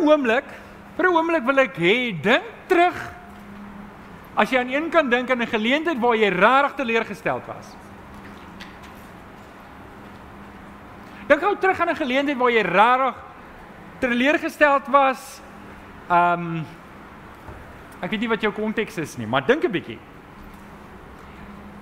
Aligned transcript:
'n 0.00 0.08
oomblik, 0.08 0.44
vir 0.96 1.06
'n 1.06 1.14
oomblik 1.14 1.44
wil 1.44 1.58
ek 1.58 1.76
hê 1.76 2.22
dink 2.22 2.44
terug 2.68 2.96
as 4.38 4.50
jy 4.50 4.58
aan 4.58 4.70
een 4.70 4.90
kan 4.90 5.10
dink 5.10 5.30
aan 5.30 5.42
'n 5.42 5.46
geleentheid 5.46 5.98
waar 5.98 6.16
jy 6.16 6.28
regtig 6.28 6.74
teleurgesteld 6.76 7.46
was. 7.46 7.76
Dink 11.26 11.40
gou 11.40 11.56
terug 11.56 11.80
aan 11.80 11.90
'n 11.90 11.96
geleentheid 11.96 12.38
waar 12.38 12.50
jy 12.50 12.62
regtig 12.62 13.14
teleurgesteld 13.98 14.86
was. 14.86 15.40
Um 16.10 16.64
ek 18.00 18.10
weet 18.10 18.20
nie 18.20 18.28
wat 18.28 18.40
jou 18.40 18.52
konteks 18.52 18.98
is 18.98 19.16
nie, 19.16 19.26
maar 19.26 19.46
dink 19.46 19.64
'n 19.64 19.70
bietjie. 19.70 19.98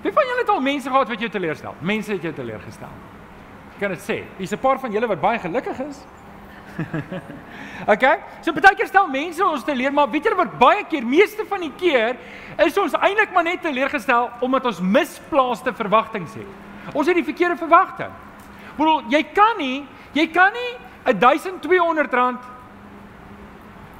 Wie 0.02 0.12
van 0.12 0.24
julle 0.24 0.40
het 0.40 0.48
al 0.48 0.60
mense 0.60 0.88
gehad 0.88 1.08
wat 1.08 1.18
jou 1.18 1.30
teleurstel? 1.30 1.74
Mense 1.80 2.12
het 2.12 2.22
jou 2.22 2.32
teleurgestel. 2.32 2.94
Ek 3.74 3.80
kan 3.80 3.90
dit 3.90 4.00
sê. 4.00 4.24
Hier's 4.38 4.52
'n 4.52 4.58
paar 4.58 4.78
van 4.78 4.92
julle 4.92 5.06
wat 5.06 5.20
baie 5.20 5.38
gelukkig 5.38 5.78
is. 5.80 6.06
okay? 7.92 8.16
So 8.44 8.54
baie 8.56 8.74
keer 8.76 8.88
stel 8.90 9.08
mense 9.10 9.44
ons 9.44 9.64
teleur, 9.66 9.92
maar 9.94 10.10
weet 10.12 10.28
julle 10.28 10.38
wat 10.38 10.56
baie 10.60 10.84
keer, 10.90 11.06
meeste 11.06 11.46
van 11.48 11.64
die 11.64 11.72
keer, 11.78 12.16
is 12.64 12.78
ons 12.80 12.96
eintlik 12.98 13.34
maar 13.34 13.46
net 13.46 13.62
teleurgestel 13.64 14.30
omdat 14.44 14.68
ons 14.72 14.80
misplaaste 14.80 15.74
verwagtinge 15.76 16.30
het. 16.34 16.92
Ons 16.94 17.08
het 17.10 17.18
die 17.18 17.26
verkeerde 17.26 17.58
verwagting. 17.60 18.12
Bedoel, 18.76 19.06
jy 19.12 19.22
kan 19.34 19.56
nie, 19.58 19.84
jy 20.16 20.26
kan 20.32 20.52
nie 20.54 20.72
1200 21.06 22.14
rand 22.14 22.52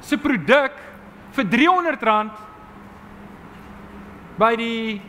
se 0.03 0.17
produk 0.19 0.75
vir 1.35 1.47
300 1.51 2.03
rand 2.03 2.43
by 4.37 4.51
die 4.59 4.99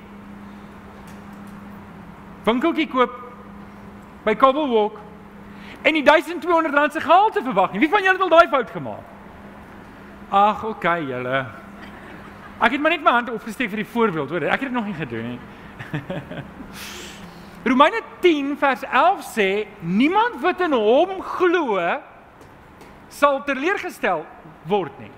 winkeltjie 2.46 2.88
koop 2.88 3.12
by 4.24 4.34
Cobblewalk 4.38 4.96
en 5.82 5.94
die 5.94 6.02
1200 6.02 6.74
rand 6.74 6.92
se 6.92 7.00
gehalte 7.00 7.42
verwag 7.42 7.72
nie. 7.72 7.80
Wie 7.80 7.88
van 7.92 8.02
julle 8.02 8.18
het 8.18 8.26
al 8.26 8.34
daai 8.34 8.48
fout 8.48 8.70
gemaak? 8.70 9.04
Ag, 10.28 10.64
oké, 10.64 10.74
okay, 10.74 11.04
julle. 11.08 11.46
Ek 12.58 12.74
het 12.74 12.80
maar 12.82 12.92
net 12.96 13.04
my 13.04 13.14
hand 13.20 13.30
opgesteek 13.30 13.70
vir 13.70 13.84
die 13.84 13.92
voorbeeld, 13.92 14.30
hoor. 14.30 14.48
Ek 14.50 14.60
het 14.60 14.68
dit 14.68 14.76
nog 14.76 14.88
nie 14.88 14.96
gedoen 14.98 15.28
nie. 15.34 15.40
Romeine 17.68 18.00
10 18.20 18.56
vers 18.58 18.82
11 18.82 19.24
sê 19.34 19.48
niemand 19.80 20.40
wat 20.42 20.60
in 20.66 20.74
hom 20.74 21.18
glo 21.22 21.78
sal 23.08 23.40
teleurgestel 23.46 24.24
word 24.68 24.94
nie. 25.00 25.12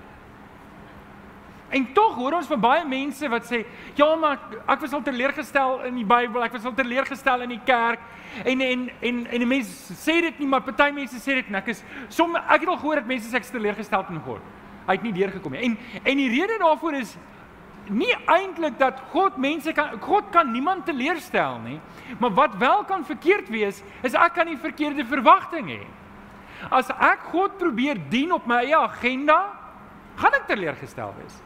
En 1.71 1.85
tog 1.95 2.15
hoor 2.19 2.35
ons 2.35 2.49
van 2.51 2.59
baie 2.59 2.85
mense 2.85 3.29
wat 3.31 3.45
sê, 3.47 3.65
"Ja, 3.95 4.15
maar 4.15 4.39
ek 4.67 4.79
was 4.79 4.93
al 4.93 5.01
teleurgestel 5.01 5.83
in 5.87 5.95
die 5.95 6.05
Bybel, 6.05 6.43
ek 6.43 6.51
was 6.51 6.65
al 6.65 6.73
teleurgestel 6.73 7.41
in 7.41 7.49
die 7.49 7.61
kerk." 7.65 7.99
En 8.43 8.61
en 8.61 8.89
en 8.99 9.27
en 9.27 9.37
die 9.37 9.45
mense 9.45 9.93
sê 9.93 10.21
dit 10.21 10.39
nie, 10.39 10.47
maar 10.47 10.61
party 10.61 10.91
mense 10.91 11.15
sê 11.19 11.35
dit 11.35 11.47
en 11.47 11.55
ek 11.55 11.67
is 11.67 11.83
som 12.09 12.35
ek 12.35 12.59
het 12.59 12.67
al 12.67 12.77
gehoor 12.77 12.95
dat 12.95 13.05
mense 13.05 13.29
sê 13.29 13.35
ek 13.35 13.43
is 13.43 13.51
teleurgestel 13.51 14.05
in 14.09 14.19
God. 14.19 14.41
Hy 14.87 14.91
het 14.97 15.03
nie 15.03 15.13
deurgekom 15.13 15.51
nie. 15.51 15.63
En 15.63 15.77
en 16.03 16.17
die 16.17 16.29
rede 16.29 16.57
daarvoor 16.59 16.93
is 16.93 17.17
nie 17.89 18.13
eintlik 18.25 18.77
dat 18.79 18.99
God 19.11 19.37
mense 19.37 19.73
kan 19.73 19.99
God 19.99 20.29
kan 20.31 20.51
niemand 20.51 20.85
teleurstel 20.85 21.59
nie, 21.59 21.79
maar 22.19 22.31
wat 22.31 22.55
wel 22.55 22.83
kan 22.83 23.05
verkeerd 23.05 23.49
wees 23.49 23.83
is 24.03 24.13
ek 24.13 24.33
kan 24.33 24.45
nie 24.45 24.57
verkeerde 24.57 25.05
verwagtinge 25.05 25.79
hê. 25.79 25.87
As 26.69 26.89
ek 26.89 27.19
God 27.31 27.57
probeer 27.57 27.97
dien 28.09 28.31
op 28.31 28.45
my 28.45 28.61
eie 28.65 28.77
agenda, 28.77 29.49
gaan 30.15 30.35
ek 30.37 30.47
teleurgestel 30.47 31.15
wees. 31.17 31.39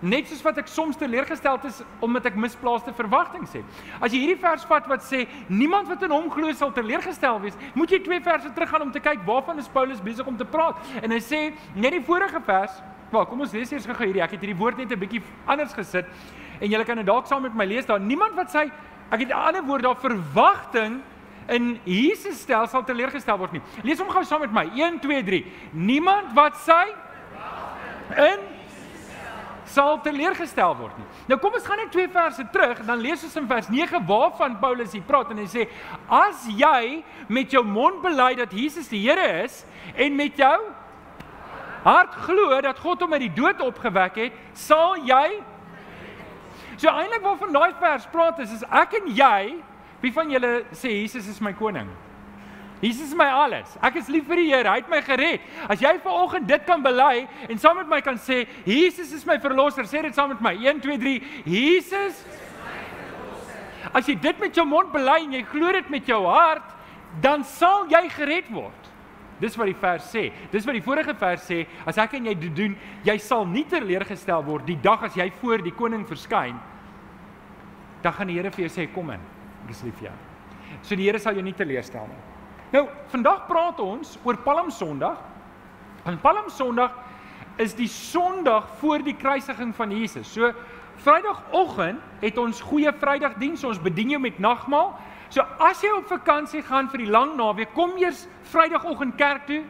Net 0.00 0.30
soos 0.30 0.40
wat 0.42 0.58
ek 0.62 0.68
soms 0.72 0.96
teleurgestel 0.96 1.58
is 1.68 1.82
omdat 2.00 2.30
ek 2.30 2.36
misplaaste 2.40 2.92
verwagtinge 2.96 3.48
het. 3.52 3.80
As 4.00 4.14
jy 4.14 4.22
hierdie 4.22 4.40
vers 4.40 4.64
vat 4.64 4.86
wat 4.88 5.04
sê 5.04 5.26
niemand 5.48 5.90
wat 5.92 6.02
in 6.06 6.14
hom 6.14 6.30
glo 6.32 6.52
sal 6.56 6.72
teleurgestel 6.72 7.40
wees, 7.42 7.58
moet 7.76 7.92
jy 7.92 8.00
twee 8.04 8.20
verse 8.24 8.48
teruggaan 8.56 8.86
om 8.86 8.92
te 8.92 9.02
kyk 9.04 9.26
waarvan 9.26 9.60
is 9.60 9.68
Paulus 9.68 10.00
besig 10.00 10.26
om 10.26 10.38
te 10.40 10.48
praat. 10.48 10.80
En 11.02 11.12
hy 11.12 11.20
sê 11.20 11.42
net 11.76 11.92
die 11.92 12.04
vorige 12.06 12.40
vers, 12.46 12.80
wel, 13.12 13.26
kom 13.28 13.44
ons 13.44 13.52
lees 13.52 13.72
eers 13.72 13.88
gou 13.90 14.06
hierdie. 14.06 14.24
Ek 14.24 14.32
het 14.38 14.40
hierdie 14.40 14.56
woord 14.56 14.78
net 14.80 14.92
'n 14.92 15.00
bietjie 15.00 15.22
anders 15.46 15.74
gesit 15.76 16.06
en 16.60 16.70
julle 16.70 16.84
kan 16.84 16.96
dit 16.96 17.06
dalk 17.06 17.26
saam 17.26 17.42
met 17.42 17.54
my 17.54 17.64
lees. 17.64 17.86
Daar 17.86 18.00
niemand 18.00 18.34
wat 18.36 18.48
sê 18.48 18.70
ek 19.10 19.20
het 19.20 19.28
'n 19.28 19.32
ander 19.32 19.62
woord 19.62 19.82
daar 19.82 19.96
verwagting 19.96 21.02
in 21.48 21.78
Jesus 21.84 22.40
stel 22.40 22.66
sal 22.66 22.84
teleurgestel 22.84 23.38
word 23.38 23.52
nie. 23.52 23.62
Lees 23.82 23.98
hom 23.98 24.08
gou 24.08 24.24
saam 24.24 24.40
met 24.40 24.52
my. 24.52 24.64
1 24.74 25.00
2 25.00 25.22
3. 25.22 25.44
Niemand 25.72 26.32
wat 26.32 26.54
sê 26.56 26.94
in 28.16 28.59
sal 29.70 30.00
teleurgestel 30.02 30.74
word 30.78 30.96
nie. 30.98 31.06
Nou 31.30 31.38
kom 31.42 31.54
ons 31.54 31.66
gaan 31.66 31.78
net 31.82 31.92
twee 31.94 32.10
verse 32.10 32.44
terug, 32.52 32.82
dan 32.86 33.02
lees 33.02 33.22
ons 33.26 33.36
in 33.38 33.46
vers 33.50 33.70
9 33.70 34.02
waarvan 34.08 34.58
Paulus 34.62 34.96
hier 34.96 35.06
praat 35.06 35.30
en 35.30 35.42
hy 35.42 35.48
sê 35.50 35.68
as 36.06 36.48
jy 36.50 37.00
met 37.28 37.54
jou 37.54 37.62
mond 37.66 38.02
bely 38.02 38.32
dat 38.40 38.52
Jesus 38.56 38.90
die 38.90 39.02
Here 39.06 39.44
is 39.44 39.62
en 39.94 40.18
met 40.18 40.36
jou 40.38 40.58
hart 41.84 42.18
glo 42.26 42.58
dat 42.60 42.82
God 42.82 43.06
hom 43.06 43.14
uit 43.16 43.24
die 43.28 43.36
dood 43.38 43.62
opgewek 43.64 44.18
het, 44.26 44.44
sal 44.52 44.98
jy 45.08 45.40
So 46.80 46.88
eintlik 46.88 47.20
waarvan 47.20 47.52
daai 47.52 47.74
vers 47.76 48.06
praat 48.08 48.38
is 48.40 48.54
is 48.56 48.62
ek 48.72 48.94
en 48.96 49.10
jy, 49.12 49.58
wie 50.00 50.12
van 50.16 50.30
julle 50.32 50.62
sê 50.72 50.94
Jesus 50.94 51.26
is 51.28 51.40
my 51.44 51.52
koning? 51.52 51.90
Jesus 52.80 53.10
is 53.10 53.14
my 53.14 53.28
alles. 53.28 53.74
Ek 53.84 53.98
is 54.00 54.08
lief 54.08 54.24
vir 54.28 54.40
die 54.40 54.48
Here. 54.48 54.68
Hy 54.70 54.80
het 54.80 54.88
my 54.88 55.02
gered. 55.04 55.44
As 55.68 55.82
jy 55.84 55.92
vanoggend 56.00 56.48
dit 56.48 56.62
kan 56.64 56.80
bely 56.82 57.26
en 57.44 57.60
saam 57.60 57.76
met 57.76 57.90
my 57.92 58.00
kan 58.04 58.16
sê, 58.16 58.46
Jesus 58.64 59.12
is 59.12 59.26
my 59.28 59.36
verlosser, 59.40 59.84
sê 59.84 60.00
dit 60.06 60.16
saam 60.16 60.32
met 60.32 60.40
my. 60.44 60.54
1 60.56 60.80
2 60.80 60.96
3. 61.02 61.16
Jesus 61.44 62.22
is 62.24 62.46
my 62.56 62.78
verlosser. 62.94 63.90
As 63.92 64.08
jy 64.08 64.16
dit 64.16 64.40
met 64.40 64.56
jou 64.56 64.64
mond 64.68 64.92
bely 64.94 65.18
en 65.26 65.36
jy 65.36 65.42
glo 65.52 65.74
dit 65.76 65.92
met 65.92 66.08
jou 66.08 66.22
hart, 66.24 66.72
dan 67.20 67.44
sal 67.44 67.84
jy 67.92 68.06
gered 68.16 68.48
word. 68.54 68.88
Dis 69.40 69.56
wat 69.56 69.68
die 69.68 69.76
vers 69.80 70.08
sê. 70.12 70.26
Dis 70.52 70.64
wat 70.68 70.76
die 70.76 70.84
vorige 70.84 71.12
vers 71.20 71.44
sê, 71.48 71.62
as 71.88 72.00
ek 72.00 72.16
en 72.16 72.28
jy 72.28 72.36
dit 72.46 72.56
doen, 72.56 72.74
jy 73.04 73.16
sal 73.20 73.46
nie 73.48 73.66
teleurgestel 73.68 74.44
word 74.48 74.68
die 74.68 74.80
dag 74.80 75.04
as 75.08 75.16
jy 75.20 75.28
voor 75.40 75.64
die 75.64 75.76
koning 75.76 76.04
verskyn. 76.08 76.56
Dan 78.00 78.16
gaan 78.16 78.32
die 78.32 78.40
Here 78.40 78.52
vir 78.52 78.64
jou 78.64 78.72
sê, 78.72 78.88
kom 78.92 79.12
in. 79.12 79.30
Ek 79.66 79.72
is 79.76 79.84
lief 79.84 79.96
vir 80.00 80.10
jou. 80.10 80.18
So 80.80 80.96
die 80.96 81.08
Here 81.08 81.20
sal 81.20 81.36
jou 81.36 81.44
nie 81.44 81.56
teleurstel 81.56 82.08
nie. 82.08 82.20
Nou, 82.70 82.84
vandag 83.10 83.48
praat 83.48 83.80
ons 83.82 84.12
oor 84.22 84.36
Palm 84.44 84.68
Sondag. 84.70 85.18
En 86.06 86.20
Palm 86.22 86.46
Sondag 86.54 86.94
is 87.58 87.74
die 87.74 87.88
Sondag 87.90 88.68
voor 88.78 89.02
die 89.02 89.16
kruisiging 89.18 89.74
van 89.74 89.90
Jesus. 89.90 90.30
So 90.32 90.52
Vrydagoggend 91.00 91.98
het 92.20 92.38
ons 92.38 92.60
goeie 92.60 92.92
Vrydagdiens, 92.92 93.64
ons 93.64 93.80
bedien 93.80 94.14
jou 94.14 94.20
met 94.22 94.38
nagmaal. 94.38 94.92
So 95.32 95.42
as 95.58 95.82
jy 95.82 95.90
op 95.96 96.06
vakansie 96.10 96.62
gaan 96.62 96.90
vir 96.92 97.06
die 97.06 97.10
lang 97.10 97.34
naweek, 97.38 97.74
kom 97.74 97.96
eers 97.98 98.26
Vrydagoggend 98.52 99.18
kerk 99.18 99.48
toe, 99.50 99.62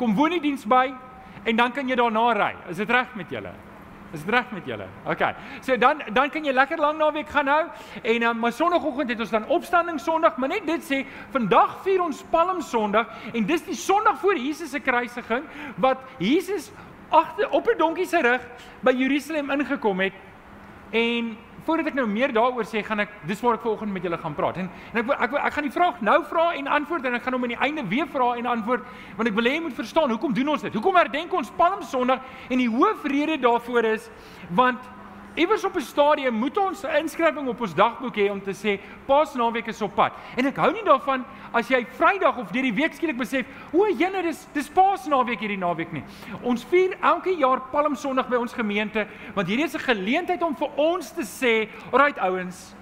kom 0.00 0.16
woon 0.18 0.34
die 0.34 0.42
diens 0.42 0.66
by 0.66 0.88
en 1.44 1.56
dan 1.56 1.74
kan 1.76 1.88
jy 1.88 1.98
daarna 2.00 2.30
ry. 2.34 2.54
Is 2.72 2.82
dit 2.82 2.90
reg 2.90 3.14
met 3.14 3.30
julle? 3.30 3.54
Is 4.12 4.24
dit 4.24 4.34
reg 4.34 4.50
met 4.50 4.66
julle? 4.66 4.86
OK. 5.06 5.22
So 5.60 5.76
dan 5.78 6.02
dan 6.12 6.30
kan 6.30 6.44
jy 6.44 6.52
lekker 6.52 6.78
lank 6.78 6.98
naweek 6.98 7.28
gaan 7.30 7.46
hou 7.46 7.64
en 8.02 8.22
um, 8.22 8.38
maar 8.38 8.52
sonoggend 8.52 9.08
het 9.08 9.20
ons 9.20 9.30
dan 9.30 9.46
opstanding 9.46 10.00
Sondag, 10.00 10.36
maar 10.36 10.48
net 10.48 10.66
dit 10.66 10.82
sê 10.84 11.04
vandag 11.30 11.78
vier 11.84 12.02
ons 12.02 12.24
Palm 12.30 12.60
Sondag 12.60 13.06
en 13.32 13.46
dis 13.46 13.62
die 13.68 13.78
Sondag 13.78 14.18
voor 14.18 14.38
Jesus 14.38 14.70
se 14.70 14.80
kruisiging 14.80 15.46
wat 15.76 16.02
Jesus 16.18 16.70
agter 17.10 17.50
op 17.50 17.68
'n 17.68 17.78
donkie 17.78 18.06
se 18.06 18.20
rug 18.22 18.42
by 18.80 18.92
Jerusalem 18.92 19.50
ingekom 19.50 20.00
het 20.00 20.14
en 20.90 21.36
voordat 21.64 21.90
ek 21.90 21.98
nou 21.98 22.06
meer 22.10 22.32
daaroor 22.32 22.66
sê, 22.68 22.82
gaan 22.86 23.04
ek 23.04 23.12
dis 23.28 23.40
waar 23.44 23.58
ek 23.58 23.64
vanoggend 23.64 23.92
met 23.92 24.06
julle 24.06 24.18
gaan 24.20 24.36
praat. 24.36 24.60
En, 24.62 24.70
en 24.92 25.02
ek 25.02 25.10
ek 25.26 25.34
ek 25.40 25.56
gaan 25.56 25.68
die 25.68 25.74
vraag 25.74 26.00
nou 26.06 26.18
vra 26.30 26.46
en 26.58 26.70
antwoord 26.80 27.08
en 27.08 27.18
ek 27.18 27.26
gaan 27.26 27.36
hom 27.36 27.48
aan 27.48 27.54
die 27.54 27.60
einde 27.68 27.86
weer 27.90 28.08
vra 28.10 28.32
en 28.36 28.46
antwoord 28.46 28.86
want 29.16 29.28
ek 29.28 29.36
wil 29.36 29.48
hê 29.48 29.56
jy 29.56 29.64
moet 29.66 29.76
verstaan 29.76 30.14
hoekom 30.14 30.36
doen 30.36 30.54
ons 30.54 30.64
dit? 30.66 30.74
Hoekom 30.74 30.96
herdenk 31.00 31.34
ons 31.34 31.52
Palm 31.56 31.82
Sondag? 31.82 32.24
En 32.48 32.62
die 32.62 32.70
hoofrede 32.70 33.40
daarvoor 33.42 33.92
is 33.94 34.08
want 34.56 34.99
Iewers 35.34 35.64
op 35.64 35.76
'n 35.76 35.80
stadium 35.80 36.34
moet 36.34 36.58
ons 36.58 36.82
'n 36.82 36.96
inskrywing 37.02 37.48
op 37.48 37.60
ons 37.60 37.74
dagboek 37.74 38.16
hê 38.16 38.30
om 38.30 38.42
te 38.42 38.50
sê 38.52 38.80
Paasnaweek 39.06 39.66
is 39.66 39.82
op 39.82 39.94
pad. 39.94 40.12
En 40.36 40.46
ek 40.46 40.56
hou 40.56 40.72
nie 40.72 40.84
daarvan 40.84 41.24
as 41.52 41.68
jy 41.68 41.86
Vrydag 41.86 42.36
of 42.38 42.50
deur 42.50 42.62
die 42.62 42.74
week 42.74 42.94
skielik 42.94 43.16
besef, 43.16 43.46
o, 43.72 43.86
jene, 43.86 44.22
dis 44.22 44.48
dis 44.52 44.68
Paasnaweek 44.68 45.40
hierdie 45.40 45.58
naweek 45.58 45.92
nie. 45.92 46.04
Ons 46.42 46.64
vier 46.64 46.96
elke 47.00 47.36
jaar 47.36 47.60
Palm 47.70 47.94
Sondag 47.94 48.28
by 48.28 48.36
ons 48.36 48.52
gemeente 48.52 49.06
want 49.34 49.48
hierdie 49.48 49.64
is 49.64 49.74
'n 49.74 49.78
geleentheid 49.94 50.42
om 50.42 50.56
vir 50.56 50.68
ons 50.76 51.12
te 51.12 51.22
sê, 51.22 51.68
"Alright 51.92 52.18
ouens, 52.18 52.74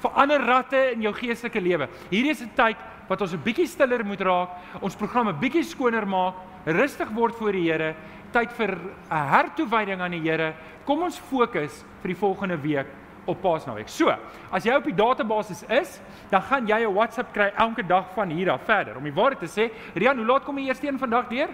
verander 0.00 0.40
ratte 0.46 0.92
in 0.94 1.02
jou 1.02 1.12
geestelike 1.12 1.60
lewe. 1.60 1.88
Hierdie 2.10 2.30
is 2.30 2.42
'n 2.42 2.50
tyd 2.54 2.76
wat 3.08 3.20
ons 3.20 3.32
'n 3.32 3.42
bietjie 3.44 3.66
stiller 3.66 4.04
moet 4.04 4.20
raak, 4.20 4.50
ons 4.80 4.96
programme 4.96 5.32
bietjie 5.32 5.64
skoner 5.64 6.06
maak, 6.06 6.34
rustig 6.66 7.08
word 7.10 7.34
voor 7.34 7.52
die 7.52 7.70
Here, 7.70 7.94
tyd 8.32 8.52
vir 8.52 8.78
'n 9.10 9.28
hertoewyding 9.28 10.00
aan 10.00 10.10
die 10.10 10.20
Here. 10.20 10.54
Kom 10.84 11.02
ons 11.02 11.18
fokus 11.18 11.84
vir 12.02 12.08
die 12.08 12.16
volgende 12.16 12.56
week 12.56 12.86
op 13.26 13.40
Paasnaweek. 13.42 13.88
So, 13.88 14.12
as 14.50 14.64
jy 14.64 14.74
op 14.74 14.84
die 14.84 14.94
database 14.94 15.66
is, 15.68 16.00
dan 16.30 16.42
gaan 16.42 16.66
jy 16.66 16.86
'n 16.86 16.94
WhatsApp 16.94 17.32
kry 17.32 17.52
elke 17.56 17.82
dag 17.86 18.06
van 18.14 18.30
hier 18.30 18.50
af 18.50 18.64
verder. 18.64 18.96
Om 18.96 19.04
die 19.04 19.12
waarheid 19.12 19.38
te 19.38 19.46
sê, 19.46 19.70
Rian, 19.94 20.16
hoe 20.16 20.26
laat 20.26 20.44
kom 20.44 20.56
die 20.56 20.66
eerste 20.66 20.86
een 20.86 20.98
vandag 20.98 21.28
deur? 21.28 21.48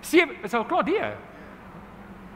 7, 0.00 0.36
is 0.42 0.54
al 0.54 0.64
klaar 0.64 0.84
deur. 0.84 1.16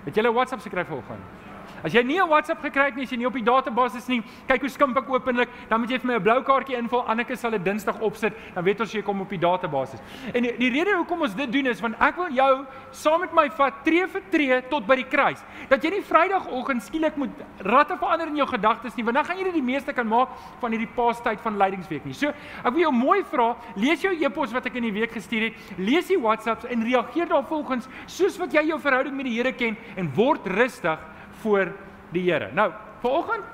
Het 0.05 0.17
jy 0.17 0.23
'n 0.23 0.33
WhatsApp 0.33 0.63
gekry 0.63 0.85
vanoggend? 0.85 1.38
As 1.85 1.95
jy 1.95 2.03
nie 2.03 2.19
'n 2.19 2.29
WhatsApp 2.29 2.63
gekry 2.63 2.87
het 2.87 2.97
nie, 2.97 3.05
as 3.05 3.11
jy 3.11 3.19
nie 3.19 3.27
op 3.27 3.33
die 3.33 3.43
database 3.43 3.97
is 3.97 4.09
nie, 4.09 4.23
kyk 4.49 4.61
hoe 4.61 4.69
skimp 4.69 4.97
ek 4.97 5.09
openlik, 5.09 5.49
dan 5.69 5.81
moet 5.81 5.91
jy 5.91 5.99
vir 5.99 6.07
my 6.07 6.15
'n 6.15 6.23
blou 6.23 6.43
kaartjie 6.43 6.77
invul. 6.77 7.05
Anneke 7.07 7.37
sal 7.37 7.51
dit 7.51 7.65
Dinsdag 7.65 8.01
opsit, 8.01 8.33
dan 8.55 8.65
weet 8.65 8.81
ons 8.81 8.93
jy 8.93 9.03
kom 9.03 9.21
op 9.21 9.29
die 9.29 9.39
database. 9.39 9.99
En 10.35 10.43
die, 10.43 10.57
die 10.59 10.71
rede 10.71 10.97
hoekom 10.97 11.23
ons 11.23 11.35
dit 11.35 11.53
doen 11.53 11.67
is 11.67 11.81
want 11.81 11.95
ek 12.01 12.17
wil 12.17 12.31
jou 12.31 12.67
saam 12.91 13.21
met 13.21 13.33
my 13.33 13.49
vat 13.51 13.85
tree 13.85 14.07
vir 14.07 14.23
tree 14.31 14.63
tot 14.69 14.87
by 14.87 14.97
die 14.97 15.09
kruis. 15.09 15.43
Dat 15.69 15.83
jy 15.83 15.91
nie 15.91 16.03
Vrydagoggend 16.03 16.83
skielik 16.83 17.17
moet 17.17 17.31
ratte 17.61 17.97
verander 17.97 18.29
in 18.29 18.37
jou 18.37 18.47
gedagtes 18.47 18.97
nie, 18.97 19.05
want 19.05 19.17
dan 19.17 19.25
gaan 19.25 19.39
jy 19.39 19.45
nie 19.45 19.53
die 19.53 19.63
meeste 19.63 19.93
kan 19.93 20.09
maak 20.09 20.29
van 20.61 20.73
hierdie 20.73 20.91
paastyd 20.97 21.41
van 21.41 21.59
lydingsweek 21.59 22.05
nie. 22.05 22.15
So, 22.15 22.29
ek 22.29 22.73
wil 22.73 22.81
jou 22.81 22.93
mooi 22.93 23.23
vra, 23.31 23.57
lees 23.77 24.03
jou 24.03 24.13
e-pos 24.13 24.53
wat 24.53 24.67
ek 24.67 24.77
in 24.81 24.89
die 24.89 24.93
week 24.93 25.13
gestuur 25.13 25.49
het, 25.49 25.55
lees 25.79 26.09
die 26.09 26.19
WhatsApps 26.19 26.67
en 26.67 26.83
reageer 26.83 27.29
daarvolgens 27.29 27.89
soos 28.07 28.39
wat 28.39 28.53
jy 28.53 28.69
jou 28.69 28.81
verhouding 28.81 29.15
met 29.17 29.29
die 29.29 29.37
Here 29.39 29.53
ken 29.53 29.77
en 29.97 30.11
word 30.17 30.47
rustig 30.47 30.99
voor 31.43 31.73
die 32.15 32.25
Here. 32.31 32.51
Nou, 32.55 32.71
vanoggend 33.03 33.45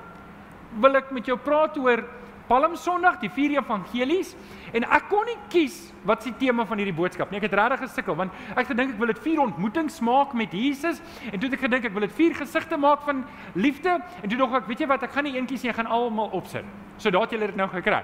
wil 0.81 0.99
ek 0.99 1.11
met 1.15 1.27
jou 1.29 1.37
praat 1.39 1.77
oor 1.79 2.03
Palm 2.45 2.75
Sondag, 2.77 3.17
die 3.23 3.29
vier 3.33 3.55
evangelies 3.57 4.35
en 4.75 4.85
ek 4.93 5.07
kon 5.09 5.25
nie 5.25 5.37
kies 5.49 5.79
wat 6.05 6.21
se 6.21 6.29
tema 6.37 6.65
van 6.69 6.77
hierdie 6.77 6.93
boodskap 6.93 7.31
nie. 7.31 7.39
Ek 7.39 7.47
het 7.47 7.55
regtig 7.57 7.87
gesukkel 7.87 8.17
want 8.19 8.33
ek 8.53 8.69
gedink 8.69 8.93
ek 8.93 9.01
wil 9.01 9.09
dit 9.09 9.21
vier 9.23 9.41
ontmoetings 9.41 9.97
maak 10.05 10.35
met 10.37 10.53
Jesus 10.53 11.01
en 11.31 11.39
toe 11.39 11.49
het 11.49 11.57
ek 11.57 11.65
gedink 11.65 11.89
ek 11.89 11.95
wil 11.95 12.05
dit 12.05 12.15
vier 12.19 12.37
gesigte 12.37 12.77
maak 12.77 13.01
van 13.07 13.23
liefde 13.57 13.97
en 13.97 14.29
toe 14.29 14.37
dog 14.37 14.53
ek, 14.61 14.69
weet 14.69 14.85
jy 14.85 14.89
wat, 14.93 15.07
ek 15.07 15.15
gaan 15.17 15.25
nie 15.25 15.33
een 15.39 15.49
kies 15.49 15.65
nie, 15.65 15.73
ek 15.73 15.79
gaan 15.81 15.89
almal 15.89 16.29
opsit. 16.37 16.67
So 17.01 17.09
daat 17.13 17.33
julle 17.33 17.49
dit 17.49 17.57
nou 17.57 17.69
gekry. 17.73 18.03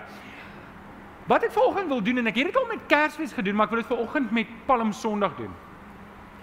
Wat 1.29 1.45
ek 1.45 1.53
vanoggend 1.53 1.93
wil 1.93 2.01
doen 2.01 2.23
en 2.23 2.31
ek 2.31 2.41
het 2.41 2.49
dit 2.49 2.57
al 2.57 2.69
met 2.71 2.87
Kersfees 2.89 3.35
gedoen, 3.37 3.55
maar 3.55 3.69
ek 3.69 3.75
wil 3.75 3.83
dit 3.83 3.91
vanoggend 3.93 4.31
met 4.33 4.55
Palm 4.65 4.89
Sondag 4.95 5.37
doen. 5.37 5.53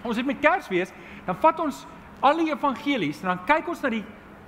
Ons 0.07 0.15
het 0.15 0.25
met 0.25 0.39
Kersfees, 0.39 0.95
dan 1.27 1.35
vat 1.43 1.59
ons 1.59 1.83
al 2.25 2.41
die 2.41 2.51
evangelies 2.51 3.21
en 3.23 3.33
dan 3.33 3.43
kyk 3.47 3.69
ons 3.71 3.83
na 3.83 3.91
die 3.93 4.03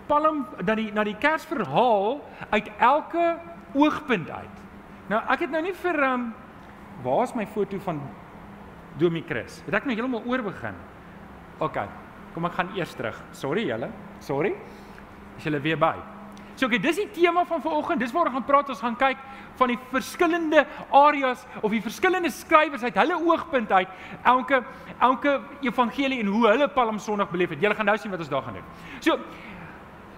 palm 0.09 0.44
na 0.65 0.75
die 0.75 0.89
na 0.91 1.06
die 1.07 1.15
Kersverhaal 1.19 2.19
uit 2.51 2.69
elke 2.79 3.25
oogpunt 3.73 4.29
uit. 4.29 4.63
Nou 5.12 5.21
ek 5.33 5.45
het 5.45 5.53
nou 5.53 5.62
nie 5.63 5.75
vir 5.83 6.03
um, 6.07 6.29
waar 7.03 7.23
is 7.23 7.35
my 7.35 7.45
foto 7.47 7.79
van 7.85 8.01
Domie 9.00 9.23
Chris? 9.27 9.62
Het 9.65 9.79
ek 9.79 9.88
nou 9.88 9.95
heeltemal 9.95 10.25
oor 10.27 10.44
begin? 10.51 10.79
OK. 11.63 11.83
Kom 12.35 12.47
ek 12.47 12.57
gaan 12.57 12.71
eers 12.77 12.95
terug. 12.95 13.18
Sorry 13.35 13.68
julle. 13.68 13.91
Sorry. 14.24 14.56
Is 15.38 15.47
julle 15.47 15.62
weer 15.63 15.79
by? 15.79 15.95
So 16.59 16.67
okay, 16.67 16.79
dis 16.83 17.00
die 17.00 17.07
tema 17.15 17.45
van 17.47 17.63
vanoggend. 17.63 18.03
Dis 18.03 18.12
waar 18.13 18.29
ons 18.29 18.35
gaan 18.35 18.47
praat. 18.47 18.71
Ons 18.74 18.83
gaan 18.83 18.97
kyk 19.00 19.19
van 19.59 19.71
die 19.71 19.79
verskillende 19.91 20.65
areas 20.95 21.44
of 21.62 21.71
die 21.74 21.81
verskillende 21.83 22.31
skrywers 22.33 22.83
uit 22.83 22.97
hulle 22.97 23.17
oogpunt 23.17 23.71
uit 23.71 23.89
elke 24.24 24.62
elke 25.01 25.39
evangelie 25.65 26.19
en 26.21 26.30
hoe 26.31 26.48
hulle 26.48 26.68
Palm 26.69 27.00
Sondag 27.00 27.31
beleef 27.31 27.50
het. 27.56 27.62
Julle 27.62 27.75
gaan 27.75 27.89
nou 27.89 27.98
sien 27.98 28.12
wat 28.12 28.19
ons 28.19 28.30
daar 28.30 28.45
gaan 28.45 28.59
doen. 28.59 28.68
So 29.00 29.18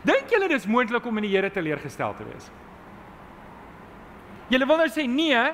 dink 0.03 0.30
julle 0.30 0.47
dis 0.51 0.68
moontlik 0.68 1.06
om 1.06 1.18
in 1.21 1.27
die 1.27 1.35
Here 1.35 1.51
teleurgestel 1.51 2.15
te 2.18 2.27
wees? 2.27 2.50
Julle 4.51 4.68
wil 4.68 4.83
nou 4.83 4.89
sê 4.91 5.07
nee, 5.07 5.45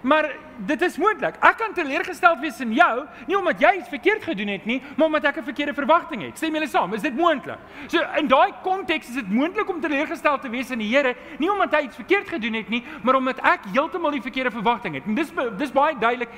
Maar 0.00 0.30
dit 0.66 0.82
is 0.82 0.96
moontlik. 0.98 1.36
Ek 1.44 1.56
kan 1.60 1.74
teleurgesteld 1.74 2.40
wees 2.42 2.60
in 2.60 2.72
jou, 2.76 2.94
nie 3.26 3.38
omdat 3.38 3.60
jy 3.62 3.72
iets 3.78 3.88
verkeerd 3.88 4.24
gedoen 4.26 4.48
het 4.48 4.64
nie, 4.66 4.82
maar 4.96 5.06
omdat 5.06 5.24
ek 5.24 5.38
'n 5.38 5.44
verkeerde 5.44 5.74
verwagting 5.74 6.22
het. 6.22 6.36
Stem 6.36 6.54
julle 6.54 6.66
saam? 6.66 6.94
Is 6.94 7.02
dit 7.02 7.16
moontlik? 7.16 7.58
So 7.86 8.00
in 8.16 8.28
daai 8.28 8.52
konteks 8.62 9.08
is 9.08 9.14
dit 9.14 9.30
moontlik 9.30 9.68
om 9.68 9.80
teleurgesteld 9.80 10.42
te 10.42 10.48
wees 10.48 10.70
in 10.70 10.78
die 10.78 10.88
Here, 10.88 11.14
nie 11.38 11.50
omdat 11.50 11.74
hy 11.74 11.82
iets 11.84 11.96
verkeerd 11.96 12.28
gedoen 12.28 12.54
het 12.54 12.68
nie, 12.68 12.84
maar 13.02 13.14
omdat 13.14 13.38
ek 13.38 13.60
heeltemal 13.72 14.10
die 14.10 14.22
verkeerde 14.22 14.50
verwagting 14.50 14.94
het. 14.94 15.04
En 15.06 15.14
dis 15.14 15.32
dis 15.56 15.72
baie 15.72 15.98
duidelik 15.98 16.28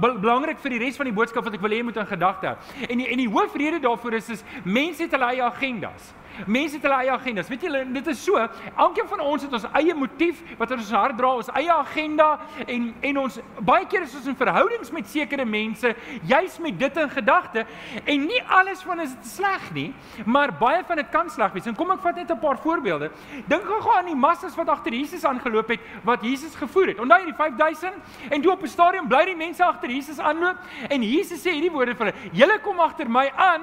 belangrik 0.00 0.58
vir 0.58 0.70
die 0.70 0.78
res 0.78 0.96
van 0.96 1.04
die 1.04 1.14
boodskap 1.14 1.44
wat 1.44 1.54
ek 1.54 1.60
wil 1.60 1.70
hê 1.70 1.82
moet 1.82 1.96
in 1.96 2.06
gedagte 2.06 2.46
hou. 2.46 2.56
En 2.88 2.98
die, 2.98 3.08
en 3.08 3.16
die 3.16 3.28
hoofrede 3.28 3.80
daarvoor 3.80 4.12
is 4.12 4.28
is 4.28 4.44
mense 4.64 5.02
het 5.02 5.12
hulle 5.12 5.24
eie 5.24 5.42
agendas. 5.42 6.14
Mense 6.46 6.76
het 6.76 6.82
hulle 6.82 7.00
eie 7.02 7.10
agendas. 7.10 7.48
Weet 7.48 7.62
julle, 7.66 7.84
dit 7.92 8.06
is 8.06 8.24
so, 8.24 8.38
elkeen 8.76 9.08
van 9.08 9.20
ons 9.20 9.42
het 9.42 9.52
ons 9.52 9.66
eie 9.80 9.94
motief 9.94 10.42
wat 10.58 10.70
ons 10.70 10.90
hart 10.94 11.18
dra, 11.18 11.32
ons 11.34 11.50
eie 11.58 11.72
agenda 11.72 12.38
en 12.66 12.94
en 13.00 13.18
ons 13.18 13.38
baie 13.60 13.86
keer 13.86 14.02
is 14.02 14.14
ons 14.14 14.26
in 14.30 14.36
verhoudings 14.36 14.90
met 14.94 15.08
sekere 15.10 15.44
mense 15.44 15.94
juis 16.28 16.58
met 16.62 16.78
dit 16.78 16.96
in 17.02 17.10
gedagte 17.10 17.64
en 18.04 18.26
nie 18.26 18.40
alles 18.58 18.82
van 18.86 19.00
is 19.00 19.14
sleg 19.22 19.70
nie, 19.74 19.88
maar 20.24 20.52
baie 20.58 20.82
van 20.86 21.00
dit 21.00 21.08
kan 21.12 21.30
sleg 21.30 21.52
wees. 21.52 21.66
En 21.66 21.76
kom 21.78 21.90
ek 21.94 22.02
vat 22.04 22.16
net 22.16 22.30
'n 22.30 22.38
paar 22.38 22.58
voorbeelde. 22.58 23.10
Dink 23.46 23.64
gou 23.64 23.96
aan 23.96 24.06
die 24.06 24.14
massas 24.14 24.56
wat 24.56 24.68
agter 24.68 24.92
Jesus 24.92 25.24
aangeloop 25.24 25.68
het 25.68 25.80
wat 26.04 26.22
Jesus 26.22 26.54
gevoer 26.54 26.86
het. 26.88 27.00
Onthou 27.00 27.18
jy 27.18 27.24
die 27.24 27.34
5000 27.34 27.92
en 28.30 28.42
toe 28.42 28.52
op 28.52 28.62
'n 28.62 28.68
stadium 28.68 29.08
bly 29.08 29.24
die 29.24 29.36
mense 29.36 29.64
agter 29.64 29.90
Jesus 29.90 30.18
aanloop 30.18 30.56
en 30.88 31.02
Jesus 31.02 31.42
sê 31.42 31.50
hierdie 31.50 31.72
woorde 31.72 31.94
vir 31.94 32.06
hulle: 32.06 32.30
"Julle 32.32 32.60
kom 32.60 32.80
agter 32.80 33.10
my 33.10 33.32
aan 33.36 33.62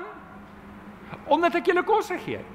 omdat 1.26 1.56
ek 1.56 1.66
julle 1.66 1.84
kos 1.84 2.08
gegee 2.08 2.38
het." 2.38 2.55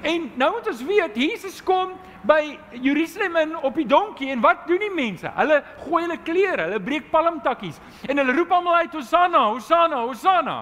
En 0.00 0.30
nou 0.40 0.50
moet 0.54 0.68
ons 0.72 0.82
weet, 0.88 1.16
Jesus 1.16 1.62
kom 1.62 1.92
by 2.26 2.58
Jerusalem 2.80 3.36
in 3.36 3.56
op 3.66 3.74
die 3.76 3.86
donkie 3.86 4.30
en 4.32 4.40
wat 4.40 4.66
doen 4.66 4.80
die 4.80 4.92
mense? 4.94 5.30
Hulle 5.36 5.62
gooi 5.84 6.04
hulle 6.04 6.18
klere, 6.24 6.68
hulle 6.68 6.80
breek 6.80 7.10
palmtakkies 7.10 7.80
en 8.08 8.22
hulle 8.22 8.36
roep 8.36 8.54
almal 8.54 8.84
uit 8.84 8.94
Hosanna, 8.96 9.42
Hosanna, 9.50 10.04
Hosanna. 10.06 10.58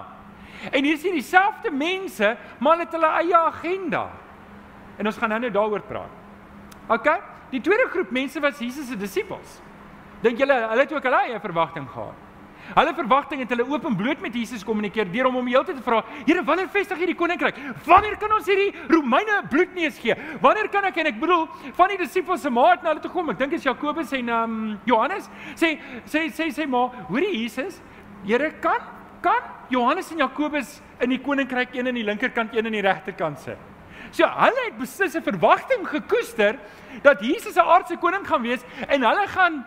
En 0.71 0.83
hier 0.83 0.93
is 0.93 1.03
hier 1.05 1.15
dieselfde 1.15 1.71
mense, 1.71 2.35
maar 2.59 2.81
het 2.83 2.91
hulle 2.93 3.09
eie 3.21 3.37
agenda. 3.37 4.09
En 4.97 5.09
ons 5.09 5.17
gaan 5.17 5.31
nou 5.33 5.39
net 5.41 5.53
daaroor 5.53 5.81
praat. 5.87 6.17
OK? 6.91 7.07
Die 7.53 7.61
tweede 7.61 7.87
groep 7.89 8.11
mense 8.11 8.39
was 8.39 8.59
Jesus 8.59 8.87
se 8.87 8.97
disippels. 8.97 9.59
Dink 10.21 10.37
julle 10.37 10.57
hulle 10.69 10.83
het 10.85 10.93
ook 10.93 11.07
hulle 11.07 11.23
eie 11.27 11.39
verwagting 11.41 11.87
gehad? 11.89 12.30
Hulle 12.75 12.93
verwagting 12.95 13.41
het 13.43 13.49
hulle 13.49 13.67
openbloot 13.67 14.21
met 14.21 14.33
Jesus 14.33 14.63
kommunikeer 14.63 15.11
deur 15.11 15.27
om 15.27 15.35
hom 15.35 15.47
heeltyd 15.47 15.75
te 15.75 15.83
vra: 15.83 16.03
"Here, 16.25 16.43
wanneer 16.43 16.69
vestig 16.69 16.99
jy 16.99 17.05
die 17.05 17.15
koninkryk? 17.15 17.55
Wanneer 17.85 18.17
kan 18.17 18.31
ons 18.31 18.45
hierdie 18.45 18.73
Romeine 18.87 19.41
bloedneus 19.49 19.99
gee? 19.99 20.15
Wanneer 20.41 20.69
kan 20.69 20.85
ek 20.85 20.97
en 20.97 21.05
ek 21.05 21.19
bedoel 21.19 21.47
van 21.73 21.89
die 21.89 21.97
disippels 21.97 22.41
se 22.41 22.49
maat 22.49 22.83
na 22.83 22.89
hulle 22.89 23.01
toe 23.01 23.11
kom? 23.11 23.29
Ek 23.29 23.37
dink 23.37 23.53
is 23.53 23.63
Jakobus 23.63 24.13
en 24.13 24.29
ehm 24.29 24.43
um, 24.43 24.79
Johannes 24.85 25.29
sê 25.55 25.77
sê 26.05 26.29
sê 26.29 26.51
sê 26.51 26.67
maar, 26.67 26.91
hoorie 27.09 27.43
Jesus, 27.43 27.81
Here 28.25 28.51
kan 28.61 28.79
kan 29.21 29.41
Johannes 29.69 30.11
en 30.11 30.17
Jakobus 30.17 30.79
in 31.01 31.13
die 31.13 31.19
koninkryk 31.21 31.75
een 31.75 31.87
aan 31.87 31.97
die 31.97 32.05
linkerkant, 32.05 32.55
een 32.55 32.65
aan 32.65 32.75
die 32.75 32.81
regterkant 32.85 33.39
sit. 33.39 33.57
So 34.11 34.27
hulle 34.27 34.65
het 34.65 34.77
beslis 34.77 35.15
'n 35.15 35.23
verwagting 35.23 35.87
gekoester 35.87 36.59
dat 37.01 37.21
Jesus 37.21 37.55
'n 37.55 37.59
aardse 37.65 37.97
koning 37.97 38.27
gaan 38.27 38.41
wees 38.41 38.61
en 38.87 39.03
hulle 39.03 39.27
gaan 39.27 39.65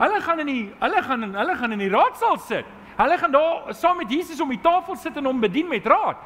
Hulle 0.00 0.20
gaan 0.24 0.40
in 0.40 0.48
die 0.48 0.62
hulle 0.80 1.02
gaan 1.04 1.22
in 1.26 1.34
hulle 1.36 1.56
gaan 1.56 1.72
in 1.76 1.82
die 1.82 1.90
raadsaal 1.92 2.38
sit. 2.46 2.68
Hulle 2.96 3.18
gaan 3.18 3.32
daar 3.32 3.74
saam 3.76 4.00
met 4.00 4.10
Jesus 4.12 4.40
om 4.40 4.48
die 4.48 4.60
tafel 4.60 4.96
sit 4.96 5.16
en 5.16 5.28
hom 5.28 5.40
bedien 5.40 5.68
met 5.68 5.86
raad. 5.86 6.16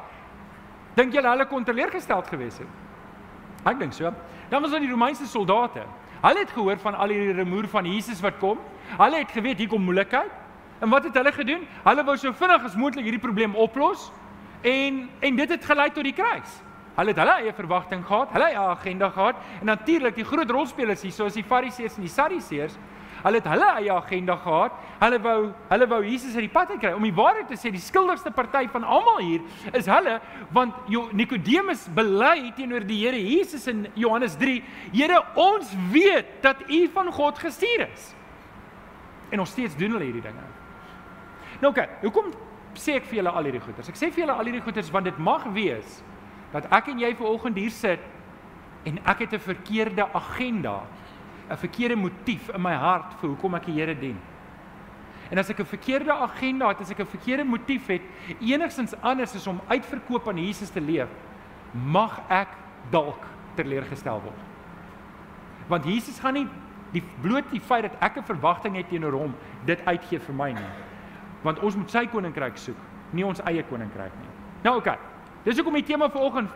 Dink 0.95 1.13
julle 1.13 1.27
hulle 1.27 1.47
kon 1.51 1.63
teleurgesteld 1.67 2.27
gewees 2.31 2.61
het? 2.63 2.71
Ek 3.67 3.79
dink 3.79 3.93
so. 3.93 4.11
Dan 4.49 4.61
was 4.61 4.71
daar 4.71 4.83
die 4.83 4.91
Romeinse 4.91 5.27
soldate. 5.27 5.83
Hulle 6.21 6.39
het 6.39 6.53
gehoor 6.55 6.79
van 6.79 6.95
al 6.95 7.11
hierdie 7.11 7.35
rumoer 7.35 7.67
van 7.67 7.85
Jesus 7.85 8.21
wat 8.23 8.37
kom. 8.39 8.59
Hulle 8.95 9.23
het 9.23 9.31
geweet 9.31 9.59
hier 9.59 9.69
kom 9.69 9.83
moeilikheid. 9.83 10.31
En 10.79 10.89
wat 10.89 11.03
het 11.03 11.15
hulle 11.15 11.31
gedoen? 11.31 11.67
Hulle 11.83 12.03
wou 12.03 12.15
so 12.17 12.31
vinnig 12.31 12.63
as 12.63 12.75
moontlik 12.79 13.07
hierdie 13.07 13.23
probleem 13.23 13.55
oplos 13.55 14.11
en 14.65 15.05
en 15.19 15.35
dit 15.35 15.51
het 15.51 15.65
gelei 15.65 15.89
tot 15.91 16.03
die 16.03 16.15
kruis. 16.15 16.61
Hulle 16.95 17.11
het 17.11 17.19
hulle 17.19 17.35
eie 17.43 17.53
verwagting 17.53 18.05
gehad, 18.07 18.31
hulle 18.31 18.49
eie 18.49 18.59
agenda 18.71 19.09
gehad 19.11 19.39
en 19.59 19.67
natuurlik 19.67 20.15
die 20.15 20.25
groot 20.25 20.51
rolspelers 20.51 21.03
hier 21.03 21.11
soos 21.11 21.35
die 21.35 21.43
Fariseërs 21.43 21.97
en 21.99 22.05
die 22.07 22.11
Sadduseërs 22.11 22.77
Hulle 23.25 23.39
het 23.41 23.47
hulle 23.49 23.67
eie 23.79 23.89
agenda 23.89 24.35
gehad. 24.37 24.73
Hulle 25.01 25.17
wou 25.23 25.39
hulle 25.71 25.87
wou 25.89 26.01
Jesus 26.05 26.35
uit 26.37 26.45
die 26.45 26.51
pad 26.53 26.75
kry. 26.77 26.91
Om 26.93 27.07
die 27.07 27.15
waarheid 27.15 27.47
te 27.49 27.57
sê, 27.57 27.71
die 27.73 27.81
skuldigste 27.81 28.29
party 28.35 28.67
van 28.69 28.85
almal 28.85 29.17
hier 29.23 29.41
is 29.73 29.89
hulle 29.89 30.19
want 30.53 30.91
Nikodemus 31.17 31.87
bely 31.97 32.51
teenoor 32.57 32.85
die 32.85 32.99
Here 33.01 33.17
Jesus 33.17 33.65
in 33.71 33.87
Johannes 33.97 34.37
3: 34.37 34.61
"Here, 34.93 35.23
ons 35.33 35.73
weet 35.91 36.37
dat 36.41 36.61
U 36.69 36.87
van 36.93 37.11
God 37.11 37.39
gestuur 37.41 37.87
is." 37.89 38.13
En 39.31 39.39
ons 39.39 39.49
steeds 39.49 39.75
doen 39.75 39.97
hulle 39.97 40.05
hierdie 40.05 40.21
dinge. 40.21 40.45
Nou 41.61 41.71
oké, 41.71 41.81
okay, 41.81 41.89
hoekom 42.01 42.29
sê 42.77 42.99
ek 42.99 43.07
vir 43.09 43.23
julle 43.23 43.31
al 43.33 43.47
hierdie 43.49 43.63
goeters? 43.63 43.89
Ek 43.89 43.97
sê 43.97 44.11
vir 44.11 44.25
julle 44.25 44.35
al 44.37 44.45
hierdie 44.45 44.61
goeters 44.61 44.91
want 44.93 45.09
dit 45.09 45.17
mag 45.17 45.47
wees 45.55 46.03
dat 46.53 46.67
ek 46.69 46.91
en 46.93 47.01
jy 47.01 47.15
vanoggend 47.17 47.57
hier 47.57 47.73
sit 47.73 48.05
en 48.85 48.99
ek 49.09 49.25
het 49.25 49.33
'n 49.33 49.39
verkeerde 49.39 50.05
agenda 50.13 50.83
'n 51.49 51.57
verkeerde 51.57 51.95
motief 51.95 52.49
in 52.49 52.61
my 52.61 52.73
hart 52.73 53.13
vir 53.19 53.29
hoekom 53.29 53.55
ek 53.55 53.65
die 53.65 53.73
Here 53.73 53.95
dien. 53.95 54.17
En 55.31 55.37
as 55.37 55.49
ek 55.49 55.59
'n 55.59 55.65
verkeerde 55.65 56.13
agenda 56.13 56.67
het, 56.67 56.81
as 56.81 56.91
ek 56.91 56.99
'n 56.99 57.05
verkeerde 57.05 57.43
motief 57.43 57.87
het, 57.87 58.01
enigstens 58.39 58.93
anders 59.01 59.35
is 59.35 59.47
om 59.47 59.61
uitverkoop 59.67 60.27
aan 60.27 60.37
Jesus 60.37 60.69
te 60.69 60.81
leef, 60.81 61.09
mag 61.71 62.21
ek 62.29 62.47
dalk 62.89 63.23
teleurgestel 63.55 64.21
word. 64.21 64.41
Want 65.67 65.85
Jesus 65.85 66.19
gaan 66.19 66.33
nie 66.33 66.47
die 66.91 67.03
bloot 67.21 67.49
die 67.51 67.59
feit 67.59 67.81
dat 67.81 67.95
ek 67.99 68.17
'n 68.17 68.23
verwagting 68.23 68.75
het 68.75 68.89
teenoor 68.89 69.11
hom, 69.11 69.35
dit 69.65 69.85
uitgee 69.85 70.19
vir 70.19 70.35
my 70.35 70.51
nie. 70.51 70.71
Want 71.41 71.59
ons 71.59 71.75
moet 71.75 71.91
sy 71.91 72.05
koninkryk 72.05 72.57
soek, 72.57 72.77
nie 73.11 73.25
ons 73.25 73.41
eie 73.41 73.63
koninkryk 73.63 74.13
nie. 74.19 74.29
Nou 74.63 74.77
oké. 74.77 74.89
Okay. 74.89 74.99
Dis 75.43 75.55
hoekom 75.55 75.73
die 75.73 75.83
tema 75.83 76.09
vanoggend 76.09 76.49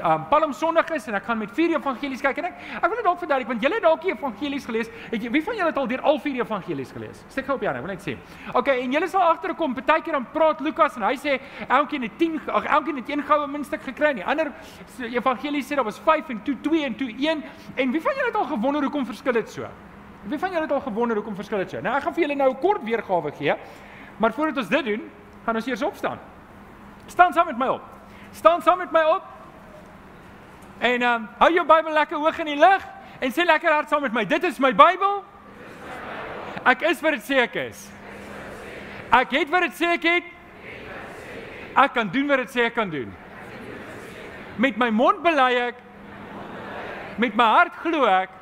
um, 0.00 0.24
Palm 0.30 0.52
Sondag 0.52 0.90
is 0.96 1.06
en 1.08 1.14
ek 1.18 1.24
gaan 1.28 1.38
met 1.38 1.50
vier 1.56 1.76
evangelies 1.76 2.22
kyk 2.24 2.38
en 2.42 2.48
ek 2.50 2.60
ek 2.76 2.86
wil 2.86 2.96
dit 2.96 3.06
dalk 3.06 3.18
verduidelik 3.22 3.50
want 3.52 3.62
julle 3.62 3.78
het 3.78 3.84
dalk 3.86 4.02
die 4.02 4.12
evangelies 4.12 4.66
gelees. 4.68 4.90
Het 5.10 5.26
jy 5.26 5.32
wie 5.34 5.42
van 5.46 5.58
julle 5.60 5.72
het 5.72 5.80
al 5.82 5.88
deur 5.90 6.04
al 6.12 6.20
vier 6.24 6.40
evangelies 6.44 6.92
gelees? 6.92 7.24
Steek 7.28 7.48
gou 7.48 7.56
op 7.56 7.64
Jan, 7.66 7.78
ek 7.78 7.86
wil 7.86 7.92
net 7.94 8.04
sê. 8.04 8.16
Okay, 8.52 8.80
en 8.84 8.92
julle 8.96 9.08
sal 9.08 9.24
agterkom, 9.30 9.74
partykeer 9.78 10.18
dan 10.18 10.28
praat 10.32 10.60
Lukas 10.60 10.96
en 10.96 11.06
hy 11.08 11.14
sê 11.20 11.38
elkeen 11.66 12.06
het 12.08 12.18
10 12.18 12.38
ag 12.46 12.70
elkeen 12.78 13.02
het 13.02 13.10
een 13.10 13.24
goue 13.26 13.48
muntstuk 13.50 13.82
gekry 13.82 14.12
en 14.14 14.22
die 14.22 14.26
ander 14.26 14.52
evangelies 15.08 15.68
sê 15.68 15.76
daar 15.78 15.88
was 15.88 15.98
5 16.04 16.30
en 16.34 16.42
toe 16.46 16.56
2 16.68 16.84
en 16.84 16.96
toe 16.96 17.10
1 17.10 17.44
en 17.76 17.92
wie 17.92 18.00
van 18.00 18.16
julle 18.16 18.30
het 18.32 18.40
al 18.40 18.48
gewonder 18.52 18.82
hoekom 18.88 19.06
verskil 19.06 19.32
dit 19.32 19.50
so? 19.50 19.68
Wie 20.26 20.38
van 20.38 20.50
julle 20.50 20.66
het 20.66 20.72
al 20.72 20.80
gewonder 20.80 21.16
hoekom 21.20 21.36
verskil 21.38 21.58
dit 21.62 21.70
so? 21.70 21.80
Nou 21.80 21.94
ek 21.96 22.02
gaan 22.06 22.14
vir 22.14 22.26
julle 22.26 22.36
nou 22.36 22.50
'n 22.50 22.58
kort 22.60 22.82
weergawe 22.82 23.32
gee. 23.32 23.54
Maar 24.16 24.32
voordat 24.32 24.56
ons 24.56 24.68
dit 24.68 24.84
doen, 24.84 25.02
gaan 25.44 25.54
ons 25.54 25.66
eers 25.66 25.82
opstaan. 25.82 26.18
Staan 27.06 27.32
saam 27.32 27.46
met 27.46 27.58
my 27.58 27.66
op. 27.66 27.82
Staan 28.32 28.62
saam 28.62 28.78
met 28.78 28.92
my 28.92 29.02
op. 29.02 29.22
En 30.78 31.02
ehm 31.02 31.14
um, 31.14 31.28
hou 31.38 31.52
jou 31.52 31.66
Bybel 31.66 31.92
lekker 31.92 32.16
hoog 32.16 32.38
in 32.38 32.52
die 32.52 32.60
lug 32.60 32.82
en 33.18 33.32
sê 33.32 33.44
lekker 33.44 33.72
hard 33.72 33.88
saam 33.88 34.02
met 34.02 34.12
my. 34.12 34.24
Dit 34.24 34.44
is 34.44 34.58
my 34.58 34.72
Bybel. 34.76 35.22
Ek 36.66 36.82
is 36.82 37.00
wat 37.00 37.16
dit 37.16 37.24
sê 37.24 37.40
ek 37.44 37.54
is. 37.68 37.86
Ek 39.14 39.30
het 39.30 39.50
wat 39.52 39.68
dit 39.68 39.78
sê 39.78 39.92
ek 39.96 40.08
het. 40.10 40.32
Ek 41.76 41.92
kan 41.94 42.08
doen 42.12 42.28
wat 42.28 42.44
dit 42.44 42.52
sê 42.56 42.66
ek 42.66 42.74
kan 42.76 42.90
doen. 42.90 43.12
Met 44.58 44.76
my 44.80 44.90
mond 44.90 45.22
bely 45.24 45.52
ek. 45.68 45.80
Met 47.16 47.36
my 47.36 47.48
hart 47.56 47.76
glo 47.80 48.04
ek 48.10 48.32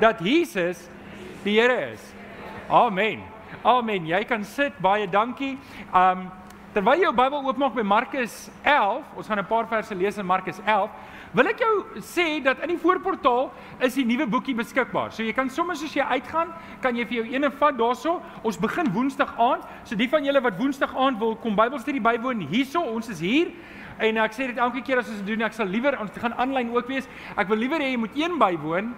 dat 0.00 0.20
Jesus 0.20 0.88
die 1.44 1.60
Here 1.60 1.92
is. 1.92 2.02
Amen. 2.68 3.22
Amen. 3.62 4.06
Jy 4.06 4.24
kan 4.26 4.44
sit. 4.44 4.74
Baie 4.82 5.06
dankie. 5.06 5.54
Um 5.94 6.26
terwyl 6.74 6.98
jy 6.98 7.06
jou 7.06 7.14
Bybel 7.16 7.46
oopmaak 7.46 7.76
by 7.76 7.84
Markus 7.86 8.50
11, 8.62 9.04
ons 9.16 9.28
gaan 9.28 9.38
'n 9.38 9.46
paar 9.48 9.66
verse 9.68 9.94
lees 9.94 10.18
in 10.18 10.26
Markus 10.26 10.58
11. 10.66 10.90
Wil 11.36 11.50
ek 11.50 11.58
jou 11.60 12.00
sê 12.00 12.38
dat 12.40 12.62
in 12.64 12.70
die 12.72 12.80
voorportaal 12.80 13.50
is 13.84 13.96
die 13.98 14.06
nuwe 14.08 14.24
boekie 14.32 14.54
beskikbaar. 14.56 15.10
So 15.12 15.20
jy 15.20 15.34
kan 15.36 15.50
sommer 15.52 15.76
as 15.76 15.82
jy 15.84 16.00
uitgaan, 16.00 16.54
kan 16.80 16.96
jy 16.96 17.04
vir 17.04 17.18
jou 17.18 17.24
ene 17.34 17.50
vat 17.60 17.76
daarso. 17.76 18.14
Ons 18.40 18.56
begin 18.56 18.88
Woensdag 18.94 19.34
aand. 19.36 19.66
So 19.84 20.00
die 20.00 20.08
van 20.08 20.24
julle 20.24 20.40
wat 20.40 20.56
Woensdag 20.56 20.94
aand 20.96 21.20
wil 21.20 21.36
kom 21.42 21.58
Bybelstudie 21.58 22.00
bywoon 22.00 22.46
hierso, 22.48 22.80
ons 22.80 23.12
is 23.12 23.20
hier. 23.20 23.52
En 24.00 24.22
ek 24.24 24.32
sê 24.32 24.48
dit 24.48 24.56
elke 24.56 24.80
keer 24.80 25.02
as 25.02 25.12
ons 25.12 25.20
dit 25.20 25.34
doen, 25.34 25.44
ek 25.44 25.58
sal 25.58 25.68
liewer 25.68 26.00
ons 26.00 26.16
gaan 26.24 26.32
aanlyn 26.40 26.72
ook 26.72 26.88
wees. 26.88 27.04
Ek 27.36 27.52
wil 27.52 27.60
liewer 27.60 27.84
hê 27.84 27.92
jy 27.92 28.00
moet 28.00 28.16
een 28.16 28.40
bywoon 28.40 28.92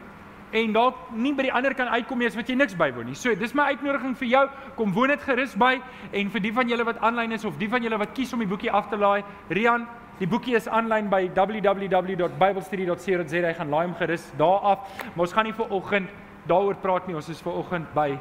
en 0.58 0.72
dalk 0.72 1.08
nie 1.18 1.34
by 1.34 1.50
die 1.50 1.52
ander 1.52 1.74
kan 1.76 1.90
uitkom 1.90 2.22
nie 2.22 2.30
as 2.30 2.38
wat 2.38 2.48
jy 2.48 2.54
niks 2.54 2.78
bywoon 2.78 3.10
nie. 3.10 3.18
So, 3.18 3.34
dis 3.34 3.50
my 3.50 3.72
uitnodiging 3.74 4.14
vir 4.22 4.30
jou. 4.30 4.48
Kom 4.78 4.94
woon 4.94 5.10
dit 5.10 5.26
gerus 5.26 5.58
by 5.58 5.74
en 6.14 6.30
vir 6.30 6.46
die 6.46 6.54
van 6.54 6.70
julle 6.70 6.86
wat 6.86 7.02
aanlyn 7.02 7.34
is 7.34 7.44
of 7.50 7.58
die 7.58 7.68
van 7.68 7.82
julle 7.82 7.98
wat 7.98 8.14
kies 8.14 8.30
om 8.32 8.46
die 8.46 8.48
boekie 8.48 8.70
af 8.70 8.86
te 8.92 8.96
laai, 8.96 9.26
Rian, 9.50 9.90
die 10.18 10.28
boekie 10.28 10.56
is 10.58 10.68
aanlyn 10.68 11.08
by 11.10 11.30
www.biblestudy.co.za. 11.34 13.52
Gaan 13.58 13.70
laai 13.70 13.86
hom 13.86 13.94
gerus 13.98 14.32
daar 14.38 14.60
af. 14.60 14.78
Maar 15.14 15.26
ons 15.26 15.32
gaan 15.32 15.44
nie 15.48 15.56
vir 15.56 15.70
oggend 15.70 16.08
daaroor 16.48 16.74
praat 16.82 17.06
nie. 17.06 17.16
Ons 17.18 17.28
is 17.28 17.42
vir 17.44 17.52
oggend 17.52 17.94
by 17.94 18.18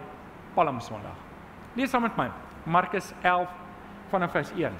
Palm 0.55 0.79
Sondag. 0.81 1.15
Lees 1.77 1.89
saam 1.93 2.01
met 2.07 2.17
my 2.17 2.29
Markus 2.65 3.13
11 3.21 3.47
vanaf 4.11 4.31
vers 4.31 4.51
1. 4.55 4.71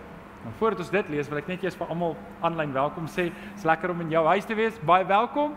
En 0.46 0.54
voordat 0.60 0.80
ons 0.80 0.90
dit 0.90 1.10
lees, 1.10 1.30
wil 1.30 1.40
ek 1.42 1.50
net 1.52 1.64
eers 1.66 1.76
vir 1.76 1.90
almal 1.92 2.16
aanlyn 2.46 2.74
welkom 2.76 3.08
sê. 3.12 3.30
Dit's 3.54 3.66
lekker 3.68 3.92
om 3.92 4.02
in 4.06 4.14
jou 4.14 4.24
huis 4.28 4.46
te 4.48 4.56
wees. 4.56 4.78
Baie 4.88 5.06
welkom. 5.08 5.56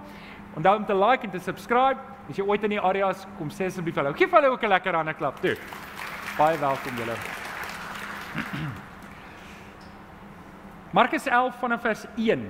Onthou 0.59 0.77
om 0.81 0.87
te 0.87 0.97
like 0.97 1.27
en 1.27 1.35
te 1.35 1.43
subscribe. 1.43 2.01
As 2.31 2.39
jy 2.39 2.47
ooit 2.47 2.65
in 2.67 2.77
die 2.77 2.83
areas 2.83 3.27
kom 3.39 3.51
sê 3.55 3.71
asseblief 3.71 3.99
hallo. 4.01 4.15
Geef 4.17 4.35
hulle 4.35 4.51
ook 4.51 4.65
'n 4.65 4.75
lekker 4.75 4.95
hande 4.95 5.15
klap 5.15 5.41
toe. 5.41 5.57
Baie 6.39 6.59
welkom 6.59 6.97
julle. 6.97 7.17
Markus 10.91 11.27
11 11.27 11.55
vanaf 11.61 11.85
vers 11.87 12.01
1. 12.19 12.41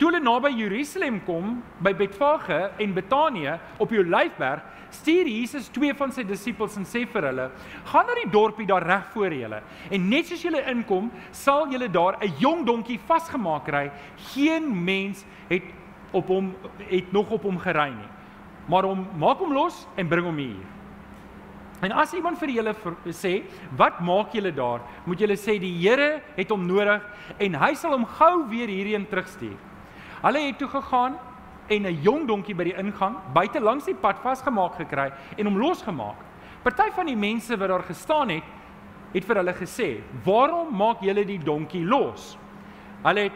Toe 0.00 0.08
hulle 0.08 0.22
naby 0.24 0.54
Jerusalem 0.56 1.18
kom, 1.26 1.58
by 1.84 1.90
Betfage 1.92 2.70
en 2.80 2.94
Betanië 2.96 3.58
op 3.76 3.90
die 3.92 4.00
Olyfberg, 4.00 4.62
stuur 4.96 5.28
Jesus 5.28 5.68
twee 5.68 5.92
van 5.94 6.08
sy 6.16 6.24
disippels 6.24 6.78
en 6.80 6.88
sê 6.88 7.02
vir 7.04 7.26
hulle: 7.28 7.50
"Gaan 7.92 8.08
na 8.08 8.16
die 8.16 8.30
dorpie 8.32 8.66
daar 8.66 8.86
reg 8.88 9.04
voor 9.12 9.36
julle 9.36 9.60
en 9.90 10.08
net 10.08 10.26
soos 10.26 10.42
julle 10.42 10.64
inkom, 10.72 11.12
sal 11.30 11.68
julle 11.68 11.90
daar 11.92 12.16
'n 12.24 12.32
jong 12.40 12.64
donkie 12.64 12.98
vasgemaak 13.06 13.64
kry. 13.64 13.90
Geen 14.32 14.84
mens 14.84 15.24
het 15.50 15.62
op 16.12 16.26
hom 16.28 16.54
het 16.88 17.12
nog 17.12 17.30
op 17.30 17.42
hom 17.42 17.58
gery 17.58 17.90
nie. 17.90 18.08
Maar 18.66 18.82
hom 18.82 19.08
maak 19.18 19.38
hom 19.38 19.52
los 19.52 19.86
en 19.96 20.08
bring 20.08 20.24
hom 20.24 20.36
hier. 20.36 20.79
En 21.80 21.92
as 21.92 22.12
iemand 22.12 22.38
vir 22.38 22.48
julle 22.48 22.74
sê, 23.12 23.42
"Wat 23.76 24.00
maak 24.00 24.32
julle 24.32 24.52
daar?" 24.52 24.80
moet 25.06 25.18
julle 25.18 25.36
sê, 25.36 25.58
"Die 25.58 25.88
Here 25.88 26.20
het 26.36 26.50
hom 26.50 26.66
nodig 26.66 27.02
en 27.38 27.54
hy 27.54 27.74
sal 27.74 27.92
hom 27.92 28.04
gou 28.04 28.48
weer 28.48 28.68
hierheen 28.68 29.06
terugstuur." 29.08 29.56
Hulle 30.22 30.38
het 30.46 30.58
toe 30.58 30.68
gegaan 30.68 31.16
en 31.68 31.86
'n 31.86 32.02
jong 32.02 32.26
donkie 32.26 32.54
by 32.54 32.64
die 32.64 32.76
ingang 32.76 33.16
buite 33.32 33.60
langs 33.60 33.84
die 33.84 33.94
pad 33.94 34.18
vasgemaak 34.18 34.74
gekry 34.74 35.12
en 35.38 35.46
hom 35.46 35.58
losgemaak. 35.58 36.16
Party 36.62 36.90
van 36.90 37.06
die 37.06 37.16
mense 37.16 37.56
wat 37.56 37.68
daar 37.68 37.82
gestaan 37.82 38.28
het, 38.28 38.42
het 39.14 39.24
vir 39.24 39.36
hulle 39.36 39.54
gesê, 39.54 40.00
"Waarom 40.24 40.76
maak 40.76 41.00
julle 41.00 41.24
die 41.24 41.38
donkie 41.38 41.84
los?" 41.84 42.36
Hulle 43.02 43.20
het 43.20 43.32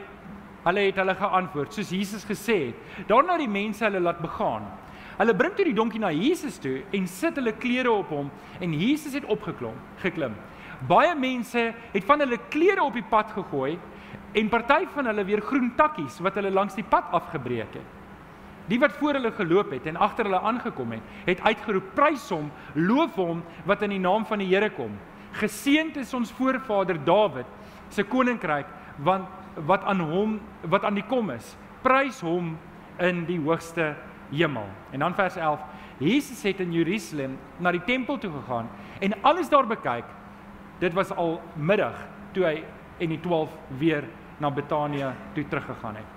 Hulle 0.64 0.86
het 0.86 0.96
hulle 0.96 1.14
geantwoord 1.14 1.76
soos 1.76 1.90
Jesus 1.92 2.24
gesê 2.24 2.54
het. 2.70 3.08
Daarna 3.08 3.36
die 3.36 3.48
mense 3.48 3.84
hulle 3.84 4.00
laat 4.00 4.22
begaan. 4.24 4.64
Hulle 5.18 5.34
bring 5.38 5.54
toe 5.54 5.66
die 5.68 5.76
donkie 5.76 6.00
na 6.02 6.10
Jesus 6.14 6.58
toe 6.62 6.80
en 6.94 7.06
sit 7.10 7.36
hulle 7.38 7.54
klere 7.62 7.92
op 7.92 8.10
hom 8.10 8.30
en 8.60 8.74
Jesus 8.74 9.14
het 9.14 9.26
opgeklom, 9.30 9.76
geklim. 10.02 10.34
Baie 10.88 11.14
mense 11.14 11.70
het 11.92 12.06
van 12.06 12.24
hulle 12.24 12.40
klere 12.50 12.82
op 12.82 12.96
die 12.98 13.06
pad 13.10 13.30
gegooi 13.34 13.76
en 14.34 14.50
party 14.50 14.82
van 14.94 15.06
hulle 15.06 15.24
weer 15.26 15.42
groen 15.46 15.70
takkies 15.78 16.18
wat 16.24 16.34
hulle 16.40 16.50
langs 16.50 16.74
die 16.74 16.86
pad 16.86 17.12
afgebreek 17.14 17.78
het. 17.78 17.92
Die 18.66 18.80
wat 18.80 18.96
voor 18.96 19.18
hulle 19.18 19.30
geloop 19.36 19.74
het 19.76 19.86
en 19.86 20.00
agter 20.00 20.24
hulle 20.26 20.40
aangekom 20.40 20.94
het, 20.96 21.02
het 21.26 21.40
uitgeroep: 21.44 21.94
"Prys 21.94 22.28
hom, 22.32 22.50
loof 22.74 23.14
hom 23.14 23.42
wat 23.68 23.82
in 23.82 23.90
die 23.90 24.00
naam 24.00 24.24
van 24.26 24.38
die 24.38 24.48
Here 24.48 24.70
kom. 24.70 24.96
Geseënd 25.32 25.96
is 25.96 26.14
ons 26.14 26.32
voorvader 26.32 26.98
Dawid 27.04 27.46
se 27.90 28.02
koninkryk, 28.02 28.66
want 28.96 29.28
wat 29.66 29.84
aan 29.84 30.00
hom 30.00 30.40
wat 30.62 30.84
aan 30.84 30.94
die 30.94 31.06
kom 31.06 31.30
is. 31.30 31.56
Prys 31.82 32.20
hom 32.20 32.56
in 32.98 33.24
die 33.26 33.38
hoogste 33.38 33.94
hemel. 34.30 34.68
En 34.90 34.98
dan 34.98 35.14
vers 35.14 35.36
11. 35.36 35.60
Jesus 35.98 36.42
het 36.42 36.60
in 36.60 36.72
Jerusalem 36.72 37.38
na 37.56 37.70
die 37.70 37.84
tempel 37.84 38.18
toe 38.18 38.30
gegaan 38.30 38.68
en 39.00 39.12
alles 39.22 39.48
daar 39.48 39.66
bekyk. 39.66 40.04
Dit 40.78 40.92
was 40.92 41.10
al 41.10 41.40
middag 41.54 41.94
toe 42.32 42.44
hy 42.44 42.64
en 42.98 43.08
die 43.08 43.20
12 43.20 43.50
weer 43.78 44.04
na 44.38 44.50
Betanië 44.50 45.12
toe 45.34 45.48
teruggegaan 45.48 45.94
het. 45.94 46.10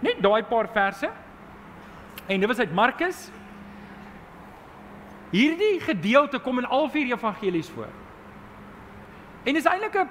Net 0.00 0.22
daai 0.22 0.42
paar 0.42 0.68
verse. 0.72 1.10
En 2.26 2.40
dit 2.40 2.48
was 2.48 2.58
uit 2.58 2.74
Markus. 2.74 3.30
Hierdie 5.30 5.80
gedeelte 5.80 6.38
kom 6.38 6.58
in 6.58 6.66
al 6.66 6.88
vier 6.90 7.12
evangelies 7.12 7.70
voor. 7.70 7.90
En 9.42 9.56
is 9.56 9.64
eintlik 9.64 9.94
'n 9.94 10.08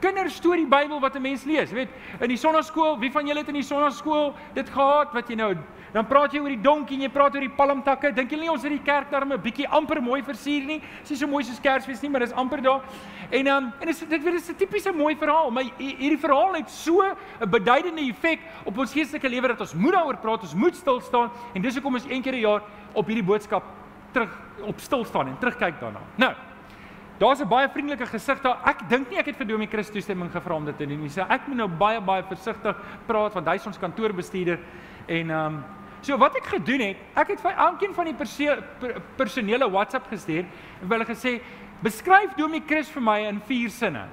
kinderstorie 0.00 0.66
Bybel 0.66 1.00
wat 1.00 1.16
'n 1.16 1.22
mens 1.22 1.44
lees. 1.44 1.70
Jy 1.70 1.74
weet, 1.74 1.88
in 2.20 2.28
die 2.28 2.36
sonnaskool, 2.36 2.98
wie 2.98 3.10
van 3.10 3.26
julle 3.26 3.40
het 3.40 3.48
in 3.48 3.54
die 3.54 3.62
sonnaskool 3.62 4.34
dit 4.54 4.68
gehad 4.68 5.12
wat 5.12 5.28
jy 5.28 5.36
nou 5.36 5.54
dan 5.92 6.06
praat 6.06 6.34
jy 6.34 6.40
oor 6.42 6.52
die 6.52 6.62
donkie 6.62 6.96
en 6.96 7.02
jy 7.02 7.10
praat 7.12 7.34
oor 7.34 7.44
die 7.44 7.56
palmtakke. 7.56 8.12
Dink 8.14 8.30
jy 8.30 8.38
nie 8.44 8.50
ons 8.50 8.62
het 8.62 8.70
die 8.70 8.82
kerk 8.86 9.10
daarmee 9.10 9.36
'n 9.36 9.42
bietjie 9.42 9.68
amper 9.68 10.00
mooi 10.02 10.22
versier 10.22 10.64
nie? 10.64 10.80
Dis 11.00 11.10
nie 11.10 11.16
so 11.16 11.26
mooi 11.26 11.42
soos 11.44 11.60
Kersfees 11.60 12.02
nie, 12.02 12.10
maar 12.10 12.20
dis 12.20 12.32
amper 12.32 12.62
daar. 12.62 12.82
En 13.30 13.44
dan 13.44 13.64
um, 13.64 13.72
en 13.80 13.86
dis 13.86 13.98
dit 13.98 14.22
weer 14.22 14.34
is 14.34 14.50
'n 14.50 14.54
tipiese 14.54 14.92
mooi 14.92 15.16
verhaal, 15.16 15.50
maar 15.50 15.64
hierdie 15.78 16.18
verhaal 16.18 16.54
het 16.54 16.70
so 16.70 17.02
'n 17.02 17.50
beduidende 17.50 18.02
effek 18.02 18.38
op 18.64 18.78
ons 18.78 18.92
geestelike 18.92 19.28
lewe 19.28 19.48
dat 19.48 19.60
ons 19.60 19.74
moet 19.74 19.92
daaroor 19.92 20.16
praat, 20.16 20.42
ons 20.42 20.54
moet 20.54 20.76
stil 20.76 21.00
staan 21.00 21.30
en 21.54 21.62
dis 21.62 21.74
hoekom 21.74 21.94
ons 21.94 22.06
een 22.08 22.22
keer 22.22 22.34
'n 22.34 22.40
jaar 22.40 22.62
op 22.92 23.06
hierdie 23.06 23.24
boodskap 23.24 23.62
terug 24.12 24.30
op 24.62 24.80
stil 24.80 25.04
staan 25.04 25.26
en 25.26 25.38
terugkyk 25.38 25.80
daarna. 25.80 26.00
Nou, 26.16 26.34
Daar's 27.20 27.40
'n 27.40 27.48
baie 27.48 27.68
vriendelike 27.68 28.06
gesig 28.06 28.40
daar. 28.40 28.58
Ek 28.64 28.88
dink 28.88 29.10
nie 29.10 29.18
ek 29.18 29.26
het 29.26 29.36
vir 29.36 29.46
Domie 29.46 29.68
Christus 29.68 29.92
toestemming 29.92 30.32
gevra 30.32 30.54
om 30.54 30.64
dit 30.64 30.76
te 30.76 30.86
doen 30.86 31.00
nie. 31.00 31.08
So 31.08 31.20
ek 31.20 31.46
moet 31.46 31.56
nou 31.56 31.68
baie 31.68 32.00
baie 32.00 32.22
versigtig 32.22 32.76
praat 33.06 33.34
want 33.34 33.46
hy 33.46 33.54
is 33.54 33.66
ons 33.66 33.78
kantoorbestuurder 33.78 34.58
en 35.06 35.30
ehm 35.30 35.46
um, 35.46 35.64
so 36.00 36.16
wat 36.16 36.36
ek 36.36 36.46
gedoen 36.46 36.80
het, 36.80 36.96
ek 37.14 37.28
het 37.28 37.40
vir 37.40 37.52
elkeen 37.52 37.94
van 37.94 38.04
die 38.04 38.14
personele 39.16 39.70
WhatsApp 39.70 40.06
gestuur 40.08 40.44
en 40.82 40.88
hulle 40.88 41.04
gesê 41.04 41.42
beskryf 41.82 42.34
Domie 42.36 42.62
Christus 42.66 42.94
vir 42.94 43.02
my 43.02 43.18
in 43.18 43.40
vier 43.40 43.70
sinne. 43.70 44.08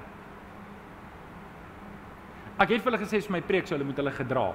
Ek 2.58 2.68
het 2.68 2.82
vir 2.82 2.92
hulle 2.92 3.04
gesê 3.04 3.16
is 3.16 3.30
my 3.30 3.40
preek 3.40 3.66
so 3.66 3.74
hulle 3.74 3.86
moet 3.86 3.96
hulle 3.96 4.12
gedra. 4.12 4.52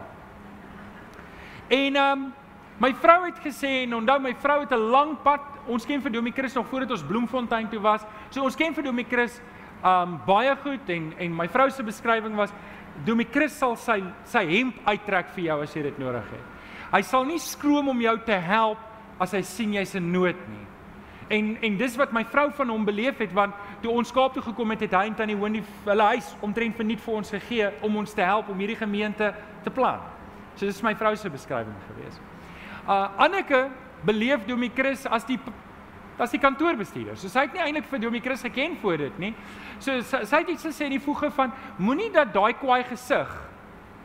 En 1.70 1.96
ehm 1.96 2.12
um, 2.12 2.34
My 2.82 2.90
vrou 2.98 3.26
het 3.28 3.38
gesê 3.44 3.84
en 3.84 4.00
onthou 4.00 4.20
my 4.20 4.34
vrou 4.42 4.60
het 4.62 4.72
'n 4.72 4.90
lang 4.92 5.18
pad. 5.24 5.42
Ons 5.68 5.86
ken 5.88 6.02
vir 6.04 6.12
Domie 6.12 6.34
Chris 6.36 6.56
nog 6.56 6.68
voordat 6.68 6.92
ons 6.92 7.04
Bloemfontein 7.08 7.70
toe 7.72 7.80
was. 7.80 8.04
So 8.30 8.44
ons 8.44 8.58
ken 8.60 8.74
vir 8.76 8.84
Domie 8.84 9.08
Chris 9.10 9.40
um 9.84 10.18
baie 10.26 10.56
goed 10.64 10.90
en 10.90 11.12
en 11.20 11.36
my 11.36 11.48
vrou 11.52 11.70
se 11.72 11.84
beskrywing 11.84 12.36
was 12.40 12.54
Domie 13.06 13.28
Chris 13.32 13.56
sal 13.58 13.76
sy 13.76 14.00
sy 14.30 14.44
hemp 14.48 14.78
uittrek 14.88 15.32
vir 15.36 15.50
jou 15.50 15.62
as 15.64 15.76
jy 15.76 15.84
dit 15.90 16.00
nodig 16.00 16.28
het. 16.32 16.52
Hy 16.94 17.02
sal 17.02 17.26
nie 17.26 17.40
skroom 17.42 17.90
om 17.90 18.02
jou 18.02 18.18
te 18.26 18.38
help 18.38 18.80
as 19.24 19.34
hy 19.34 19.42
sien 19.42 19.74
jy's 19.74 19.96
in 20.00 20.12
nood 20.14 20.40
nie. 20.52 20.66
En 21.34 21.54
en 21.64 21.78
dis 21.78 21.96
wat 21.98 22.14
my 22.14 22.24
vrou 22.28 22.50
van 22.56 22.70
hom 22.70 22.86
beleef 22.86 23.20
het 23.24 23.34
want 23.34 23.56
toe 23.82 23.92
ons 23.92 24.12
Kaap 24.12 24.36
toe 24.36 24.44
gekom 24.44 24.72
het, 24.76 24.86
het 24.86 24.96
hy 24.96 25.08
en 25.10 25.16
tannie 25.16 25.38
Wendy 25.40 25.64
hulle 25.86 26.10
huis 26.14 26.36
omtrent 26.42 26.76
verniet 26.78 27.02
vir 27.04 27.16
ons 27.20 27.36
gegee 27.36 27.72
om 27.84 27.98
ons 28.04 28.14
te 28.14 28.24
help 28.24 28.52
om 28.52 28.60
hierdie 28.60 28.80
gemeente 28.80 29.34
te 29.64 29.72
plan. 29.74 30.00
So 30.56 30.66
dis 30.66 30.84
my 30.86 30.94
vrou 30.96 31.16
se 31.18 31.32
beskrywing 31.34 31.80
gewees. 31.88 32.20
Uh 32.88 33.08
Anneke 33.26 33.70
beleef 34.06 34.46
Domie 34.48 34.72
Chris 34.76 35.06
as 35.06 35.26
die 35.26 35.40
as 36.22 36.30
die 36.30 36.40
kantoorbestuurder. 36.40 37.18
So 37.18 37.32
sy 37.32 37.48
het 37.48 37.56
nie 37.56 37.64
eintlik 37.64 37.88
vir 37.90 38.04
Domie 38.04 38.22
Chris 38.22 38.44
geken 38.46 38.78
voor 38.84 38.98
dit 39.02 39.20
nie. 39.20 39.34
So 39.80 39.98
sy, 40.06 40.24
sy 40.30 40.44
het 40.44 40.52
iets 40.54 40.68
gesê 40.68 40.86
in 40.86 40.98
die 40.98 41.02
voege 41.02 41.32
van 41.34 41.54
moenie 41.82 42.12
dat 42.14 42.34
daai 42.36 42.54
kwaai 42.60 42.84
gesig 42.86 43.32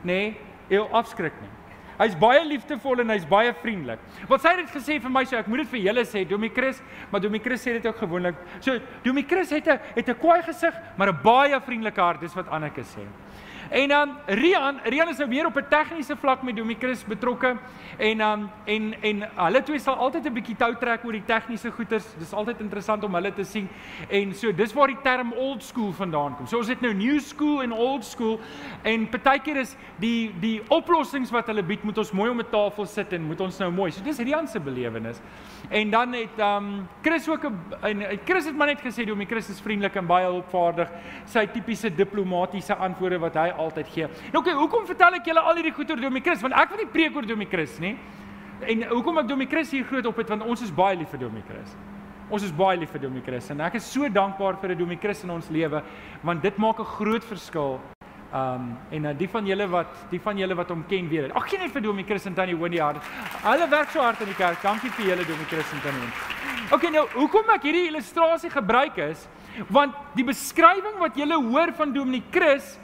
nê 0.07 0.15
nee, 0.15 0.35
jou 0.73 0.87
afskrik 0.97 1.37
nie. 1.43 1.51
Hy's 1.99 2.15
baie 2.15 2.45
liefdevol 2.47 3.03
en 3.03 3.11
hy's 3.11 3.25
baie 3.27 3.51
vriendelik. 3.59 4.03
Wat 4.31 4.43
sy 4.45 4.53
het 4.55 4.61
dit 4.63 4.75
gesê 4.77 4.99
vir 5.03 5.11
my 5.11 5.25
so 5.27 5.37
ek 5.37 5.49
moet 5.51 5.65
dit 5.65 5.73
vir 5.73 5.81
julle 5.89 6.05
sê 6.07 6.23
Domie 6.31 6.53
Chris, 6.55 6.79
maar 7.11 7.23
Domie 7.25 7.43
Chris 7.43 7.65
sê 7.67 7.75
dit 7.75 7.89
ook 7.91 7.99
gewoonlik. 7.99 8.39
So 8.63 8.79
Domie 9.03 9.27
Chris 9.27 9.51
het 9.51 9.67
'n 9.67 9.81
het 9.97 10.09
'n 10.09 10.15
kwaai 10.15 10.43
gesig, 10.43 10.75
maar 10.97 11.09
'n 11.11 11.19
baie 11.23 11.61
vriendelike 11.61 12.01
hart, 12.01 12.21
dis 12.21 12.35
wat 12.35 12.49
Anneke 12.49 12.83
sê. 12.83 13.03
En 13.71 13.89
dan 13.89 14.09
um, 14.09 14.15
Rian, 14.27 14.81
Rian 14.85 15.09
is 15.09 15.19
nou 15.19 15.29
meer 15.29 15.47
op 15.47 15.57
'n 15.57 15.67
tegniese 15.69 16.17
vlak 16.17 16.43
met 16.43 16.57
Domie 16.57 16.77
Chris 16.79 17.05
betrokke 17.05 17.57
en 17.99 18.21
um, 18.21 18.51
en 18.65 18.95
en 19.03 19.29
hulle 19.35 19.63
twee 19.63 19.79
sal 19.79 19.95
altyd 19.95 20.27
'n 20.27 20.33
bietjie 20.33 20.57
tou 20.57 20.75
trek 20.75 21.05
oor 21.05 21.13
die 21.13 21.25
tegniese 21.25 21.71
goeters. 21.71 22.15
Dis 22.19 22.33
altyd 22.33 22.61
interessant 22.61 23.05
om 23.05 23.15
hulle 23.15 23.33
te 23.33 23.45
sien. 23.45 23.69
En 24.09 24.35
so 24.35 24.53
dis 24.53 24.73
waar 24.73 24.87
die 24.87 25.03
term 25.03 25.33
old 25.33 25.63
school 25.63 25.93
vandaan 25.93 26.37
kom. 26.37 26.47
So 26.47 26.57
ons 26.57 26.69
het 26.69 26.81
nou 26.81 26.95
new 26.95 27.21
school 27.21 27.63
en 27.63 27.73
old 27.73 28.05
school 28.05 28.41
en 28.83 29.09
partykeer 29.09 29.57
is 29.57 29.77
die 29.97 30.33
die 30.41 30.63
oplossings 30.69 31.31
wat 31.31 31.47
hulle 31.47 31.63
bied 31.63 31.83
moet 31.83 31.99
ons 31.99 32.13
mooi 32.13 32.31
om 32.31 32.41
'n 32.41 32.51
tafel 32.51 32.87
sit 32.87 33.13
en 33.13 33.23
moet 33.23 33.41
ons 33.41 33.59
nou 33.59 33.71
mooi. 33.71 33.91
So 33.91 34.03
dis 34.03 34.19
Rian 34.19 34.49
se 34.49 34.61
belewenis. 34.61 35.21
En 35.69 35.91
dan 35.91 36.13
het 36.13 36.39
um 36.39 36.89
Chris 37.03 37.29
ook 37.29 37.45
'n 37.45 37.75
en 37.83 38.19
Chris 38.25 38.45
het 38.45 38.57
maar 38.57 38.67
net 38.67 38.81
gesê 38.81 39.05
Domie 39.05 39.27
Chris 39.27 39.49
is 39.49 39.61
vriendelik 39.61 39.97
en 39.97 40.07
baie 40.07 40.27
hulpvaardig. 40.27 40.89
Sy 41.25 41.47
tipiese 41.47 41.95
diplomatisiese 41.95 42.75
antwoorde 42.75 43.19
wat 43.19 43.35
hy 43.35 43.58
altyd 43.59 43.91
gee. 43.95 44.09
Nou 44.33 44.43
okay, 44.43 44.55
hoekom 44.55 44.87
vertel 44.87 45.19
ek 45.19 45.29
julle 45.31 45.43
al 45.43 45.61
hierdie 45.61 45.75
goed 45.75 45.91
oor 45.91 46.01
Domie 46.01 46.23
Chris? 46.23 46.41
Want 46.45 46.55
ek 46.55 46.73
wil 46.73 46.83
nie 46.83 46.91
preek 46.95 47.17
oor 47.19 47.27
Domie 47.27 47.49
Chris 47.51 47.79
nie. 47.83 47.97
En 48.67 48.89
hoekom 48.91 49.21
ek 49.23 49.29
Domie 49.29 49.47
Chris 49.51 49.71
hier 49.75 49.85
groot 49.87 50.07
op 50.07 50.17
het 50.19 50.33
want 50.35 50.43
ons 50.43 50.63
is 50.67 50.73
baie 50.75 50.97
lief 50.99 51.13
vir 51.15 51.27
Domie 51.27 51.45
Chris. 51.47 51.77
Ons 52.29 52.45
is 52.45 52.53
baie 52.53 52.77
lief 52.77 52.91
vir 52.93 53.01
Domie 53.07 53.23
Chris 53.25 53.51
en 53.55 53.63
ek 53.65 53.79
is 53.79 53.87
so 53.89 54.09
dankbaar 54.09 54.59
vir 54.61 54.75
'n 54.75 54.79
Domie 54.79 54.99
Chris 55.01 55.23
in 55.25 55.31
ons 55.31 55.49
lewe 55.49 55.83
want 56.23 56.43
dit 56.43 56.59
maak 56.59 56.81
'n 56.81 56.85
groot 56.85 57.25
verskil. 57.25 57.81
Um 58.33 58.77
en 58.91 59.05
uh, 59.05 59.13
die 59.17 59.29
van 59.29 59.47
julle 59.47 59.67
wat 59.69 59.87
die 60.11 60.21
van 60.21 60.37
julle 60.37 60.55
wat 60.55 60.69
hom 60.69 60.85
ken 60.89 61.09
weet 61.09 61.29
dit. 61.29 61.33
Ag 61.33 61.49
geen 61.49 61.61
net 61.61 61.73
vir 61.73 61.81
Domie 61.81 62.05
Chris 62.05 62.27
en 62.27 62.35
Tannie 62.35 62.57
Wendy 62.57 62.79
hard. 62.79 63.03
Hulle 63.43 63.69
werk 63.71 63.91
so 63.91 64.01
hard 64.01 64.21
in 64.21 64.27
die 64.27 64.35
kerk. 64.37 64.61
Dankie 64.63 64.91
vir 64.91 65.07
julle 65.07 65.25
Domie 65.25 65.49
Chris 65.49 65.73
en 65.73 65.81
Tannie. 65.81 66.13
Okay 66.71 66.91
nou, 66.91 67.07
hoekom 67.15 67.49
ek 67.55 67.63
hierdie 67.63 67.89
illustrasie 67.89 68.51
gebruik 68.51 68.99
is 68.99 69.29
want 69.73 69.95
die 70.15 70.25
beskrywing 70.25 70.99
wat 71.01 71.17
julle 71.17 71.39
hoor 71.49 71.73
van 71.73 71.93
Domie 71.93 72.23
Chris 72.31 72.77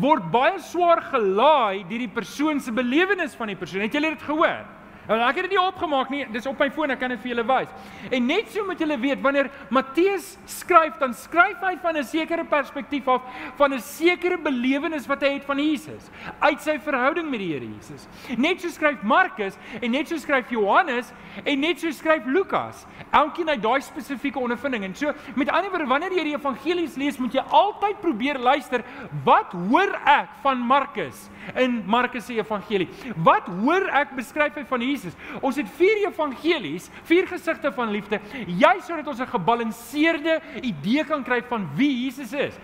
word 0.00 0.30
baie 0.32 0.58
swaar 0.60 1.02
gelaai 1.10 1.84
deur 1.88 2.04
die 2.04 2.12
persoon 2.12 2.60
se 2.60 2.72
belewenis 2.72 3.36
van 3.38 3.52
die 3.52 3.56
persoon. 3.56 3.84
Het 3.86 3.92
julle 3.98 4.14
dit 4.14 4.22
gehoor? 4.22 4.77
Nou 5.08 5.16
ek 5.24 5.38
het 5.40 5.46
dit 5.46 5.54
nie 5.54 5.62
opgemaak 5.62 6.10
nie, 6.12 6.26
dis 6.34 6.46
op 6.48 6.58
my 6.60 6.68
foon, 6.74 6.92
ek 6.92 7.00
kan 7.00 7.12
dit 7.14 7.20
vir 7.22 7.30
julle 7.30 7.44
wys. 7.48 7.70
En 8.12 8.26
net 8.28 8.50
so 8.52 8.64
moet 8.68 8.80
julle 8.82 8.98
weet, 9.00 9.22
wanneer 9.24 9.48
Matteus 9.72 10.34
skryf, 10.44 10.98
dan 11.00 11.14
skryf 11.16 11.62
hy 11.64 11.74
van 11.80 11.96
'n 11.96 12.04
sekere 12.04 12.44
perspektief 12.44 13.08
af, 13.08 13.22
van 13.56 13.72
'n 13.72 13.80
sekere 13.80 14.36
belewenis 14.36 15.06
wat 15.08 15.22
hy 15.22 15.32
het 15.38 15.44
van 15.44 15.58
Jesus, 15.58 16.10
uit 16.40 16.60
sy 16.60 16.78
verhouding 16.78 17.30
met 17.30 17.40
die 17.40 17.52
Here 17.52 17.64
Jesus. 17.64 18.06
Net 18.36 18.60
so 18.60 18.68
skryf 18.68 19.02
Markus 19.02 19.56
en 19.80 19.90
net 19.90 20.08
so 20.08 20.16
skryf 20.16 20.50
Johannes 20.50 21.12
en 21.44 21.60
net 21.60 21.80
so 21.80 21.90
skryf 21.90 22.26
Lukas. 22.26 22.86
Elkeen 23.10 23.48
uit 23.48 23.62
daai 23.62 23.80
spesifieke 23.80 24.38
ondervinding. 24.38 24.84
En 24.84 24.94
so 24.94 25.12
met 25.34 25.48
ander 25.48 25.70
woorde, 25.70 25.86
wanneer 25.86 26.12
jy 26.12 26.24
die 26.24 26.36
evangelies 26.36 26.96
lees, 26.96 27.18
moet 27.18 27.32
jy 27.32 27.42
altyd 27.48 28.00
probeer 28.00 28.38
luister, 28.38 28.84
wat 29.24 29.52
hoor 29.52 29.98
ek 30.04 30.28
van 30.42 30.58
Markus 30.58 31.30
in 31.56 31.82
Markus 31.86 32.26
se 32.26 32.34
evangelie? 32.34 32.88
Wat 33.16 33.46
hoor 33.46 33.88
ek 33.88 34.14
beskryf 34.14 34.54
hy 34.54 34.64
van 34.64 34.80
Jesus? 34.80 34.97
Jesus. 34.98 35.16
Ons 35.40 35.56
het 35.56 35.68
vier 35.78 36.04
evangelies, 36.08 36.88
vier 37.08 37.26
gesigte 37.30 37.72
van 37.74 37.92
liefde, 37.94 38.20
juis 38.46 38.84
sodat 38.86 39.06
ons 39.06 39.20
'n 39.20 39.26
gebalanseerde 39.26 40.40
idee 40.62 41.04
kan 41.04 41.22
kry 41.24 41.42
van 41.48 41.68
wie 41.74 42.04
Jesus 42.04 42.32
is. 42.32 42.54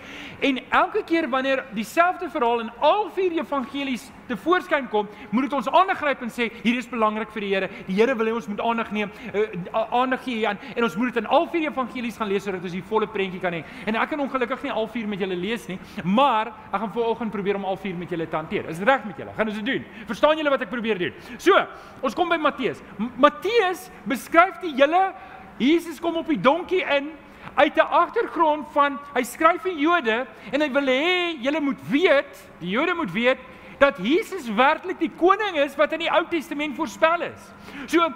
En 0.40 0.58
elke 0.70 1.04
keer 1.04 1.28
wanneer 1.28 1.64
dieselfde 1.74 2.30
verhaal 2.30 2.60
in 2.60 2.70
al 2.80 3.10
vier 3.10 3.32
evangelies 3.32 4.10
te 4.26 4.36
voorskyn 4.36 4.88
kom, 4.88 5.08
moet 5.30 5.42
dit 5.42 5.52
ons 5.52 5.68
aandag 5.68 5.98
gryp 5.98 6.22
en 6.22 6.30
sê 6.30 6.50
hier 6.62 6.78
is 6.78 6.88
belangrik 6.88 7.30
vir 7.30 7.40
die 7.40 7.54
Here. 7.54 7.68
Die 7.86 7.94
Here 7.94 8.14
wil 8.16 8.26
hê 8.26 8.34
ons 8.34 8.46
moet 8.46 8.60
aandag 8.60 8.90
neem, 8.90 9.10
uh, 9.34 9.84
aandag 9.90 10.22
gee 10.24 10.36
hieraan 10.40 10.58
en 10.74 10.84
ons 10.84 10.96
moet 10.96 11.12
dit 11.12 11.22
in 11.22 11.26
al 11.26 11.46
vier 11.52 11.68
evangelies 11.70 12.16
gaan 12.16 12.28
lees 12.28 12.42
sodat 12.42 12.64
ons 12.64 12.72
die 12.72 12.82
volle 12.82 13.06
prentjie 13.06 13.40
kan 13.40 13.52
hê. 13.52 13.62
En 13.86 13.94
ek 14.00 14.08
kan 14.08 14.20
ongelukkig 14.20 14.62
nie 14.62 14.72
al 14.72 14.88
vier 14.88 15.08
met 15.08 15.20
julle 15.20 15.36
lees 15.36 15.66
nie, 15.68 15.78
maar 16.04 16.52
ek 16.72 16.80
gaan 16.80 16.92
vanoggend 16.92 17.32
probeer 17.32 17.56
om 17.60 17.64
al 17.68 17.76
vier 17.76 17.94
met 17.94 18.10
julle 18.10 18.26
te 18.26 18.36
hanteer. 18.36 18.68
Is 18.72 18.80
reg 18.84 19.04
met 19.04 19.20
julle? 19.20 19.34
Gaan 19.36 19.48
ons 19.48 19.60
dit 19.60 19.66
doen? 19.66 19.84
Verstaan 20.08 20.40
julle 20.40 20.50
wat 20.50 20.64
ek 20.66 20.72
probeer 20.72 20.98
doen? 20.98 21.12
So, 21.38 21.60
ons 22.04 22.16
kom 22.16 22.23
by 22.28 22.36
Matteus. 22.36 22.80
Matteus 23.16 23.90
beskryf 24.04 24.60
die 24.62 24.74
hele 24.74 25.12
Jesus 25.58 26.00
kom 26.02 26.16
op 26.16 26.26
die 26.26 26.40
donkie 26.40 26.82
in 26.82 27.12
uit 27.54 27.76
'n 27.76 27.90
agtergrond 27.90 28.66
van 28.72 28.98
hy 29.14 29.22
skryf 29.22 29.62
vir 29.62 29.72
Jode 29.72 30.26
en 30.52 30.60
hy 30.60 30.70
wil 30.72 30.86
hê 30.86 31.36
julle 31.40 31.60
moet 31.60 31.80
weet, 31.90 32.50
die 32.58 32.70
Jode 32.70 32.94
moet 32.94 33.12
weet 33.12 33.38
dat 33.78 33.98
Jesus 33.98 34.48
werklik 34.54 34.98
die 34.98 35.10
koning 35.10 35.56
is 35.56 35.76
wat 35.76 35.92
in 35.92 35.98
die 35.98 36.10
Ou 36.10 36.24
Testament 36.30 36.76
voorspel 36.76 37.20
is. 37.20 37.52
So 37.86 38.12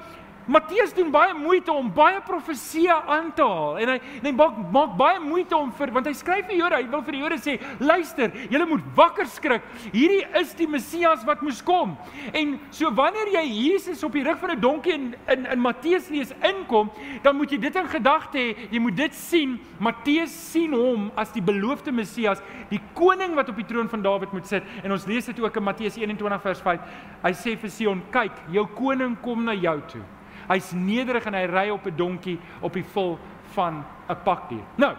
Matteus 0.49 0.95
doen 0.97 1.11
baie 1.13 1.35
moeite 1.37 1.73
om 1.73 1.91
baie 1.93 2.21
profeseë 2.25 2.95
aan 3.13 3.29
te 3.37 3.45
haal 3.45 3.77
en 3.83 3.91
hy 3.93 3.97
en 4.19 4.29
hy 4.31 4.33
maak, 4.33 4.57
maak 4.73 4.95
baie 4.97 5.21
moeite 5.21 5.57
om 5.57 5.69
vir 5.77 5.93
want 5.93 6.09
hy 6.09 6.15
skryf 6.17 6.47
vir 6.49 6.57
Jode, 6.57 6.79
hy 6.81 6.89
wil 6.89 7.03
vir 7.05 7.17
die 7.17 7.21
Jode 7.21 7.39
sê, 7.45 7.57
luister, 7.83 8.33
julle 8.49 8.67
moet 8.71 8.87
wakker 8.97 9.29
skrik. 9.29 9.67
Hierdie 9.93 10.25
is 10.41 10.55
die 10.57 10.69
Messias 10.71 11.25
wat 11.29 11.43
moes 11.45 11.61
kom. 11.65 11.95
En 12.33 12.57
so 12.75 12.91
wanneer 12.97 13.31
jy 13.37 13.45
Jesus 13.49 14.03
op 14.07 14.17
die 14.17 14.25
rug 14.25 14.41
van 14.41 14.57
'n 14.57 14.61
donkie 14.61 14.95
in 14.97 15.15
in, 15.29 15.47
in 15.47 15.61
Matteus 15.61 16.09
lees 16.09 16.33
inkom, 16.43 16.91
dan 17.23 17.37
moet 17.37 17.51
jy 17.51 17.59
dit 17.59 17.77
in 17.77 17.89
gedagte 17.89 18.39
hê. 18.39 18.69
Jy 18.71 18.81
moet 18.81 18.97
dit 18.97 19.15
sien. 19.15 19.59
Matteus 19.79 20.33
sien 20.33 20.73
hom 20.73 21.11
as 21.17 21.33
die 21.33 21.43
beloofde 21.43 21.93
Messias, 21.93 22.43
die 22.71 22.81
koning 22.95 23.35
wat 23.35 23.49
op 23.49 23.57
die 23.57 23.67
troon 23.67 23.89
van 23.89 24.03
Dawid 24.03 24.33
moet 24.33 24.47
sit. 24.47 24.63
En 24.83 24.93
ons 24.93 25.07
lees 25.07 25.27
dit 25.27 25.41
ook 25.41 25.57
in 25.57 25.63
Matteus 25.63 25.97
21 25.97 26.43
vers 26.43 26.61
5. 26.61 26.81
Hy 27.23 27.33
sê 27.33 27.57
vir 27.59 27.71
Sion, 27.71 28.03
kyk, 28.11 28.33
jou 28.53 28.67
koning 28.75 29.17
kom 29.23 29.45
na 29.45 29.53
jou 29.53 29.81
toe. 29.89 30.18
Hy's 30.49 30.73
nederig 30.73 31.27
en 31.27 31.35
hy 31.35 31.47
ry 31.47 31.69
op 31.71 31.87
'n 31.87 31.97
donkie 31.97 32.39
op 32.61 32.73
die 32.73 32.85
vul 32.85 33.19
van 33.55 33.85
'n 34.09 34.17
pakdier. 34.25 34.65
Nou, 34.77 34.97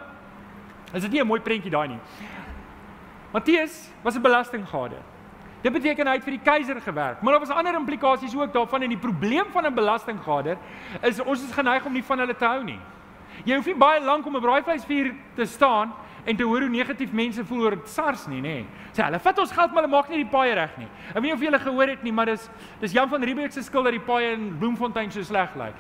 is 0.94 1.02
dit 1.02 1.12
nie 1.12 1.22
'n 1.22 1.28
mooi 1.28 1.42
prentjie 1.42 1.72
daai 1.72 1.88
nie? 1.88 2.00
Matteus 3.32 3.90
was 4.04 4.16
'n 4.16 4.22
belastinggader. 4.22 5.02
Dit 5.62 5.74
beteken 5.74 6.08
hy 6.08 6.14
het 6.14 6.24
vir 6.24 6.38
die 6.38 6.44
keiser 6.44 6.82
gewerk, 6.82 7.22
maar 7.22 7.34
daar 7.34 7.44
was 7.44 7.50
ander 7.50 7.76
implikasies 7.76 8.36
ook 8.36 8.54
daarvan 8.54 8.82
en 8.82 8.90
die 8.90 8.98
probleem 8.98 9.46
van 9.52 9.66
'n 9.66 9.74
belastinggader 9.74 10.58
is 11.02 11.20
ons 11.20 11.44
is 11.44 11.52
geneig 11.52 11.86
om 11.86 11.94
nie 11.94 12.04
van 12.04 12.20
hulle 12.20 12.36
te 12.36 12.46
hou 12.46 12.64
nie. 12.64 12.80
Jy 13.46 13.56
hoef 13.56 13.66
nie 13.66 13.76
baie 13.80 14.02
lank 14.04 14.26
om 14.26 14.36
'n 14.36 14.42
braaivleisvuur 14.42 15.14
te 15.36 15.46
staan 15.46 15.94
en 16.26 16.36
te 16.36 16.44
hoor 16.44 16.62
hoe 16.62 16.70
negatief 16.70 17.12
mense 17.12 17.46
voel 17.46 17.62
oor 17.62 17.78
SARS 17.86 18.28
nie, 18.28 18.42
nê. 18.42 18.66
Sê 18.94 19.04
hulle 19.04 19.20
vat 19.20 19.40
ons 19.40 19.52
geld 19.52 19.72
maar 19.74 19.84
hulle 19.84 19.96
maak 19.96 20.10
nie 20.10 20.24
die 20.24 20.32
paaie 20.32 20.54
reg 20.54 20.78
nie. 20.78 20.88
Ek 21.10 21.16
weet 21.16 21.24
nie 21.24 21.34
of 21.34 21.42
julle 21.42 21.60
gehoor 21.60 21.88
het 21.88 22.04
nie, 22.04 22.12
maar 22.12 22.26
dis 22.26 22.50
dis 22.82 22.92
Jan 22.92 23.10
van 23.10 23.24
Riebeeck 23.24 23.52
se 23.52 23.64
skuld 23.64 23.84
dat 23.84 23.94
die 23.94 24.00
paaie 24.04 24.34
in 24.34 24.58
Bloemfontein 24.60 25.12
so 25.12 25.24
sleg 25.24 25.56
lyk. 25.56 25.74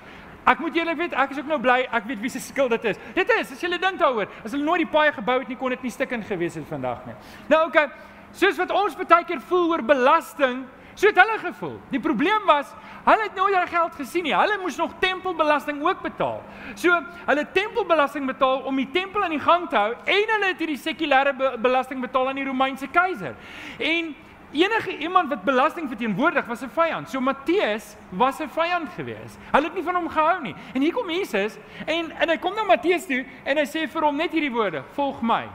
Ek 0.47 0.59
moet 0.59 0.75
julle 0.75 0.95
weet, 0.95 1.13
ek 1.13 1.31
is 1.31 1.37
ook 1.37 1.49
nou 1.49 1.59
bly 1.59 1.87
ek 1.91 2.07
weet 2.09 2.21
wie 2.23 2.29
se 2.29 2.39
skuld 2.39 2.71
dit 2.71 2.85
is. 2.85 2.97
Dit 3.15 3.29
is 3.39 3.51
as 3.51 3.61
julle 3.61 3.77
dink 3.77 3.99
daaroor, 3.99 4.27
as 4.45 4.51
hulle 4.51 4.63
nooit 4.63 4.85
die 4.85 4.91
paaie 4.91 5.11
gebou 5.11 5.39
het 5.39 5.49
nie, 5.51 5.57
kon 5.57 5.69
dit 5.69 5.83
nie 5.83 5.91
stikkend 5.91 6.25
gewees 6.25 6.55
het 6.55 6.65
vandag 6.69 7.05
nie. 7.05 7.15
Nou 7.49 7.67
okay, 7.67 7.89
soos 8.31 8.57
wat 8.57 8.71
ons 8.71 8.95
baie 8.95 9.25
keer 9.25 9.41
voel 9.41 9.69
oor 9.69 9.83
belasting, 9.83 10.65
So 10.99 11.07
het 11.07 11.15
hulle 11.15 11.37
gevoel. 11.39 11.77
Die 11.93 11.99
probleem 12.03 12.43
was, 12.45 12.67
hulle 13.05 13.23
het 13.23 13.35
nooit 13.35 13.53
daai 13.55 13.67
geld 13.71 13.93
gesien 13.95 14.25
nie. 14.27 14.33
Hulle 14.35 14.57
moes 14.59 14.75
nog 14.75 14.97
tempelbelasting 14.99 15.79
ook 15.85 16.01
betaal. 16.03 16.41
So, 16.75 16.97
hulle 17.29 17.45
tempelbelasting 17.55 18.25
betaal 18.27 18.65
om 18.67 18.81
die 18.81 18.89
tempel 18.91 19.23
aan 19.23 19.31
die 19.31 19.39
gang 19.39 19.69
te 19.71 19.79
hou 19.79 19.93
en 19.95 20.33
hulle 20.33 20.49
het 20.51 20.59
hierdie 20.59 20.81
sekulêre 20.81 21.31
be 21.39 21.53
belasting 21.63 22.03
betaal 22.03 22.27
aan 22.33 22.41
die 22.41 22.43
Romeinse 22.49 22.91
keiser. 22.91 23.37
En 23.77 24.11
enige 24.51 24.97
iemand 24.97 25.31
wat 25.31 25.47
belasting 25.47 25.87
verteenwoordig 25.87 26.45
was 26.51 26.67
'n 26.67 26.73
vyand. 26.75 27.09
So 27.09 27.21
Matteus 27.21 27.95
was 28.09 28.39
'n 28.41 28.49
vyand 28.49 28.89
geweest. 28.95 29.39
Hulle 29.51 29.65
het 29.65 29.73
nie 29.73 29.83
van 29.83 29.95
hom 29.95 30.09
gehou 30.09 30.41
nie. 30.41 30.55
En 30.73 30.81
hier 30.81 30.93
kom 30.93 31.09
Jesus 31.09 31.57
en 31.85 32.11
en 32.11 32.29
hy 32.29 32.37
kom 32.37 32.55
na 32.55 32.63
Matteus 32.63 33.05
toe 33.05 33.25
en 33.43 33.57
hy 33.57 33.65
sê 33.65 33.87
vir 33.87 34.01
hom 34.01 34.15
net 34.15 34.31
hierdie 34.31 34.51
woorde: 34.51 34.83
"Volg 34.93 35.21
my." 35.21 35.47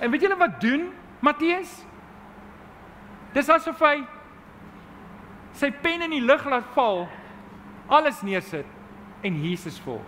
En 0.00 0.10
weet 0.10 0.20
julle 0.20 0.36
wat 0.36 0.60
doen 0.60 0.92
Matteus? 1.20 1.87
Dis 3.34 3.50
asof 3.52 3.80
hy 3.84 4.02
sy 5.58 5.70
pen 5.82 6.04
in 6.06 6.14
die 6.14 6.22
lug 6.22 6.44
laat 6.46 6.66
val, 6.76 7.06
alles 7.90 8.22
neersit 8.22 8.66
en 9.26 9.36
Jesus 9.42 9.78
volg. 9.82 10.04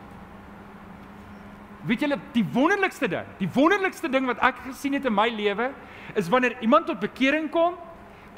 Weet 1.88 2.04
julle 2.04 2.18
die 2.34 2.44
wonderlikste 2.54 3.08
ding, 3.08 3.28
die 3.40 3.48
wonderlikste 3.54 4.10
ding 4.12 4.28
wat 4.28 4.40
ek 4.44 4.58
gesien 4.68 4.98
het 4.98 5.06
in 5.08 5.16
my 5.16 5.30
lewe 5.32 5.70
is 6.18 6.28
wanneer 6.30 6.58
iemand 6.60 6.86
tot 6.90 7.00
bekering 7.00 7.48
kom 7.52 7.78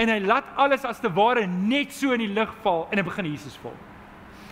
en 0.00 0.12
hy 0.12 0.20
laat 0.22 0.46
alles 0.60 0.86
as 0.88 1.02
te 1.02 1.10
ware 1.12 1.44
net 1.46 1.92
so 1.92 2.14
in 2.14 2.22
die 2.22 2.32
lug 2.32 2.52
val 2.62 2.86
en 2.90 3.02
hy 3.02 3.06
begin 3.06 3.32
Jesus 3.34 3.58
volg. 3.62 3.91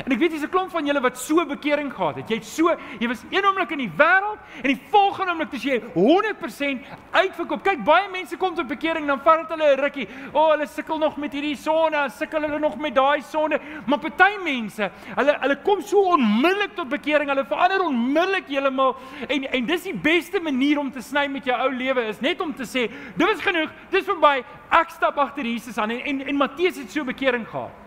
En 0.05 0.12
ek 0.12 0.18
weet 0.18 0.31
dis 0.31 0.42
'n 0.42 0.48
klomp 0.48 0.70
van 0.70 0.87
julle 0.87 1.00
wat 1.00 1.18
so 1.18 1.44
bekering 1.44 1.92
gehad 1.92 2.16
het. 2.16 2.29
Jy 2.29 2.37
het 2.37 2.44
so, 2.44 2.70
jy 2.98 3.09
was 3.09 3.22
een 3.31 3.44
oomblik 3.44 3.70
in 3.70 3.79
die 3.79 3.92
wêreld 3.96 4.38
en 4.62 4.68
die 4.68 4.81
volgende 4.90 5.33
oomblik 5.33 5.53
is 5.53 5.62
jy 5.62 5.81
100% 5.94 6.87
uitverkoop. 7.11 7.62
Kyk, 7.62 7.85
baie 7.85 8.09
mense 8.11 8.37
kom 8.37 8.55
tot 8.55 8.68
bekering 8.68 9.07
dan 9.07 9.20
vat 9.20 9.48
dit 9.48 9.59
hulle 9.59 9.76
'n 9.76 9.81
rukkie. 9.81 10.09
O, 10.33 10.38
oh, 10.38 10.50
hulle 10.50 10.66
sukkel 10.66 10.98
nog 10.98 11.16
met 11.16 11.33
hierdie 11.33 11.57
sonde, 11.57 12.09
sukkel 12.11 12.42
hulle 12.42 12.59
nog 12.59 12.76
met 12.79 12.94
daai 12.94 13.22
sonde. 13.22 13.61
Maar 13.87 13.98
party 13.98 14.38
mense, 14.44 14.90
hulle 15.16 15.38
hulle 15.40 15.57
kom 15.62 15.81
so 15.83 16.00
onmiddellik 16.00 16.74
tot 16.74 16.88
bekering. 16.88 17.29
Hulle 17.29 17.44
verander 17.44 17.85
onmiddellik 17.85 18.46
heeltemal 18.48 18.96
en 19.29 19.50
en 19.53 19.66
dis 19.66 19.83
die 19.83 19.94
beste 19.94 20.40
manier 20.40 20.79
om 20.79 20.90
te 20.90 21.00
sny 21.00 21.26
met 21.26 21.44
jou 21.44 21.57
ou 21.61 21.70
lewe 21.70 22.09
is 22.09 22.20
net 22.20 22.40
om 22.40 22.55
te 22.55 22.64
sê, 22.64 22.90
dit 23.16 23.29
is 23.29 23.40
genoeg, 23.40 23.70
dis 23.90 24.05
verby. 24.05 24.44
Ek 24.70 24.90
stap 24.90 25.18
agter 25.18 25.44
Jesus 25.44 25.79
aan 25.79 25.90
en 25.90 26.00
en, 26.00 26.26
en 26.26 26.37
Matteus 26.37 26.76
het 26.76 26.90
so 26.90 27.05
bekering 27.05 27.46
gehad. 27.48 27.80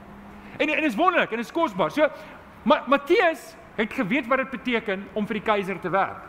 En 0.58 0.70
en 0.70 0.84
is 0.84 0.96
wonderlik 0.96 1.32
en 1.32 1.39
is 1.39 1.52
kosbaar. 1.52 1.92
So 1.92 2.10
Ma 2.63 2.84
Matteus 2.88 3.56
het 3.76 3.94
geweet 3.94 4.28
wat 4.28 4.38
dit 4.38 4.50
beteken 4.50 5.08
om 5.13 5.28
vir 5.28 5.39
die 5.39 5.46
keiser 5.46 5.80
te 5.80 5.89
werk. 5.92 6.22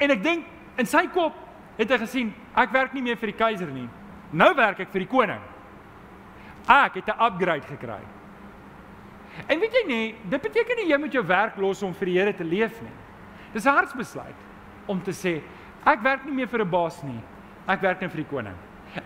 En 0.00 0.14
ek 0.14 0.22
dink 0.24 0.46
in 0.80 0.88
sy 0.88 1.04
kop 1.12 1.36
het 1.76 1.90
hy 1.90 1.98
gesien, 2.00 2.30
ek 2.56 2.72
werk 2.72 2.94
nie 2.96 3.02
meer 3.04 3.18
vir 3.20 3.32
die 3.32 3.36
keiser 3.36 3.68
nie. 3.72 3.88
Nou 4.32 4.52
werk 4.56 4.80
ek 4.80 4.92
vir 4.94 5.04
die 5.04 5.10
koning. 5.10 5.42
Ek 6.68 6.96
het 7.00 7.08
'n 7.08 7.20
upgrade 7.20 7.66
gekry. 7.66 8.00
En 9.48 9.60
weet 9.60 9.72
jy 9.72 9.86
nie, 9.86 10.14
dit 10.24 10.42
beteken 10.42 10.76
nie 10.76 10.88
jy 10.88 10.98
moet 10.98 11.12
jou 11.12 11.26
werk 11.26 11.56
los 11.56 11.82
om 11.82 11.94
vir 11.94 12.06
die 12.06 12.18
Here 12.18 12.32
te 12.32 12.44
leef 12.44 12.80
nie. 12.82 12.96
Dis 13.52 13.66
'n 13.66 13.74
hartsbesluit 13.74 14.40
om 14.86 15.02
te 15.02 15.10
sê, 15.10 15.42
ek 15.84 16.02
werk 16.02 16.24
nie 16.24 16.32
meer 16.32 16.48
vir 16.48 16.60
'n 16.60 16.70
baas 16.70 17.02
nie. 17.02 17.20
Ek 17.68 17.80
werk 17.80 18.00
net 18.00 18.10
vir 18.10 18.24
die 18.24 18.30
koning. 18.30 18.56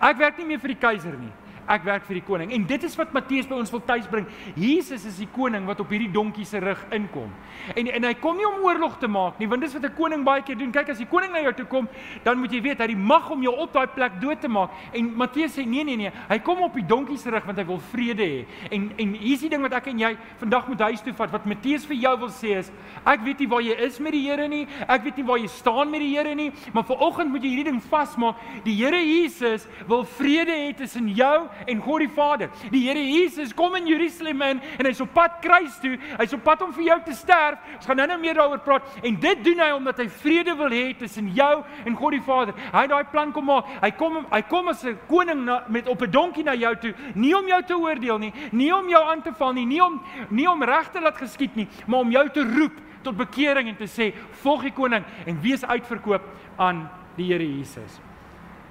Ek 0.00 0.16
werk 0.16 0.38
nie 0.38 0.46
meer 0.46 0.58
vir 0.58 0.68
die 0.68 0.80
keiser 0.80 1.18
nie 1.18 1.32
ek 1.68 1.84
werk 1.86 2.04
vir 2.08 2.18
die 2.18 2.24
koning. 2.26 2.52
En 2.52 2.66
dit 2.68 2.84
is 2.84 2.96
wat 2.98 3.12
Matteus 3.16 3.48
by 3.48 3.56
ons 3.58 3.72
wil 3.72 3.82
tuisbring. 3.86 4.26
Jesus 4.58 5.04
is 5.08 5.18
die 5.20 5.28
koning 5.34 5.66
wat 5.68 5.80
op 5.80 5.92
hierdie 5.92 6.10
donkie 6.12 6.46
se 6.48 6.60
rug 6.62 6.80
inkom. 6.94 7.30
En 7.74 7.88
en 7.88 8.08
hy 8.08 8.14
kom 8.20 8.36
nie 8.36 8.46
om 8.48 8.64
oorlog 8.66 8.98
te 9.00 9.08
maak 9.08 9.38
nie, 9.40 9.48
want 9.48 9.62
dis 9.62 9.74
wat 9.74 9.84
'n 9.84 9.94
koning 9.96 10.24
baie 10.24 10.42
keer 10.42 10.58
doen. 10.58 10.72
Kyk 10.72 10.90
as 10.90 10.98
die 10.98 11.06
koning 11.06 11.32
na 11.32 11.40
jou 11.40 11.52
toe 11.52 11.66
kom, 11.66 11.88
dan 12.24 12.38
moet 12.38 12.52
jy 12.52 12.60
weet 12.60 12.78
hy 12.78 12.84
het 12.84 12.94
die 12.94 12.96
mag 12.96 13.30
om 13.30 13.42
jou 13.42 13.54
op 13.54 13.72
daai 13.72 13.86
plek 13.86 14.20
dood 14.20 14.40
te 14.40 14.48
maak. 14.48 14.70
En 14.92 15.16
Matteus 15.16 15.56
sê 15.56 15.66
nee 15.66 15.84
nee 15.84 15.96
nee, 15.96 16.12
hy 16.28 16.38
kom 16.38 16.62
op 16.62 16.74
die 16.74 16.86
donkie 16.86 17.18
se 17.18 17.30
rug 17.30 17.44
want 17.44 17.58
hy 17.58 17.64
wil 17.64 17.78
vrede 17.78 18.22
hê. 18.22 18.44
En 18.70 18.92
en 18.98 19.14
hier's 19.14 19.40
die 19.40 19.48
ding 19.48 19.62
wat 19.62 19.72
ek 19.72 19.86
en 19.86 19.98
jy 19.98 20.16
vandag 20.38 20.68
moet 20.68 20.80
huis 20.80 21.02
toe 21.02 21.12
vat. 21.12 21.30
Wat 21.30 21.46
Matteus 21.46 21.86
vir 21.86 21.96
jou 21.96 22.18
wil 22.18 22.30
sê 22.30 22.58
is, 22.58 22.72
ek 23.04 23.20
weet 23.20 23.38
nie 23.38 23.48
waar 23.48 23.62
jy 23.62 23.74
is 23.78 24.00
met 24.00 24.12
die 24.12 24.24
Here 24.24 24.48
nie. 24.48 24.66
Ek 24.88 25.04
weet 25.04 25.16
nie 25.16 25.24
waar 25.24 25.38
jy 25.38 25.48
staan 25.48 25.90
met 25.90 26.00
die 26.00 26.16
Here 26.16 26.34
nie, 26.34 26.52
maar 26.72 26.84
vanoggend 26.84 27.30
moet 27.30 27.42
jy 27.42 27.48
hierdie 27.48 27.70
ding 27.70 27.82
vasmaak. 27.82 28.36
Die 28.64 28.74
Here 28.74 29.00
Jesus 29.00 29.66
wil 29.88 30.04
vrede 30.04 30.52
hê 30.52 30.72
tussen 30.76 31.08
jou 31.14 31.48
en 31.66 31.80
God 31.80 32.04
die 32.04 32.08
Vader. 32.08 32.50
Die 32.70 32.82
Here 32.88 33.02
Jesus 33.02 33.54
kom 33.54 33.74
in 33.74 33.86
Jerusalem 33.86 34.42
in 34.42 34.60
en 34.78 34.86
hy's 34.86 35.00
op 35.00 35.12
pad 35.14 35.38
kruis 35.40 35.78
toe. 35.82 35.96
Hy's 36.18 36.32
op 36.32 36.42
pad 36.44 36.62
om 36.62 36.72
vir 36.72 36.84
jou 36.84 36.98
te 37.04 37.14
sterf. 37.14 37.58
Ons 37.76 37.86
gaan 37.86 37.96
nou-nou 37.96 38.18
meer 38.20 38.34
daaroor 38.34 38.62
praat 38.64 38.98
en 39.02 39.18
dit 39.20 39.44
doen 39.44 39.58
hy 39.58 39.70
omdat 39.76 40.02
hy 40.02 40.08
vrede 40.08 40.54
wil 40.58 40.70
hê 40.74 40.84
tussen 40.98 41.30
jou 41.34 41.52
en 41.84 41.96
God 41.96 42.16
die 42.16 42.22
Vader. 42.24 42.54
Hy 42.72 42.84
het 42.86 42.90
daai 42.90 43.10
plan 43.12 43.32
kom 43.32 43.48
maak. 43.50 43.68
Hy 43.82 43.90
kom 43.98 44.20
hy 44.30 44.42
kom 44.48 44.68
as 44.68 44.84
'n 44.84 44.98
koning 45.08 45.44
na, 45.44 45.64
met 45.68 45.88
op 45.88 46.02
'n 46.02 46.10
donkie 46.10 46.44
na 46.44 46.54
jou 46.54 46.74
toe, 46.76 46.94
nie 47.14 47.34
om 47.34 47.46
jou 47.46 47.62
te 47.62 47.76
oordeel 47.76 48.18
nie, 48.18 48.32
nie 48.52 48.72
om 48.74 48.88
jou 48.88 49.04
aan 49.04 49.22
te 49.22 49.32
val 49.32 49.52
nie, 49.52 49.66
nie 49.66 49.82
om 49.82 50.00
nie 50.30 50.50
om 50.50 50.62
regte 50.62 51.00
laat 51.00 51.16
geskied 51.16 51.56
nie, 51.56 51.68
maar 51.86 52.00
om 52.00 52.10
jou 52.10 52.28
te 52.30 52.42
roep 52.42 52.80
tot 53.02 53.16
bekering 53.16 53.68
en 53.68 53.76
te 53.76 53.86
sê 53.86 54.12
volg 54.42 54.62
die 54.62 54.72
koning 54.72 55.04
en 55.26 55.40
wees 55.40 55.64
uitverkoop 55.64 56.22
aan 56.56 56.88
die 57.16 57.32
Here 57.32 57.44
Jesus 57.44 58.13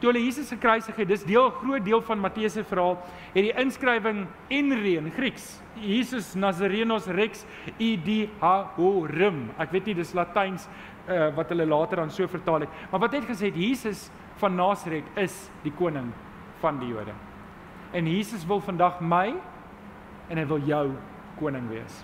toe 0.04 0.12
hulle 0.12 0.26
Jesus 0.26 0.50
gekruisig 0.52 0.98
het, 1.00 1.08
dis 1.08 1.22
deel 1.24 1.46
groot 1.62 1.84
deel 1.86 2.02
van 2.04 2.20
Matteus 2.20 2.58
se 2.58 2.64
verhaal, 2.68 2.98
het 3.32 3.46
die 3.46 3.54
inskrywing 3.62 4.26
Enre 4.52 4.98
in 5.00 5.08
Grieks, 5.16 5.46
Jesus 5.80 6.34
Nazarenos 6.36 7.08
Rex 7.16 7.46
idhorum. 7.80 9.46
Ek 9.64 9.72
weet 9.72 9.88
nie 9.88 9.96
dis 10.02 10.12
Latyns 10.12 10.68
uh, 11.08 11.30
wat 11.38 11.54
hulle 11.56 11.70
later 11.72 12.02
dan 12.04 12.12
so 12.12 12.28
vertaal 12.28 12.66
het, 12.66 12.82
maar 12.92 13.06
wat 13.06 13.16
het 13.16 13.30
gesê 13.32 13.48
Jesus 13.56 14.10
van 14.44 14.60
Nasaret 14.60 15.08
is 15.24 15.38
die 15.64 15.72
koning 15.80 16.12
van 16.60 16.84
die 16.84 16.92
Jode. 16.92 17.16
En 17.96 18.10
Jesus 18.10 18.44
wil 18.50 18.60
vandag 18.66 19.00
my 19.00 19.30
en 20.28 20.42
hy 20.42 20.46
wil 20.52 20.68
jou 20.68 20.88
koning 21.40 21.72
wees. 21.72 22.04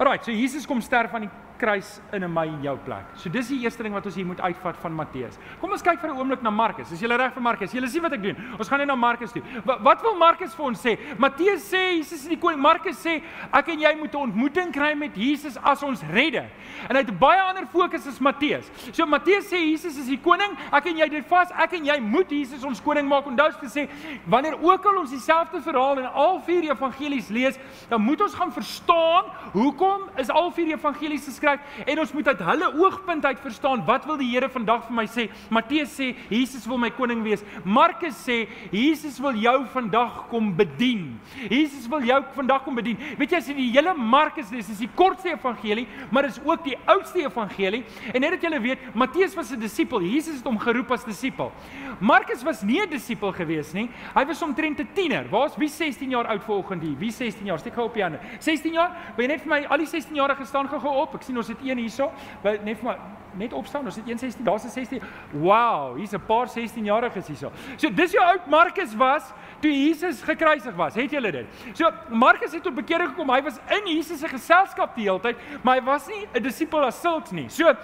Alraai, 0.00 0.22
so 0.24 0.32
Jesus 0.32 0.64
kom 0.64 0.80
sterf 0.80 1.12
aan 1.12 1.28
die 1.28 1.34
kruis 1.60 2.00
in 2.12 2.24
'n 2.24 2.32
my 2.32 2.46
in 2.46 2.62
jou 2.62 2.76
plek. 2.84 3.04
So 3.14 3.30
dis 3.30 3.48
die 3.48 3.60
eerste 3.60 3.82
ding 3.82 3.92
wat 3.92 4.06
ons 4.06 4.14
hier 4.14 4.26
moet 4.26 4.40
uitvat 4.40 4.76
van 4.76 4.92
Matteus. 4.92 5.38
Kom 5.60 5.70
ons 5.70 5.82
kyk 5.82 6.00
vir 6.00 6.10
'n 6.10 6.16
oomblik 6.16 6.42
na 6.42 6.50
Markus. 6.50 6.92
Is 6.92 7.00
jy 7.00 7.08
reg 7.08 7.32
vir 7.34 7.42
Markus? 7.42 7.72
Jy 7.72 7.86
sien 7.86 8.02
wat 8.02 8.12
ek 8.12 8.22
doen. 8.22 8.36
Ons 8.58 8.68
gaan 8.68 8.78
net 8.78 8.88
na 8.88 8.94
Markus 8.94 9.32
toe. 9.32 9.42
Wat, 9.64 9.80
wat 9.80 10.02
wil 10.02 10.14
Markus 10.14 10.54
vir 10.54 10.64
ons 10.64 10.80
sê? 10.80 10.98
Matteus 11.18 11.62
sê 11.70 11.96
Jesus 11.96 12.22
is 12.22 12.28
die 12.28 12.38
koning. 12.38 12.60
Markus 12.60 12.96
sê 12.96 13.22
ek 13.52 13.68
en 13.68 13.80
jy 13.80 13.94
moet 13.96 14.14
'n 14.14 14.16
ontmoeting 14.16 14.72
kry 14.72 14.94
met 14.94 15.14
Jesus 15.14 15.56
as 15.62 15.82
ons 15.82 16.02
redder. 16.02 16.48
En 16.88 16.96
hy 16.96 17.02
het 17.02 17.18
baie 17.18 17.40
ander 17.40 17.66
fokus 17.66 18.06
as 18.06 18.18
Matteus. 18.20 18.70
So 18.92 19.06
Matteus 19.06 19.50
sê 19.50 19.58
Jesus 19.58 19.98
is 19.98 20.06
die 20.06 20.20
koning. 20.20 20.56
Ek 20.72 20.86
en 20.86 20.96
jy 20.96 21.08
dit 21.08 21.26
vas. 21.26 21.50
Ek 21.52 21.72
en 21.72 21.84
jy 21.84 22.00
moet 22.00 22.30
Jesus 22.30 22.64
ons 22.64 22.80
koning 22.80 23.08
maak. 23.08 23.26
Onthou 23.26 23.50
te 23.60 23.66
sê 23.66 23.88
wanneer 24.26 24.56
ook 24.62 24.86
al 24.86 24.98
ons 24.98 25.10
dieselfde 25.10 25.60
verhaal 25.60 25.98
in 25.98 26.06
al 26.06 26.40
vier 26.40 26.70
evangelies 26.70 27.28
lees, 27.28 27.58
dan 27.88 28.00
moet 28.00 28.20
ons 28.20 28.34
gaan 28.34 28.52
verstaan 28.52 29.24
hoekom 29.52 30.08
is 30.16 30.30
al 30.30 30.50
vier 30.50 30.74
evangelies 30.74 31.24
geskryf 31.24 31.49
kry 31.50 31.84
en 31.90 32.02
ons 32.02 32.12
moet 32.14 32.28
uit 32.28 32.42
hulle 32.50 32.68
oogpunt 32.80 33.24
uit 33.24 33.42
verstaan 33.42 33.82
wat 33.86 34.06
wil 34.08 34.18
die 34.20 34.28
Here 34.30 34.48
vandag 34.52 34.86
vir 34.86 34.96
my 34.96 35.06
sê? 35.10 35.26
Matteus 35.50 35.92
sê 35.96 36.12
Jesus 36.30 36.66
wil 36.68 36.78
my 36.78 36.90
koning 36.94 37.22
wees. 37.24 37.42
Markus 37.64 38.18
sê 38.26 38.44
Jesus 38.72 39.18
wil 39.22 39.38
jou 39.40 39.56
vandag 39.72 40.26
kom 40.30 40.52
bedien. 40.56 41.18
Jesus 41.48 41.88
wil 41.90 42.04
jou 42.06 42.20
vandag 42.36 42.64
kom 42.64 42.78
bedien. 42.78 42.98
Weet 43.18 43.34
jy 43.34 43.40
as 43.40 43.50
jy 43.50 43.56
die 43.58 43.68
hele 43.74 43.94
Markus 43.94 44.50
lees, 44.54 44.68
dis 44.70 44.84
die 44.84 44.90
kortste 44.96 45.32
evangelie, 45.34 45.86
maar 46.10 46.28
dis 46.28 46.40
ook 46.44 46.64
die 46.66 46.76
oudste 46.90 47.24
evangelie. 47.24 47.82
En 48.12 48.22
net 48.22 48.36
dat 48.36 48.46
julle 48.46 48.60
weet, 48.62 48.86
Matteus 48.94 49.34
was 49.34 49.50
'n 49.52 49.60
disipel. 49.60 50.02
Jesus 50.02 50.36
het 50.36 50.44
hom 50.44 50.58
geroep 50.58 50.90
as 50.92 51.04
disipel. 51.04 51.52
Markus 52.00 52.42
was 52.42 52.62
nie 52.62 52.80
'n 52.80 52.90
disipel 52.90 53.32
gewees 53.32 53.72
nie. 53.72 53.90
Hy 54.14 54.24
was 54.26 54.42
omtrent 54.42 54.80
'n 54.80 54.88
tiener. 54.94 55.28
Waar's 55.30 55.56
wie 55.56 55.68
16 55.68 56.10
jaar 56.10 56.26
oud 56.26 56.44
vanoggend 56.44 56.82
hier? 56.82 56.96
Wie 56.98 57.10
16 57.10 57.46
jaar? 57.46 57.58
Steek 57.58 57.74
gou 57.74 57.86
op 57.86 57.94
die 57.94 58.02
hande. 58.02 58.18
16 58.38 58.72
jaar? 58.72 58.96
Wil 59.16 59.26
jy 59.26 59.32
net 59.32 59.40
vir 59.40 59.48
my 59.48 59.66
al 59.68 59.78
die 59.78 59.86
16 59.86 60.14
jarige 60.14 60.44
staan 60.44 60.68
gou 60.68 60.94
op? 60.94 61.14
Ek 61.14 61.22
sien 61.22 61.34
ons 61.40 61.48
het 61.48 61.64
een 61.64 61.82
hierso. 61.82 62.10
Net 62.44 62.78
vir 62.78 62.86
my 62.90 62.96
net 63.38 63.52
opstaan. 63.52 63.84
Ons 63.84 63.96
het 63.96 64.20
16, 64.20 64.44
daar's 64.44 64.64
'n 64.64 64.68
16. 64.68 65.02
Wow, 65.30 65.96
hier's 65.96 66.12
'n 66.12 66.26
paar 66.26 66.48
16 66.48 66.84
jariges 66.84 67.26
hierso. 67.26 67.50
So 67.76 67.90
dis 67.94 68.12
hoe 68.12 68.24
oud 68.24 68.46
Markus 68.46 68.94
was 68.94 69.32
toe 69.60 69.70
Jesus 69.70 70.22
gekruisig 70.22 70.74
was. 70.74 70.94
Het 70.94 71.10
julle 71.10 71.32
dit? 71.32 71.46
So 71.72 71.90
Markus 72.08 72.52
het 72.52 72.62
tot 72.62 72.74
bekering 72.74 73.08
gekom. 73.08 73.30
Hy 73.30 73.42
was 73.42 73.58
in 73.68 73.96
Jesus 73.96 74.18
se 74.18 74.28
geselskap 74.28 74.94
die 74.94 75.04
hele 75.04 75.20
tyd, 75.20 75.36
maar 75.62 75.76
hy 75.76 75.84
was 75.84 76.06
nie 76.06 76.28
'n 76.34 76.42
disipel 76.42 76.84
as 76.84 77.00
sulks 77.00 77.30
nie. 77.30 77.48
So, 77.48 77.74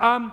um 0.00 0.32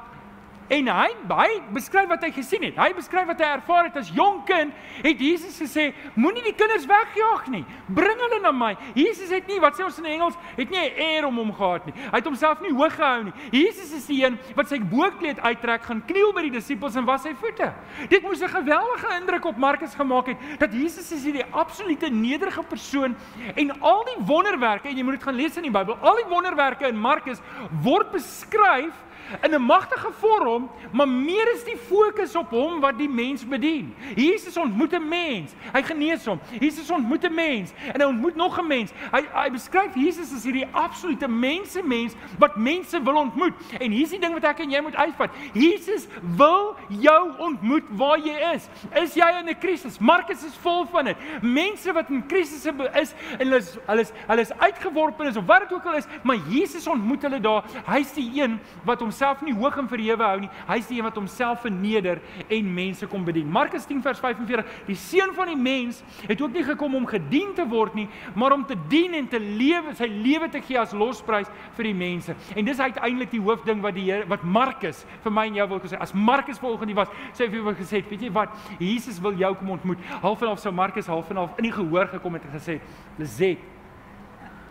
En 0.68 0.88
hy 0.92 1.10
hy 1.32 1.50
beskryf 1.72 2.10
wat 2.10 2.24
hy 2.26 2.32
gesien 2.36 2.64
het. 2.68 2.76
Hy 2.80 2.90
beskryf 2.98 3.28
wat 3.30 3.40
hy 3.40 3.50
ervaar 3.56 3.88
het 3.88 3.98
as 4.02 4.10
jong 4.16 4.42
kind. 4.48 4.74
Het 5.04 5.22
Jesus 5.22 5.56
gesê, 5.62 5.92
moenie 6.16 6.44
die 6.44 6.56
kinders 6.58 6.88
wegjaag 6.90 7.48
nie. 7.54 7.64
Bring 7.96 8.20
hulle 8.26 8.40
na 8.44 8.52
my. 8.52 8.74
Jesus 8.98 9.32
het 9.34 9.48
nie, 9.48 9.60
wat 9.64 9.78
sê 9.78 9.86
ons 9.86 10.00
in 10.02 10.10
Engels, 10.18 10.36
het 10.58 10.70
nie 10.70 10.80
'n 10.80 11.00
eer 11.00 11.28
om 11.28 11.38
hom 11.38 11.54
gehad 11.54 11.86
nie. 11.86 11.94
Hy 11.94 12.18
het 12.18 12.26
homself 12.26 12.62
nie 12.62 12.74
hoog 12.74 12.96
gehou 12.96 13.24
nie. 13.24 13.34
Jesus 13.52 13.94
is 13.94 14.06
die 14.06 14.26
een 14.26 14.38
wat 14.56 14.68
sy 14.68 14.80
boekleed 14.80 15.40
uittrek, 15.40 15.84
gaan 15.84 16.04
kniel 16.06 16.34
by 16.34 16.42
die 16.42 16.52
disippels 16.52 16.96
en 16.96 17.06
was 17.06 17.22
sy 17.22 17.34
voete. 17.36 17.74
Dit 18.10 18.24
moes 18.24 18.42
'n 18.42 18.50
geweldige 18.50 19.08
indruk 19.20 19.46
op 19.46 19.58
Markus 19.58 19.96
gemaak 19.96 20.28
het 20.28 20.38
dat 20.60 20.74
Jesus 20.74 21.12
is 21.12 21.24
hierdie 21.24 21.46
absolute 21.52 22.10
nederige 22.10 22.64
persoon 22.64 23.16
en 23.56 23.82
al 23.82 24.04
die 24.04 24.26
wonderwerke 24.26 24.88
en 24.88 24.98
jy 24.98 25.04
moet 25.04 25.14
dit 25.14 25.24
gaan 25.24 25.36
lees 25.36 25.58
in 25.58 25.64
die 25.64 25.72
Bybel. 25.72 25.98
Al 26.02 26.16
die 26.16 26.30
wonderwerke 26.30 26.88
in 26.88 27.00
Markus 27.00 27.40
word 27.82 28.12
beskryf 28.12 28.94
in 29.42 29.54
'n 29.54 29.62
magtige 29.62 30.12
vorm, 30.12 30.70
maar 30.92 31.10
meer 31.10 31.52
is 31.54 31.64
die 31.64 31.78
fokus 31.78 32.36
op 32.36 32.50
hom 32.50 32.80
wat 32.80 32.98
die 32.98 33.10
mens 33.10 33.48
bedien. 33.48 33.96
Jesus 34.16 34.58
ontmoet 34.58 34.94
'n 34.94 35.08
mens, 35.08 35.54
hy 35.74 35.84
genees 35.84 36.26
hom. 36.26 36.40
Jesus 36.60 36.92
ontmoet 36.92 37.24
'n 37.24 37.34
mens 37.34 37.72
en 37.94 38.02
hy 38.02 38.08
ontmoet 38.08 38.36
nog 38.36 38.60
'n 38.60 38.68
mens. 38.68 38.92
Hy 39.12 39.24
hy 39.34 39.50
beskryf 39.50 39.96
Jesus 39.96 40.34
as 40.34 40.44
hierdie 40.44 40.68
absolute 40.72 41.28
mensemens 41.28 42.14
wat 42.40 42.56
mense 42.56 43.04
wil 43.04 43.16
ontmoet. 43.16 43.54
En 43.80 43.92
hier's 43.92 44.10
die 44.10 44.20
ding 44.20 44.34
wat 44.34 44.44
ek 44.44 44.60
en 44.60 44.72
jy 44.72 44.82
moet 44.82 44.96
uitvat. 44.96 45.30
Jesus 45.54 46.08
wil 46.38 46.76
jou 46.88 47.32
ontmoet 47.38 47.84
waar 47.90 48.20
jy 48.20 48.54
is. 48.54 48.70
Is 48.96 49.14
jy 49.14 49.30
in 49.40 49.50
'n 49.50 49.60
krisis? 49.60 50.00
Markus 50.00 50.44
is 50.44 50.56
vol 50.62 50.86
van 50.86 51.06
dit. 51.06 51.18
Mense 51.42 51.94
wat 51.94 52.10
in 52.10 52.26
krisisse 52.28 52.74
is 52.94 53.14
en 53.40 53.48
hulle 53.48 53.58
is 53.58 53.78
hulle 53.86 54.02
is 54.02 54.12
hulle 54.28 54.42
is 54.42 54.52
uitgeworpe 54.58 55.24
is 55.24 55.38
of 55.38 55.46
wat 55.46 55.60
dit 55.60 55.74
ook 55.74 55.86
al 55.86 55.96
is, 55.96 56.06
maar 56.24 56.38
Jesus 56.50 56.88
ontmoet 56.88 57.22
hulle 57.22 57.40
daar. 57.40 57.64
Hy's 57.86 58.14
die 58.14 58.42
een 58.42 58.60
wat 58.86 59.00
hom 59.00 59.12
homself 59.18 59.42
nie 59.42 59.54
hoog 59.58 59.78
en 59.82 59.88
verhewe 59.90 60.24
hou 60.24 60.40
nie. 60.44 60.50
Hy's 60.68 60.88
die 60.90 61.00
een 61.00 61.06
wat 61.08 61.16
homself 61.18 61.64
verneder 61.66 62.20
en 62.54 62.68
mense 62.74 63.08
kom 63.10 63.24
bedien. 63.26 63.48
Markus 63.50 63.88
10 63.90 64.02
vers 64.06 64.20
45. 64.22 64.66
Die 64.88 64.98
seun 64.98 65.34
van 65.34 65.50
die 65.50 65.58
mens 65.58 66.04
het 66.28 66.42
ook 66.42 66.54
nie 66.54 66.64
gekom 66.68 66.96
om 66.96 67.08
gedien 67.10 67.54
te 67.58 67.66
word 67.68 67.96
nie, 67.98 68.08
maar 68.36 68.54
om 68.54 68.66
te 68.68 68.78
dien 68.92 69.16
en 69.18 69.28
te 69.28 69.40
lewe, 69.40 69.96
sy 69.98 70.10
lewe 70.12 70.50
te 70.54 70.62
gee 70.62 70.78
as 70.80 70.94
losprys 70.94 71.50
vir 71.78 71.90
die 71.90 71.96
mense. 71.98 72.36
En 72.56 72.68
dis 72.68 72.80
uiteindelik 72.80 73.34
die 73.34 73.42
hoofding 73.42 73.82
wat 73.86 73.98
die 73.98 74.06
Here 74.08 74.28
wat 74.30 74.44
Markus 74.46 75.02
vir 75.24 75.34
my 75.34 75.48
en 75.50 75.58
jou 75.58 75.68
wil 75.74 75.82
gesê. 75.84 75.98
As 76.00 76.14
Markus 76.14 76.62
vanoggend 76.62 76.94
was, 76.98 77.12
sê 77.36 77.48
hy 77.48 77.64
vir 77.64 77.76
gesê, 77.80 78.04
weet 78.08 78.28
jy 78.28 78.32
wat? 78.36 78.54
Jesus 78.80 79.18
wil 79.24 79.36
jou 79.40 79.52
kom 79.58 79.74
ontmoet. 79.76 80.06
Half 80.22 80.46
en 80.46 80.54
half 80.54 80.62
sou 80.64 80.72
Markus 80.76 81.10
half 81.10 81.34
en 81.34 81.42
half 81.42 81.58
in 81.58 81.68
die 81.68 81.74
gehoor 81.76 82.08
gekom 82.14 82.38
het 82.38 82.46
en 82.48 82.56
gesê, 82.60 82.80
"Lizet, 83.18 83.60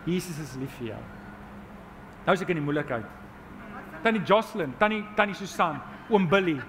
Jesus 0.05 0.39
is 0.39 0.55
lief 0.55 0.71
vir 0.79 0.87
jou." 0.95 1.03
Nou 2.25 2.33
is 2.33 2.41
ek 2.41 2.49
in 2.49 2.55
die 2.55 2.63
moeilikheid. 2.63 3.16
Tannie 4.03 4.21
Jocelyn, 4.21 4.73
tannie 4.77 5.03
tannie 5.15 5.35
Susan, 5.35 5.81
oom 6.09 6.27
Billy. 6.27 6.59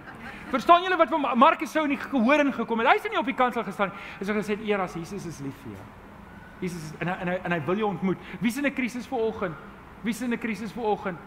Verstaan 0.50 0.82
julle 0.82 0.96
wat 0.96 1.10
Markus 1.36 1.72
sou 1.72 1.84
in 1.84 1.90
die 1.90 2.00
gehoor 2.00 2.40
ingekom 2.40 2.78
het? 2.78 2.88
Hy's 2.88 3.10
nie 3.10 3.18
op 3.20 3.28
die 3.28 3.36
kansel 3.36 3.64
gestaan 3.64 3.90
nie. 3.92 3.96
Hy 4.18 4.26
het 4.26 4.36
gesê, 4.36 4.58
"Eras, 4.66 4.94
Jesus 4.94 5.26
is 5.26 5.40
lief 5.40 5.54
vir 5.64 5.72
jou." 5.72 5.84
Jesus 6.60 6.82
is, 6.82 6.92
en 7.00 7.08
hy, 7.08 7.14
en 7.20 7.28
hy 7.28 7.40
en 7.44 7.52
hy 7.52 7.60
wil 7.66 7.76
jou 7.76 7.88
ontmoet. 7.88 8.18
Wie's 8.40 8.56
in 8.56 8.66
'n 8.66 8.74
krisis 8.74 9.06
vanoggend? 9.06 9.54
Wie's 10.02 10.22
in 10.22 10.32
'n 10.32 10.38
krisis 10.38 10.72
vanoggend? 10.72 11.18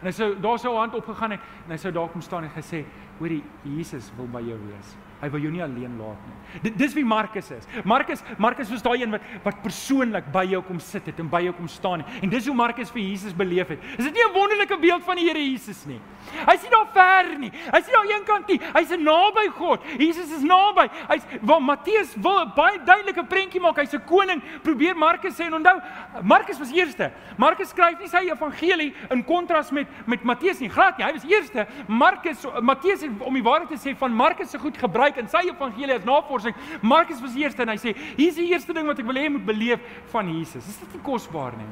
En 0.00 0.06
hy 0.06 0.12
sou 0.12 0.34
daar 0.40 0.58
sou 0.58 0.76
hand 0.76 0.94
opgegaan 0.94 1.30
het 1.30 1.40
en 1.66 1.70
hy 1.70 1.76
sou 1.76 1.92
daar 1.92 2.08
kom 2.08 2.20
staan 2.20 2.44
en 2.44 2.50
gesê, 2.50 2.84
"Hoorie, 3.18 3.44
Jesus 3.64 4.10
wil 4.16 4.26
by 4.26 4.40
jou 4.40 4.58
wees." 4.66 4.96
Hy 5.20 5.28
wil 5.28 5.42
jou 5.44 5.50
nie 5.52 5.62
alleen 5.62 5.98
laat 6.00 6.20
nie. 6.24 6.36
Dit 6.64 6.78
dis 6.80 6.94
wie 6.96 7.04
Markus 7.04 7.50
is. 7.52 7.66
Markus 7.84 8.22
Markus 8.38 8.70
was 8.72 8.82
daai 8.82 9.02
een 9.02 9.10
wat 9.12 9.26
wat 9.44 9.58
persoonlik 9.62 10.30
by 10.32 10.46
jou 10.48 10.62
kom 10.64 10.80
sit 10.80 11.06
het 11.06 11.18
en 11.20 11.28
by 11.30 11.42
jou 11.44 11.52
kom 11.56 11.68
staan 11.68 12.00
het. 12.00 12.22
En 12.24 12.32
dis 12.32 12.46
hoe 12.48 12.54
Markus 12.56 12.90
vir 12.90 13.02
Jesus 13.02 13.36
beleef 13.36 13.68
het. 13.68 13.82
Is 13.98 14.04
dit 14.04 14.14
nie 14.14 14.24
'n 14.24 14.32
wonderlike 14.32 14.78
beeld 14.80 15.04
van 15.04 15.16
die 15.16 15.28
Here 15.28 15.38
Jesus 15.38 15.84
nie? 15.86 16.00
Hy's 16.46 16.62
nie 16.62 16.70
daar 16.70 16.88
ver 16.92 17.38
nie. 17.38 17.50
Hy's 17.50 17.86
nie 17.86 17.94
daar 17.94 18.10
eenkant 18.16 18.48
nie. 18.48 18.60
Hy's 18.74 18.90
naby 18.96 19.48
God. 19.56 19.80
Jesus 19.98 20.30
is 20.30 20.42
naby. 20.42 20.88
Hy's 21.08 21.24
waar 21.42 21.60
Matteus 21.60 22.14
wil 22.16 22.40
'n 22.40 22.52
baie 22.56 22.78
duidelike 22.84 23.24
prentjie 23.24 23.60
maak. 23.60 23.76
Hy's 23.76 23.94
'n 23.94 24.04
koning. 24.06 24.42
Probeer 24.62 24.96
Markus 24.96 25.36
sê 25.36 25.46
en 25.46 25.54
onthou, 25.54 25.80
Markus 26.22 26.58
was 26.58 26.72
eerste. 26.72 27.12
Markus 27.36 27.68
skryf 27.68 27.98
nie 27.98 28.08
sy 28.08 28.30
evangelie 28.30 28.94
in 29.10 29.24
kontras 29.24 29.70
met 29.70 29.86
met 30.06 30.22
Matteus 30.22 30.60
nie. 30.60 30.68
Glad 30.68 30.98
nie. 30.98 31.06
Hy 31.06 31.12
was 31.12 31.24
eerste. 31.24 31.66
Markus 31.86 32.46
Matteus 32.60 33.02
om 33.20 33.34
die 33.34 33.42
waarheid 33.42 33.68
te 33.68 33.76
sê 33.76 33.96
van 33.96 34.12
Markus 34.12 34.50
se 34.50 34.58
goed 34.58 34.76
gebruik 34.78 35.09
gebruik 35.10 35.18
in 35.18 35.28
sy 35.28 35.48
evangelie 35.50 35.96
as 35.96 36.04
navorsing. 36.04 36.54
Markus 36.82 37.20
was 37.20 37.36
eerste 37.36 37.62
en 37.62 37.72
hy 37.72 37.78
sê, 37.78 37.94
hier's 38.16 38.36
die 38.38 38.50
eerste 38.52 38.74
ding 38.74 38.86
wat 38.86 38.98
ek 38.98 39.06
wil 39.06 39.18
hê 39.18 39.26
jy 39.26 39.34
moet 39.34 39.46
beleef 39.46 39.80
van 40.12 40.28
Jesus. 40.28 40.66
Is 40.68 40.78
dit 40.80 40.94
nie 40.94 41.04
kosbaar 41.04 41.56
nie? 41.58 41.68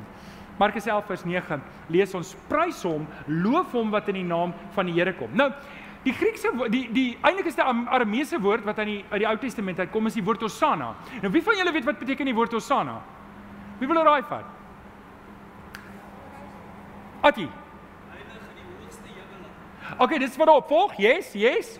Markus 0.58 0.86
11 0.86 1.06
vers 1.06 1.24
9 1.24 1.60
lees 1.94 2.14
ons 2.18 2.34
prys 2.48 2.82
hom, 2.82 3.06
loof 3.28 3.72
hom 3.76 3.92
wat 3.94 4.08
in 4.10 4.18
die 4.18 4.26
naam 4.26 4.54
van 4.74 4.88
die 4.90 4.96
Here 4.96 5.14
kom. 5.14 5.30
Nou, 5.38 5.52
die 6.02 6.14
Griekse 6.14 6.50
die 6.72 6.88
die 6.94 7.08
eintlik 7.22 7.50
is 7.50 7.58
die 7.58 7.62
Arameese 7.62 8.40
woord 8.42 8.66
wat 8.66 8.78
aan 8.82 8.90
die 8.90 9.00
uit 9.10 9.22
die 9.22 9.28
Ou 9.28 9.36
Testament 9.38 9.78
uitkom 9.78 10.10
is 10.10 10.18
die 10.18 10.24
woord 10.24 10.42
Hosanna. 10.42 10.94
Nou 11.22 11.30
wie 11.34 11.42
van 11.42 11.58
julle 11.58 11.74
weet 11.74 11.86
wat 11.86 11.98
beteken 12.02 12.30
die 12.30 12.34
woord 12.34 12.54
Hosanna? 12.54 12.98
Wie 13.78 13.86
wil 13.86 14.02
raai 14.02 14.22
vat? 14.26 14.46
Ati. 17.28 17.46
Heilig 18.10 18.42
in 18.42 18.56
die 18.58 18.66
hoogste 18.70 19.10
hemel. 19.10 19.98
Okay, 19.98 20.18
dis 20.22 20.38
wat 20.38 20.50
op 20.54 20.70
volg. 20.70 20.98
Yes, 20.98 21.34
yes. 21.38 21.76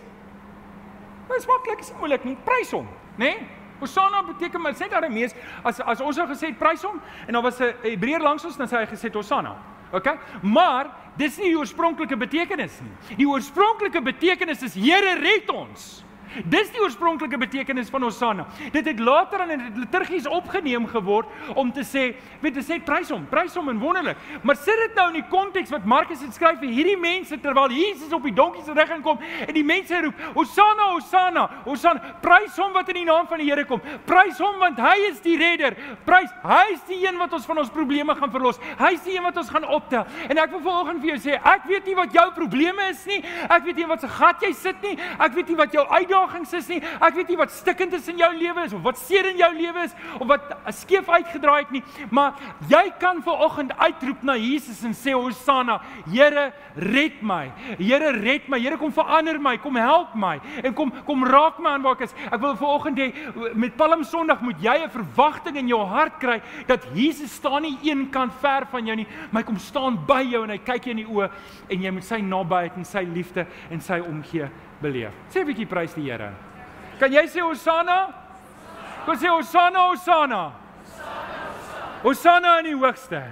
Maar 1.29 1.37
dit 1.37 1.45
is 1.45 1.51
maklik, 1.53 1.79
is 1.85 1.91
moeilik 2.01 2.23
nie. 2.25 2.37
Prys 2.43 2.71
hom, 2.73 2.87
né? 3.15 3.29
Nee? 3.29 3.57
Hosanna 3.79 4.23
beteken 4.23 4.61
maar 4.61 4.73
sê 4.75 4.89
Aramees 4.91 5.31
as 5.63 5.79
as 5.79 6.01
ons 6.03 6.17
nou 6.19 6.25
gesê 6.27 6.49
prys 6.57 6.81
hom 6.83 6.97
en 7.27 7.33
dan 7.33 7.43
was 7.43 7.59
'n 7.61 7.73
Hebreër 7.83 8.19
langs 8.19 8.45
ons 8.45 8.57
dan 8.57 8.67
sê 8.67 8.77
hy 8.81 8.85
gesê 8.85 9.13
Hosanna. 9.13 9.55
OK? 9.91 10.17
Maar 10.41 10.91
dis 11.17 11.37
nie 11.37 11.49
die 11.49 11.57
oorspronklike 11.57 12.17
betekenis 12.17 12.81
nie. 12.81 13.15
Die 13.17 13.27
oorspronklike 13.27 14.01
betekenis 14.01 14.63
is 14.63 14.75
Here 14.75 15.15
red 15.19 15.49
ons. 15.49 16.03
Dis 16.45 16.69
die 16.69 16.81
oorspronklike 16.81 17.37
betekenis 17.41 17.89
van 17.89 18.03
Hosanna. 18.05 18.45
Dit 18.71 18.85
het 18.85 18.99
later 19.01 19.41
in 19.49 19.63
die 19.63 19.81
liturgies 19.81 20.27
opgeneem 20.29 20.85
geword 20.87 21.55
om 21.57 21.71
te 21.73 21.81
sê, 21.87 22.11
weet 22.43 22.59
jy, 22.59 22.63
sê 22.65 22.77
prys 22.85 23.09
hom, 23.09 23.25
prys 23.31 23.55
hom 23.57 23.71
en 23.71 23.79
wonderlik. 23.81 24.19
Maar 24.45 24.59
sit 24.61 24.77
dit 24.83 24.99
nou 24.99 25.07
in 25.09 25.17
die 25.19 25.25
konteks 25.31 25.73
wat 25.73 25.87
Markus 25.89 26.21
het 26.21 26.35
skryf 26.37 26.59
vir 26.61 26.73
hierdie 26.73 26.97
mense 26.99 27.39
terwyl 27.41 27.73
Jesus 27.73 28.13
op 28.13 28.27
die 28.27 28.35
donkie 28.35 28.61
se 28.65 28.75
rug 28.77 28.93
inkom 28.93 29.23
en 29.47 29.53
die 29.55 29.65
mense 29.65 30.01
roep, 30.05 30.21
Hosanna, 30.35 30.91
Hosanna, 30.93 31.47
Hosanna, 31.65 32.13
prys 32.21 32.57
hom 32.61 32.75
wat 32.77 32.91
in 32.93 33.01
die 33.01 33.07
naam 33.09 33.27
van 33.29 33.41
die 33.41 33.49
Here 33.49 33.65
kom. 33.65 33.81
Prys 34.05 34.37
hom 34.43 34.61
want 34.61 34.77
hy 34.83 34.95
is 35.09 35.17
die 35.25 35.37
redder. 35.39 35.77
Prys, 36.05 36.29
hy 36.45 36.61
is 36.75 36.85
die 36.89 37.01
een 37.07 37.17
wat 37.17 37.33
ons 37.33 37.49
van 37.49 37.63
ons 37.63 37.73
probleme 37.73 38.13
gaan 38.19 38.33
verlos. 38.33 38.61
Hy 38.77 38.93
is 38.93 39.03
die 39.07 39.17
een 39.17 39.25
wat 39.25 39.41
ons 39.41 39.49
gaan 39.49 39.65
optel. 39.65 40.05
En 40.29 40.37
ek 40.37 40.53
wil 40.53 40.61
vanoggend 40.67 41.01
vir 41.01 41.15
jou 41.15 41.19
sê, 41.25 41.41
ek 41.41 41.65
weet 41.69 41.89
nie 41.89 41.97
wat 41.97 42.13
jou 42.13 42.27
probleme 42.37 42.91
is 42.93 43.01
nie. 43.09 43.23
Ek 43.49 43.65
weet 43.65 43.81
nie 43.81 43.89
wat 43.89 44.05
se 44.05 44.11
gat 44.19 44.45
jy 44.45 44.53
sit 44.53 44.85
nie. 44.85 44.93
Ek 45.17 45.33
weet 45.33 45.49
nie 45.49 45.57
wat 45.57 45.73
jou 45.73 45.85
uitdagings 45.89 46.18
uitdagings 46.19 46.53
is 46.53 46.67
nie. 46.69 46.79
Ek 46.99 47.15
weet 47.15 47.31
nie 47.31 47.37
wat 47.39 47.51
stikkend 47.53 47.93
is 47.95 48.07
in 48.11 48.19
jou 48.19 48.29
lewe 48.35 48.65
is 48.65 48.73
of 48.75 48.83
wat 48.85 48.99
seer 49.01 49.29
in 49.31 49.39
jou 49.39 49.49
lewe 49.55 49.85
is 49.85 49.93
of 50.19 50.27
wat 50.29 50.51
skeef 50.75 51.09
uitgedraai 51.09 51.63
het 51.63 51.71
nie, 51.73 51.83
maar 52.11 52.37
jy 52.69 52.85
kan 52.99 53.21
ver 53.23 53.43
oggend 53.45 53.73
uitroep 53.79 54.23
na 54.27 54.35
Jesus 54.39 54.81
en 54.87 54.95
sê 54.97 55.15
Hosanna, 55.15 55.79
Here, 56.09 56.49
red 56.75 57.21
my. 57.21 57.49
Here, 57.77 58.11
red 58.15 58.47
my. 58.49 58.59
Here, 58.59 58.77
kom 58.79 58.93
verander 58.95 59.39
my, 59.41 59.57
kom 59.61 59.77
help 59.79 60.15
my 60.15 60.37
en 60.63 60.73
kom 60.75 60.91
kom 61.05 61.25
raak 61.27 61.59
my 61.61 61.75
aan 61.75 61.85
waar 61.85 61.97
ek 61.97 62.07
is. 62.07 62.15
Ek 62.29 62.41
wil 62.41 62.55
ver 62.59 62.73
oggend 62.73 62.99
hê 62.99 63.09
met 63.57 63.75
Palm 63.77 64.03
Sondag 64.07 64.41
moet 64.45 64.59
jy 64.63 64.77
'n 64.83 64.89
verwagting 64.89 65.57
in 65.57 65.67
jou 65.67 65.83
hart 65.85 66.19
kry 66.19 66.41
dat 66.67 66.85
Jesus 66.93 67.31
staan 67.31 67.61
nie 67.63 67.77
een 67.83 68.09
kant 68.09 68.33
ver 68.41 68.65
van 68.71 68.85
jou 68.85 68.95
nie, 68.95 69.07
maar 69.31 69.43
hy 69.43 69.47
kom 69.47 69.59
staan 69.59 69.97
by 70.05 70.21
jou 70.23 70.43
en 70.43 70.49
hy 70.49 70.57
kyk 70.57 70.85
jou 70.85 70.91
in 70.91 71.05
die 71.05 71.13
oë 71.13 71.29
en 71.69 71.81
jy 71.81 71.91
moet 71.91 72.03
sy 72.03 72.21
nabyheid 72.21 72.77
en 72.77 72.85
sy 72.85 73.03
liefde 73.03 73.45
en 73.69 73.81
sy 73.81 73.99
omgee 73.99 74.49
beleef. 74.81 75.13
Sê 75.29 75.41
'n 75.41 75.45
bietjie 75.45 75.67
prys 75.67 75.93
die 75.93 76.09
Here. 76.09 76.31
Kan 76.99 77.11
jy 77.11 77.27
sê 77.27 77.41
Hosanna? 77.41 78.13
Kom 79.05 79.15
sê 79.15 79.27
Hosanna, 79.27 79.79
Hosanna. 79.89 80.51
Hosanna 82.03 82.59
in 82.59 82.65
die 82.65 82.75
hoogste. 82.75 83.23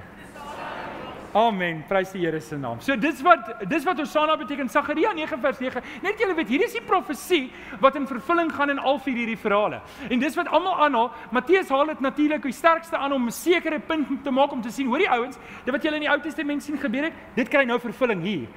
Amen. 1.37 1.83
Prys 1.87 2.11
die 2.15 2.23
Here 2.23 2.39
se 2.41 2.57
naam. 2.57 2.79
So 2.81 2.95
dis 2.95 3.19
wat 3.21 3.61
dis 3.69 3.83
wat 3.85 3.99
Hosanna 3.99 4.37
beteken 4.39 4.69
Sagaria 4.69 5.11
9 5.13 5.39
vers 5.41 5.59
9. 5.59 5.83
Net 6.01 6.19
julle 6.19 6.33
weet, 6.37 6.49
hier 6.49 6.63
is 6.65 6.73
die 6.73 6.81
profesie 6.81 7.51
wat 7.83 7.95
in 7.99 8.07
vervulling 8.07 8.49
gaan 8.55 8.71
in 8.73 8.79
al 8.79 8.97
vier 9.03 9.19
hierdie 9.21 9.37
verhale. 9.37 9.81
En 10.09 10.19
dis 10.23 10.37
wat 10.39 10.47
almal 10.47 10.79
aanhaal. 10.87 11.11
Matteus 11.35 11.69
haal 11.69 11.91
dit 11.91 12.01
natuurlik 12.01 12.47
die 12.47 12.55
sterkste 12.55 12.97
aan 12.97 13.13
om 13.13 13.27
'n 13.27 13.31
sekere 13.31 13.79
punt 13.79 14.23
te 14.23 14.31
maak 14.31 14.51
om 14.51 14.61
te 14.61 14.71
sien, 14.71 14.87
hoor 14.87 14.97
die 14.97 15.09
ouens, 15.09 15.37
dit 15.65 15.73
wat 15.73 15.83
julle 15.83 15.95
in 15.95 16.01
die 16.01 16.09
Ou 16.09 16.19
Testament 16.19 16.63
sien 16.63 16.77
gebeur 16.77 17.03
het, 17.03 17.13
dit 17.35 17.49
kry 17.49 17.63
nou 17.63 17.79
vervulling 17.79 18.21
hier. 18.23 18.47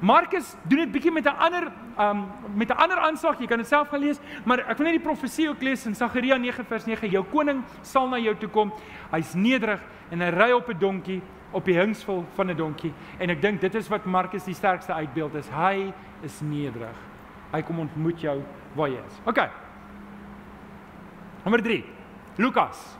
Markus 0.00 0.54
doen 0.68 0.78
dit 0.84 0.92
bietjie 0.92 1.12
met 1.12 1.24
'n 1.24 1.36
ander 1.38 1.72
um 1.98 2.26
met 2.54 2.68
'n 2.68 2.76
ander 2.76 2.98
aanslag. 2.98 3.38
Jy 3.38 3.46
kan 3.46 3.58
dit 3.58 3.66
self 3.66 3.88
gaan 3.88 4.00
lees, 4.00 4.18
maar 4.44 4.58
ek 4.58 4.76
wil 4.78 4.86
net 4.86 5.02
die 5.02 5.08
profesie 5.08 5.48
ook 5.48 5.62
lees 5.62 5.86
in 5.86 5.94
Sagaria 5.94 6.36
9 6.36 6.64
vers 6.64 6.84
9. 6.84 7.08
Jou 7.10 7.24
koning 7.24 7.64
sal 7.82 8.08
na 8.08 8.18
jou 8.18 8.36
toe 8.36 8.48
kom. 8.48 8.72
Hy's 9.10 9.34
nederig 9.34 9.80
en 10.10 10.20
hy 10.20 10.28
ry 10.28 10.50
op 10.52 10.68
'n 10.68 10.78
donkie 10.78 11.22
op 11.52 11.64
die 11.64 11.78
hingsvol 11.78 12.24
van 12.34 12.50
'n 12.50 12.56
donkie 12.56 12.92
en 13.18 13.30
ek 13.30 13.40
dink 13.40 13.60
dit 13.60 13.74
is 13.74 13.88
wat 13.88 14.04
Markus 14.04 14.44
die 14.44 14.54
sterkste 14.54 14.92
uitbeeld 14.92 15.34
is. 15.34 15.48
Hy 15.48 15.92
is 16.22 16.40
nederig. 16.40 16.96
Hy 17.52 17.62
kom 17.62 17.78
ontmoet 17.78 18.20
jou 18.20 18.42
waar 18.74 18.88
jy 18.88 19.00
is. 19.06 19.20
OK. 19.24 19.48
Nommer 21.44 21.62
3. 21.62 21.84
Lukas. 22.36 22.96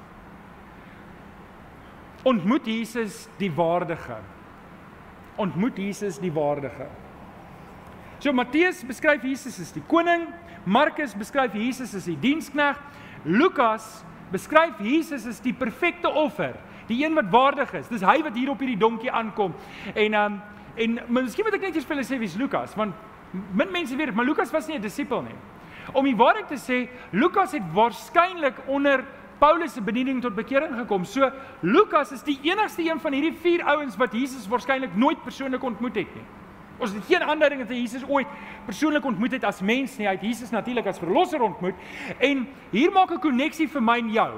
Ontmoet 2.23 2.67
Jesus 2.67 3.29
die 3.39 3.53
waardige. 3.53 4.17
Ontmoet 5.37 5.79
Jesus 5.79 6.19
die 6.19 6.33
waardige. 6.33 6.87
So 8.19 8.33
Matteus 8.33 8.85
beskryf 8.85 9.25
Jesus 9.25 9.61
as 9.61 9.73
die 9.73 9.85
koning, 9.89 10.27
Markus 10.65 11.15
beskryf 11.15 11.55
Jesus 11.55 11.95
as 11.95 12.05
die 12.09 12.17
dienskneg, 12.17 12.79
Lukas 13.25 14.05
beskryf 14.33 14.81
Jesus 14.81 15.27
as 15.27 15.41
die 15.41 15.53
perfekte 15.53 16.09
offer 16.09 16.57
die 16.87 17.05
een 17.05 17.15
wat 17.15 17.31
waardig 17.31 17.73
is. 17.75 17.89
Dis 17.91 18.05
hy 18.07 18.21
wat 18.23 18.37
hier 18.37 18.51
op 18.53 18.63
hierdie 18.63 18.79
donkie 18.79 19.11
aankom. 19.11 19.55
En 19.95 20.15
um 20.15 20.39
en 20.77 20.99
miskien 21.09 21.47
moet 21.47 21.55
ek 21.57 21.63
net 21.65 21.77
eers 21.79 21.87
vir 21.89 21.97
hulle 21.97 22.05
sê 22.05 22.19
wie's 22.21 22.35
Lukas, 22.37 22.75
want 22.77 22.93
min 23.57 23.71
mense 23.73 23.97
weet, 23.97 24.11
maar 24.13 24.27
Lukas 24.29 24.51
was 24.53 24.67
nie 24.69 24.77
'n 24.77 24.83
disipel 24.83 25.23
nie. 25.23 25.37
Om 25.93 26.05
die 26.05 26.17
waarheid 26.17 26.49
te 26.49 26.59
sê, 26.61 26.89
Lukas 27.13 27.53
het 27.53 27.63
waarskynlik 27.73 28.55
onder 28.67 29.05
Paulus 29.39 29.73
se 29.73 29.83
bediening 29.83 30.23
tot 30.23 30.35
bekering 30.35 30.75
gekom. 30.79 31.05
So 31.05 31.31
Lukas 31.61 32.13
is 32.13 32.23
die 32.23 32.39
enigste 32.43 32.83
een 32.83 33.01
van 33.01 33.13
hierdie 33.13 33.37
vier 33.43 33.65
ouens 33.65 33.97
wat 33.97 34.13
Jesus 34.13 34.49
waarskynlik 34.49 34.97
nooit 34.97 35.23
persoonlik 35.23 35.63
ontmoet 35.63 35.95
het 35.95 36.15
nie. 36.15 36.25
Ons 36.79 36.93
het 36.93 37.05
geen 37.09 37.23
aanduiding 37.23 37.61
dat 37.61 37.71
hy 37.73 37.81
Jesus 37.81 38.05
ooit 38.09 38.29
persoonlik 38.67 39.05
ontmoet 39.05 39.33
het 39.33 39.45
as 39.45 39.61
mens 39.61 39.97
nie. 39.97 40.07
Hy 40.07 40.17
het 40.19 40.23
Jesus 40.25 40.51
natuurlik 40.51 40.87
as 40.87 41.01
verlosser 41.01 41.41
ontmoet. 41.41 41.75
En 42.19 42.47
hier 42.71 42.93
maak 42.93 43.11
'n 43.11 43.21
koneksie 43.21 43.69
vir 43.69 43.83
my 43.83 43.99
en 43.99 44.13
jou 44.13 44.31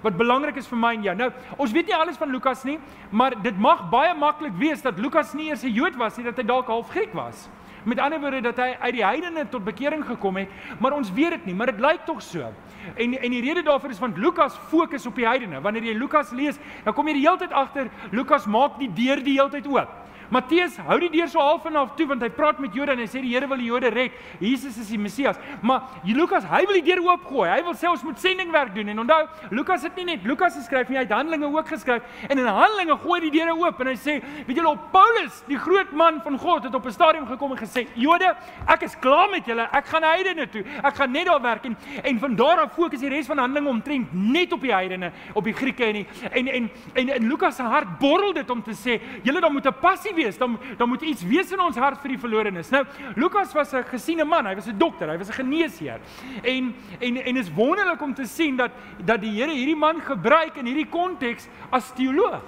wat 0.00 0.16
belangrik 0.16 0.56
is 0.56 0.68
vir 0.70 0.78
my 0.80 0.94
en 0.96 1.02
jou. 1.02 1.14
Nou, 1.16 1.30
ons 1.60 1.72
weet 1.72 1.86
nie 1.86 1.96
alles 1.96 2.16
van 2.16 2.30
Lukas 2.32 2.64
nie, 2.64 2.78
maar 3.10 3.36
dit 3.42 3.58
mag 3.58 3.88
baie 3.92 4.14
maklik 4.18 4.56
wees 4.60 4.82
dat 4.82 4.98
Lukas 4.98 5.34
nie 5.34 5.50
eers 5.50 5.62
'n 5.62 5.72
Jood 5.72 5.96
was 5.96 6.16
nie, 6.16 6.24
dat 6.24 6.36
hy 6.36 6.42
dalk 6.42 6.66
half 6.66 6.88
Griek 6.88 7.12
was. 7.12 7.48
Met 7.84 7.98
ander 7.98 8.20
woorde 8.20 8.40
dat 8.40 8.56
hy 8.56 8.76
uit 8.80 8.92
die 8.94 9.04
heidene 9.04 9.46
tot 9.48 9.64
bekering 9.64 10.04
gekom 10.06 10.36
het, 10.36 10.48
maar 10.78 10.92
ons 10.92 11.12
weet 11.12 11.30
dit 11.30 11.46
nie, 11.50 11.54
maar 11.54 11.72
dit 11.72 11.80
lyk 11.80 12.04
tog 12.06 12.22
so. 12.22 12.52
En 12.96 13.16
en 13.20 13.30
die 13.30 13.40
rede 13.40 13.62
daarvoor 13.62 13.90
is 13.90 13.98
want 13.98 14.18
Lukas 14.18 14.58
fokus 14.68 15.06
op 15.06 15.14
die 15.14 15.26
heidene. 15.26 15.60
Wanneer 15.60 15.90
jy 15.90 15.96
Lukas 15.98 16.30
lees, 16.30 16.58
dan 16.84 16.94
kom 16.94 17.08
jy 17.08 17.18
die 17.18 17.26
hele 17.26 17.38
tyd 17.38 17.52
agter 17.52 17.90
Lukas 18.10 18.46
maak 18.46 18.78
die 18.78 18.92
deur 18.92 19.24
die 19.24 19.38
hele 19.38 19.50
tyd 19.50 19.66
oop. 19.66 20.00
Matteus 20.30 20.76
hou 20.86 20.96
die 21.02 21.10
deur 21.10 21.26
so 21.28 21.42
half 21.42 21.64
en 21.66 21.74
half 21.74 21.96
toe 21.98 22.06
want 22.06 22.22
hy 22.22 22.28
praat 22.30 22.60
met 22.62 22.74
Jode 22.76 22.94
en 22.94 23.00
hy 23.02 23.06
sê 23.10 23.18
die 23.22 23.32
Here 23.32 23.48
wil 23.50 23.58
die 23.58 23.66
Jode 23.66 23.90
red. 23.90 24.14
Jesus 24.38 24.76
is 24.78 24.90
die 24.92 24.98
Messias. 24.98 25.38
Maar 25.66 25.98
Lukas, 26.06 26.46
hy 26.46 26.60
wil 26.68 26.78
die 26.78 26.84
deur 26.86 27.02
oopgooi. 27.08 27.48
Hy 27.50 27.58
wil 27.66 27.74
sê 27.78 27.88
ons 27.90 28.04
moet 28.06 28.18
sendingwerk 28.22 28.70
doen. 28.76 28.92
En 28.92 29.02
onthou, 29.02 29.18
Lukas 29.58 29.82
het 29.86 29.98
nie 29.98 30.06
net 30.12 30.26
Lukas 30.28 30.54
geskryf 30.54 30.90
nie, 30.90 31.00
hy 31.00 31.04
het 31.04 31.14
Handelinge 31.14 31.50
ook 31.50 31.72
geskryf. 31.74 32.06
En 32.28 32.38
in 32.38 32.46
Handelinge 32.46 32.96
gooi 33.02 33.18
die 33.26 33.32
deure 33.34 33.56
oop 33.58 33.82
en 33.82 33.90
hy 33.90 33.96
sê, 33.98 34.20
weet 34.46 34.60
julle 34.60 34.70
op 34.70 34.86
Paulus, 34.94 35.42
die 35.50 35.58
groot 35.58 35.90
man 35.98 36.22
van 36.22 36.38
God 36.38 36.68
het 36.68 36.78
op 36.78 36.86
'n 36.86 36.94
stadium 36.94 37.26
gekom 37.26 37.56
en 37.56 37.58
gesê, 37.58 37.69
"Jode, 37.94 38.34
ek 38.66 38.82
is 38.82 38.96
klaar 38.98 39.30
met 39.30 39.46
julle. 39.46 39.68
Ek 39.72 39.86
gaan 39.86 40.02
heidene 40.02 40.48
toe. 40.48 40.64
Ek 40.82 40.94
gaan 40.94 41.10
net 41.10 41.26
daar 41.26 41.40
werk 41.42 41.64
en 41.64 41.76
en 42.02 42.18
van 42.18 42.36
daar 42.36 42.60
af 42.60 42.74
fokus 42.74 43.00
die 43.00 43.08
res 43.08 43.26
van 43.26 43.38
Handelinge 43.38 43.68
omtrent 43.68 44.12
net 44.12 44.52
op 44.52 44.60
die 44.60 44.72
heidene, 44.72 45.12
op 45.34 45.44
die 45.44 45.52
Grieke 45.52 45.84
en 45.84 45.92
die, 45.92 46.06
en 46.30 46.48
en 46.48 46.70
en 46.94 47.08
in 47.08 47.28
Lukas 47.28 47.56
se 47.56 47.62
hart 47.62 47.98
borrel 47.98 48.32
dit 48.32 48.50
om 48.50 48.62
te 48.62 48.72
sê, 48.72 49.00
julle 49.22 49.40
dan 49.40 49.52
moet 49.52 49.66
'n 49.66 49.80
passie 49.80 50.14
wees. 50.14 50.38
Dan 50.38 50.58
dan 50.76 50.88
moet 50.88 51.02
iets 51.02 51.22
wees 51.22 51.52
in 51.52 51.60
ons 51.60 51.76
hart 51.76 52.00
vir 52.00 52.08
die 52.08 52.18
verlorenes. 52.18 52.70
Nou, 52.70 52.84
Lukas 53.16 53.52
was 53.52 53.72
'n 53.72 53.84
gesiene 53.84 54.24
man. 54.24 54.46
Hy 54.46 54.54
was 54.54 54.66
'n 54.66 54.78
dokter, 54.78 55.08
hy 55.08 55.18
was 55.18 55.28
'n 55.28 55.32
geneesheer. 55.32 56.00
En 56.42 56.74
en 57.00 57.16
en 57.16 57.36
is 57.36 57.52
wonderlik 57.54 58.02
om 58.02 58.14
te 58.14 58.24
sien 58.24 58.56
dat 58.56 58.70
dat 59.04 59.20
die 59.20 59.30
Here 59.30 59.52
hierdie 59.52 59.76
man 59.76 60.00
gebruik 60.00 60.56
in 60.56 60.66
hierdie 60.66 60.88
konteks 60.88 61.48
as 61.70 61.92
teoloog. 61.94 62.42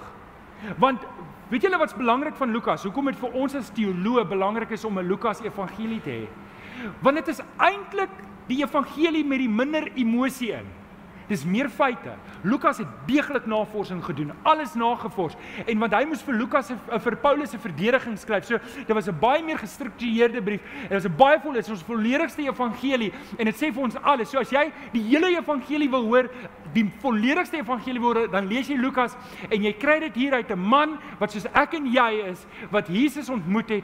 Want 0.77 1.01
weet 1.53 1.67
julle 1.67 1.77
wat's 1.77 1.93
belangrik 1.93 2.37
van 2.39 2.49
Lukas? 2.49 2.83
Hoekom 2.87 3.11
dit 3.11 3.19
vir 3.21 3.35
ons 3.37 3.55
as 3.59 3.69
teoloë 3.77 4.23
belangrik 4.25 4.71
is 4.73 4.85
om 4.89 4.97
'n 4.97 5.05
Lukas 5.05 5.41
evangelie 5.45 6.01
te 6.01 6.09
hê? 6.09 6.27
Want 7.01 7.15
dit 7.15 7.27
is 7.27 7.41
eintlik 7.57 8.09
die 8.47 8.63
evangelie 8.63 9.23
met 9.25 9.37
die 9.37 9.49
minder 9.49 9.91
emosie 9.95 10.51
in. 10.51 10.65
Dis 11.27 11.45
meer 11.45 11.69
feite. 11.69 12.15
Lukas 12.43 12.77
het 12.77 12.87
deeglik 13.07 13.45
navorsing 13.45 14.03
gedoen, 14.03 14.31
alles 14.43 14.73
nagevors. 14.73 15.35
En 15.65 15.79
want 15.79 15.93
hy 15.93 16.03
moes 16.09 16.23
vir 16.25 16.35
Lukas 16.35 16.67
se 16.67 16.77
vir 17.05 17.17
Paulus 17.23 17.53
se 17.53 17.59
verdediging 17.59 18.17
skryf. 18.19 18.45
So 18.45 18.57
dit 18.57 18.95
was 18.95 19.07
'n 19.07 19.19
baie 19.19 19.43
meer 19.43 19.57
gestruktureerde 19.57 20.41
brief. 20.41 20.61
Dit 20.89 20.91
was 20.91 21.05
'n 21.05 21.15
baie 21.17 21.39
vol, 21.39 21.53
dit 21.53 21.65
is 21.65 21.71
ons 21.71 21.83
volledigste 21.83 22.41
evangelie 22.41 23.13
en 23.37 23.45
dit 23.45 23.55
sê 23.55 23.71
vir 23.73 23.83
ons 23.83 23.95
alles. 23.95 24.29
So 24.29 24.39
as 24.39 24.49
jy 24.49 24.71
die 24.91 25.03
hele 25.03 25.37
evangelie 25.37 25.89
wil 25.89 26.03
hoor, 26.03 26.29
die 26.73 26.91
volledigste 26.99 27.57
evangelie 27.57 27.99
wil 27.99 28.13
hoor, 28.13 28.31
dan 28.31 28.47
lees 28.47 28.67
jy 28.67 28.77
Lukas 28.77 29.15
en 29.49 29.63
jy 29.63 29.73
kry 29.73 29.99
dit 29.99 30.15
hier 30.15 30.33
uit 30.33 30.51
'n 30.51 30.59
man 30.59 30.97
wat 31.19 31.31
soos 31.31 31.45
ek 31.53 31.73
en 31.73 31.85
jy 31.85 32.29
is, 32.31 32.45
wat 32.71 32.87
Jesus 32.87 33.29
ontmoet 33.29 33.69
het 33.69 33.83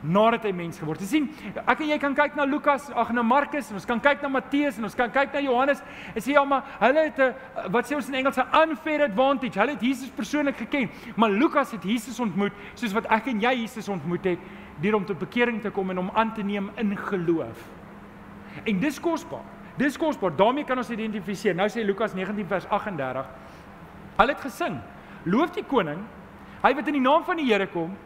nadat 0.00 0.44
hy 0.46 0.52
mens 0.54 0.78
geword 0.78 1.00
het. 1.02 1.10
Sien, 1.10 1.26
ek 1.64 1.82
en 1.82 1.90
jy 1.90 1.98
kan 1.98 2.14
kyk 2.14 2.36
na 2.38 2.46
Lukas, 2.46 2.86
ag 2.94 3.10
na 3.14 3.22
Markus, 3.26 3.70
ons 3.74 3.86
kan 3.88 4.00
kyk 4.02 4.22
na 4.22 4.30
Matteus 4.30 4.78
en 4.78 4.86
ons 4.86 4.94
kan 4.98 5.10
kyk 5.10 5.34
na 5.34 5.42
Johannes 5.42 5.82
en 6.14 6.22
sê 6.22 6.36
ja, 6.36 6.44
maar 6.46 6.64
hulle 6.80 7.08
het 7.08 7.18
'n 7.18 7.72
wat 7.72 7.86
sê 7.90 7.96
ons 7.96 8.08
in 8.08 8.14
Engels 8.14 8.38
'n 8.38 8.46
unfair 8.62 9.02
advantage. 9.02 9.58
Hulle 9.58 9.72
het 9.72 9.82
Jesus 9.82 10.08
persoonlik 10.08 10.56
geken, 10.56 10.90
maar 11.16 11.30
Lukas 11.30 11.72
het 11.72 11.82
Jesus 11.82 12.20
ontmoet 12.20 12.52
soos 12.74 12.92
wat 12.92 13.06
ek 13.10 13.26
en 13.26 13.40
jy 13.40 13.54
Jesus 13.62 13.88
ontmoet 13.88 14.24
het 14.24 14.38
deur 14.80 14.94
om 14.94 15.04
tot 15.04 15.18
bekering 15.18 15.60
te 15.60 15.70
kom 15.70 15.90
en 15.90 15.98
om 15.98 16.10
aan 16.14 16.34
te 16.34 16.42
neem 16.42 16.70
in 16.76 16.96
geloof. 16.96 17.58
En 18.64 18.78
dis 18.80 19.00
kosbaar. 19.00 19.42
Dis 19.76 19.96
kosbaar. 19.96 20.36
daarmee 20.36 20.64
kan 20.64 20.78
ons 20.78 20.90
identifiseer. 20.90 21.54
Nou 21.54 21.68
sê 21.68 21.84
Lukas 21.84 22.14
19 22.14 22.46
vers 22.46 22.66
38. 22.68 23.26
Hulle 24.16 24.32
het 24.32 24.40
gesing: 24.40 24.80
Loof 25.24 25.50
die 25.50 25.64
koning, 25.64 25.98
hy 26.62 26.74
wat 26.74 26.86
in 26.86 26.92
die 26.92 27.02
naam 27.02 27.24
van 27.24 27.36
die 27.36 27.46
Here 27.46 27.66
kom, 27.66 27.96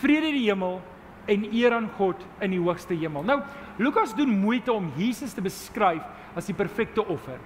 vrede 0.00 0.26
in 0.26 0.34
die 0.34 0.48
hemel 0.48 0.80
en 1.26 1.44
eer 1.54 1.72
aan 1.72 1.88
God 1.96 2.26
in 2.40 2.50
die 2.50 2.60
hoogste 2.60 2.94
hemel. 2.94 3.22
Nou, 3.22 3.40
Lukas 3.76 4.14
doen 4.14 4.28
moeite 4.28 4.72
om 4.72 4.92
Jesus 4.96 5.32
te 5.32 5.42
beskryf 5.42 6.02
as 6.36 6.46
die 6.46 6.56
perfekte 6.56 7.04
offer. 7.06 7.38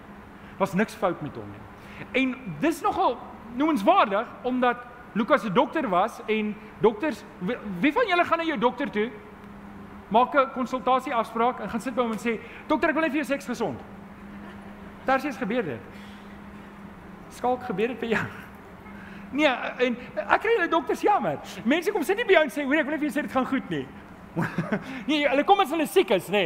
Was 0.59 0.75
niks 0.75 0.95
fout 0.95 1.23
met 1.23 1.37
hom 1.37 1.51
nie. 1.53 1.65
En 2.23 2.35
dis 2.61 2.81
nogal 2.83 3.19
noemenswaardig 3.57 4.27
omdat 4.43 4.77
Lukas 5.13 5.45
'n 5.45 5.53
dokter 5.53 5.89
was 5.89 6.21
en 6.27 6.55
dokters 6.81 7.25
wie 7.81 7.93
van 7.93 8.07
julle 8.07 8.25
gaan 8.25 8.39
na 8.39 8.45
jou 8.45 8.59
dokter 8.59 8.91
toe? 8.91 9.11
Maak 10.09 10.35
'n 10.35 10.53
konsultasie 10.53 11.15
afspraak 11.15 11.61
en 11.61 11.71
gaan 11.71 11.81
sit 11.81 11.95
by 11.95 12.03
hom 12.03 12.13
en 12.13 12.19
sê, 12.19 12.41
"Dokter, 12.67 12.89
ek 12.89 12.95
wil 12.95 13.03
net 13.03 13.13
vir 13.13 13.25
jou 13.25 13.27
seks 13.27 13.47
gesond." 13.47 13.81
Daarsies 15.05 15.37
gebeur 15.37 15.63
dit. 15.63 15.81
Skalk 17.29 17.63
gebeur 17.63 17.89
dit 17.89 17.99
vir 17.99 18.09
jou. 18.09 18.27
Nee, 19.33 19.49
en 19.85 19.97
ek 20.25 20.41
kry 20.41 20.55
hulle 20.57 20.69
dokters 20.73 21.03
jammer. 21.05 21.39
Mense 21.65 21.93
kom 21.93 22.03
sit 22.03 22.17
nie 22.17 22.25
by 22.25 22.33
jou 22.33 22.43
en 22.43 22.51
sê, 22.51 22.65
"Hoor, 22.65 22.79
ek 22.81 22.87
wil 22.87 22.93
net 22.93 23.01
vir 23.01 23.09
jou 23.11 23.17
sê 23.19 23.23
dit 23.23 23.33
gaan 23.33 23.47
goed 23.47 23.71
nie." 23.71 23.87
nee, 25.09 25.27
hulle 25.29 25.45
kom 25.45 25.61
as 25.61 25.71
hulle 25.71 25.87
siek 25.87 26.11
is, 26.11 26.29
nê. 26.29 26.45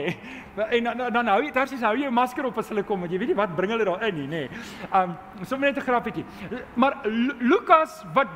Nee. 0.57 0.67
En 0.79 0.85
dan 0.85 1.13
dan 1.13 1.27
hou 1.27 1.43
jy 1.43 1.53
daar 1.53 1.69
sies 1.69 1.83
hou 1.85 1.95
jy 1.97 2.07
jou 2.07 2.13
masker 2.15 2.47
op 2.49 2.59
as 2.59 2.69
hulle 2.69 2.83
kom, 2.83 3.01
want 3.01 3.13
jy 3.13 3.19
weet 3.19 3.33
nie 3.33 3.39
wat 3.39 3.55
bring 3.57 3.73
hulle 3.75 3.85
daar 3.85 4.03
in 4.09 4.15
nie, 4.15 4.27
nê. 4.27 4.43
Nee. 4.49 4.49
Um 4.93 5.17
sommer 5.45 5.69
net 5.69 5.79
'n 5.79 5.87
grappietjie. 5.87 6.25
Maar 6.75 6.97
Lukas 7.41 8.05
wat 8.15 8.29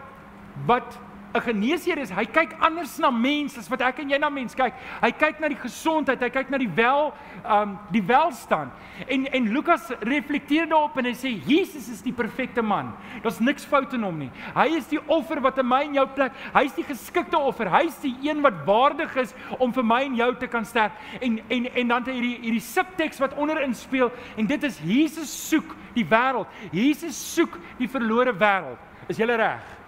wat 0.67 0.99
'n 1.35 1.41
geneesheer 1.41 1.99
is, 1.99 2.11
hy 2.11 2.25
kyk 2.25 2.55
anders 2.61 2.99
na 2.99 3.11
mense 3.11 3.59
as 3.59 3.69
wat 3.69 3.81
ek 3.81 4.01
en 4.01 4.11
jy 4.11 4.19
na 4.19 4.31
mense 4.31 4.57
kyk. 4.57 4.75
Hy 5.03 5.11
kyk 5.11 5.41
na 5.41 5.49
die 5.49 5.61
gesondheid, 5.61 6.21
hy 6.21 6.31
kyk 6.31 6.51
na 6.51 6.59
die 6.59 6.71
wel 6.77 7.13
um 7.45 7.79
die 7.93 8.03
welstand. 8.03 8.73
En 9.09 9.27
en 9.27 9.49
Lukas 9.53 9.91
reflekteer 10.01 10.69
daarop 10.69 10.97
en 10.99 11.05
hy 11.11 11.15
sê 11.15 11.35
Jesus 11.47 11.89
is 11.93 12.03
die 12.03 12.15
perfekte 12.17 12.63
man. 12.63 12.95
Daar's 13.23 13.41
niks 13.41 13.65
fout 13.65 13.93
in 13.95 14.03
hom 14.07 14.19
nie. 14.19 14.31
Hy 14.55 14.69
is 14.77 14.89
die 14.89 15.01
offer 15.07 15.41
wat 15.45 15.59
in 15.59 15.69
my 15.69 15.83
en 15.85 15.95
jou 15.95 16.07
plek. 16.17 16.33
Hy's 16.55 16.75
die 16.77 16.87
geskikte 16.87 17.39
offer. 17.39 17.71
Hy's 17.71 17.99
die 18.03 18.15
een 18.25 18.43
wat 18.43 18.65
waardig 18.67 19.17
is 19.17 19.35
om 19.59 19.73
vir 19.73 19.85
my 19.85 20.03
en 20.07 20.17
jou 20.17 20.33
te 20.41 20.47
kan 20.47 20.65
sterf. 20.65 20.93
En 21.21 21.41
en 21.49 21.71
en 21.75 21.89
dan 21.89 22.11
hierdie 22.11 22.39
hierdie 22.41 22.65
subteks 22.65 23.21
wat 23.21 23.37
onderin 23.37 23.75
speel 23.75 24.13
en 24.37 24.47
dit 24.47 24.63
is 24.65 24.81
Jesus 24.85 25.33
soek 25.49 25.77
die 25.95 26.07
wêreld. 26.09 26.49
Jesus 26.73 27.19
soek 27.35 27.59
die 27.79 27.89
verlore 27.89 28.33
wêreld. 28.33 28.81
Is 29.09 29.19
jy 29.19 29.27
reg? 29.27 29.86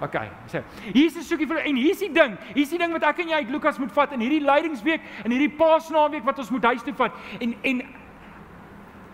OK. 0.00 0.16
So, 0.46 0.62
Jesus 0.94 1.26
soek 1.26 1.42
vir 1.48 1.64
en 1.66 1.76
hier's 1.76 1.98
die 1.98 2.12
ding. 2.14 2.36
Hier's 2.54 2.70
die 2.70 2.78
ding 2.78 2.92
wat 2.94 3.06
ek 3.10 3.24
en 3.24 3.32
jy 3.32 3.40
uit 3.42 3.50
Lukas 3.50 3.80
moet 3.82 3.94
vat 3.94 4.12
in 4.14 4.22
hierdie 4.22 4.44
lydingsweek 4.44 5.06
en 5.24 5.34
hierdie 5.34 5.54
Paasnaweek 5.58 6.26
wat 6.28 6.38
ons 6.38 6.52
moet 6.54 6.68
huis 6.70 6.84
toe 6.86 6.94
vat. 6.98 7.16
En 7.42 7.56
en 7.66 7.82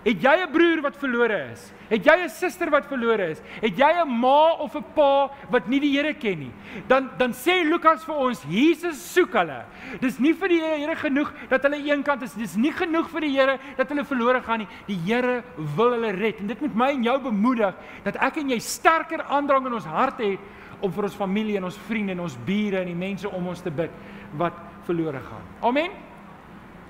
het 0.05 0.21
jy 0.21 0.37
'n 0.45 0.53
broer 0.53 0.83
wat 0.83 0.97
verlore 0.97 1.49
is? 1.53 1.73
Het 1.89 2.05
jy 2.05 2.17
'n 2.25 2.29
suster 2.29 2.71
wat 2.71 2.87
verlore 2.87 3.31
is? 3.31 3.41
Het 3.61 3.77
jy 3.77 4.05
'n 4.05 4.09
ma 4.21 4.53
of 4.61 4.77
'n 4.77 4.85
pa 4.95 5.31
wat 5.51 5.69
nie 5.69 5.81
die 5.81 5.97
Here 5.97 6.15
ken 6.15 6.39
nie? 6.39 6.53
Dan 6.87 7.11
dan 7.17 7.33
sê 7.33 7.65
Lukas 7.65 8.05
vir 8.05 8.15
ons, 8.15 8.45
Jesus 8.49 9.13
soek 9.13 9.33
hulle. 9.33 9.65
Dis 10.01 10.19
nie 10.19 10.35
vir 10.35 10.49
die 10.49 10.61
Here 10.61 10.97
genoeg 10.97 11.33
dat 11.49 11.63
hulle 11.63 11.77
eenkant 11.77 12.23
is. 12.23 12.35
Dis 12.35 12.57
nie 12.57 12.73
genoeg 12.73 13.09
vir 13.09 13.21
die 13.21 13.39
Here 13.39 13.59
dat 13.77 13.89
hulle 13.89 14.05
verlore 14.05 14.43
gaan 14.43 14.59
nie. 14.59 14.69
Die 14.87 14.99
Here 15.07 15.43
wil 15.57 15.91
hulle 15.93 16.13
red. 16.13 16.41
En 16.41 16.47
dit 16.47 16.61
moet 16.61 16.75
my 16.75 16.91
en 16.91 17.03
jou 17.03 17.19
bemoedig 17.21 17.75
dat 18.05 18.17
ek 18.17 18.37
en 18.37 18.51
jy 18.51 18.59
sterker 18.59 19.23
aandrang 19.23 19.67
in 19.67 19.75
ons 19.75 19.87
hart 19.87 20.19
het 20.19 20.39
om 20.85 20.93
vir 20.93 21.09
ons 21.09 21.17
familie 21.17 21.57
en 21.57 21.65
ons 21.71 21.83
vriende 21.89 22.13
en 22.13 22.25
ons 22.27 22.39
bure 22.47 22.81
en 22.81 22.91
die 22.91 22.99
mense 22.99 23.29
om 23.29 23.53
ons 23.53 23.63
te 23.65 23.73
bid 23.73 23.93
wat 24.41 24.57
verlore 24.85 25.21
gaan. 25.25 25.45
Amen. 25.65 25.93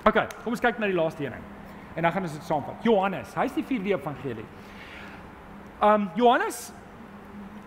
OK, 0.05 0.19
kom 0.43 0.53
ons 0.53 0.63
kyk 0.63 0.81
na 0.81 0.89
die 0.91 0.97
laaste 0.97 1.25
een. 1.25 1.37
En 1.95 2.03
dan 2.03 2.11
gaan 2.11 2.27
ons 2.27 2.33
dit 2.35 2.43
saamvat. 2.43 2.83
Johannes, 2.83 3.31
hy's 3.39 3.55
die 3.55 3.63
vierde 3.65 3.95
evangelie. 3.95 4.47
Um 5.83 6.09
Johannes 6.19 6.67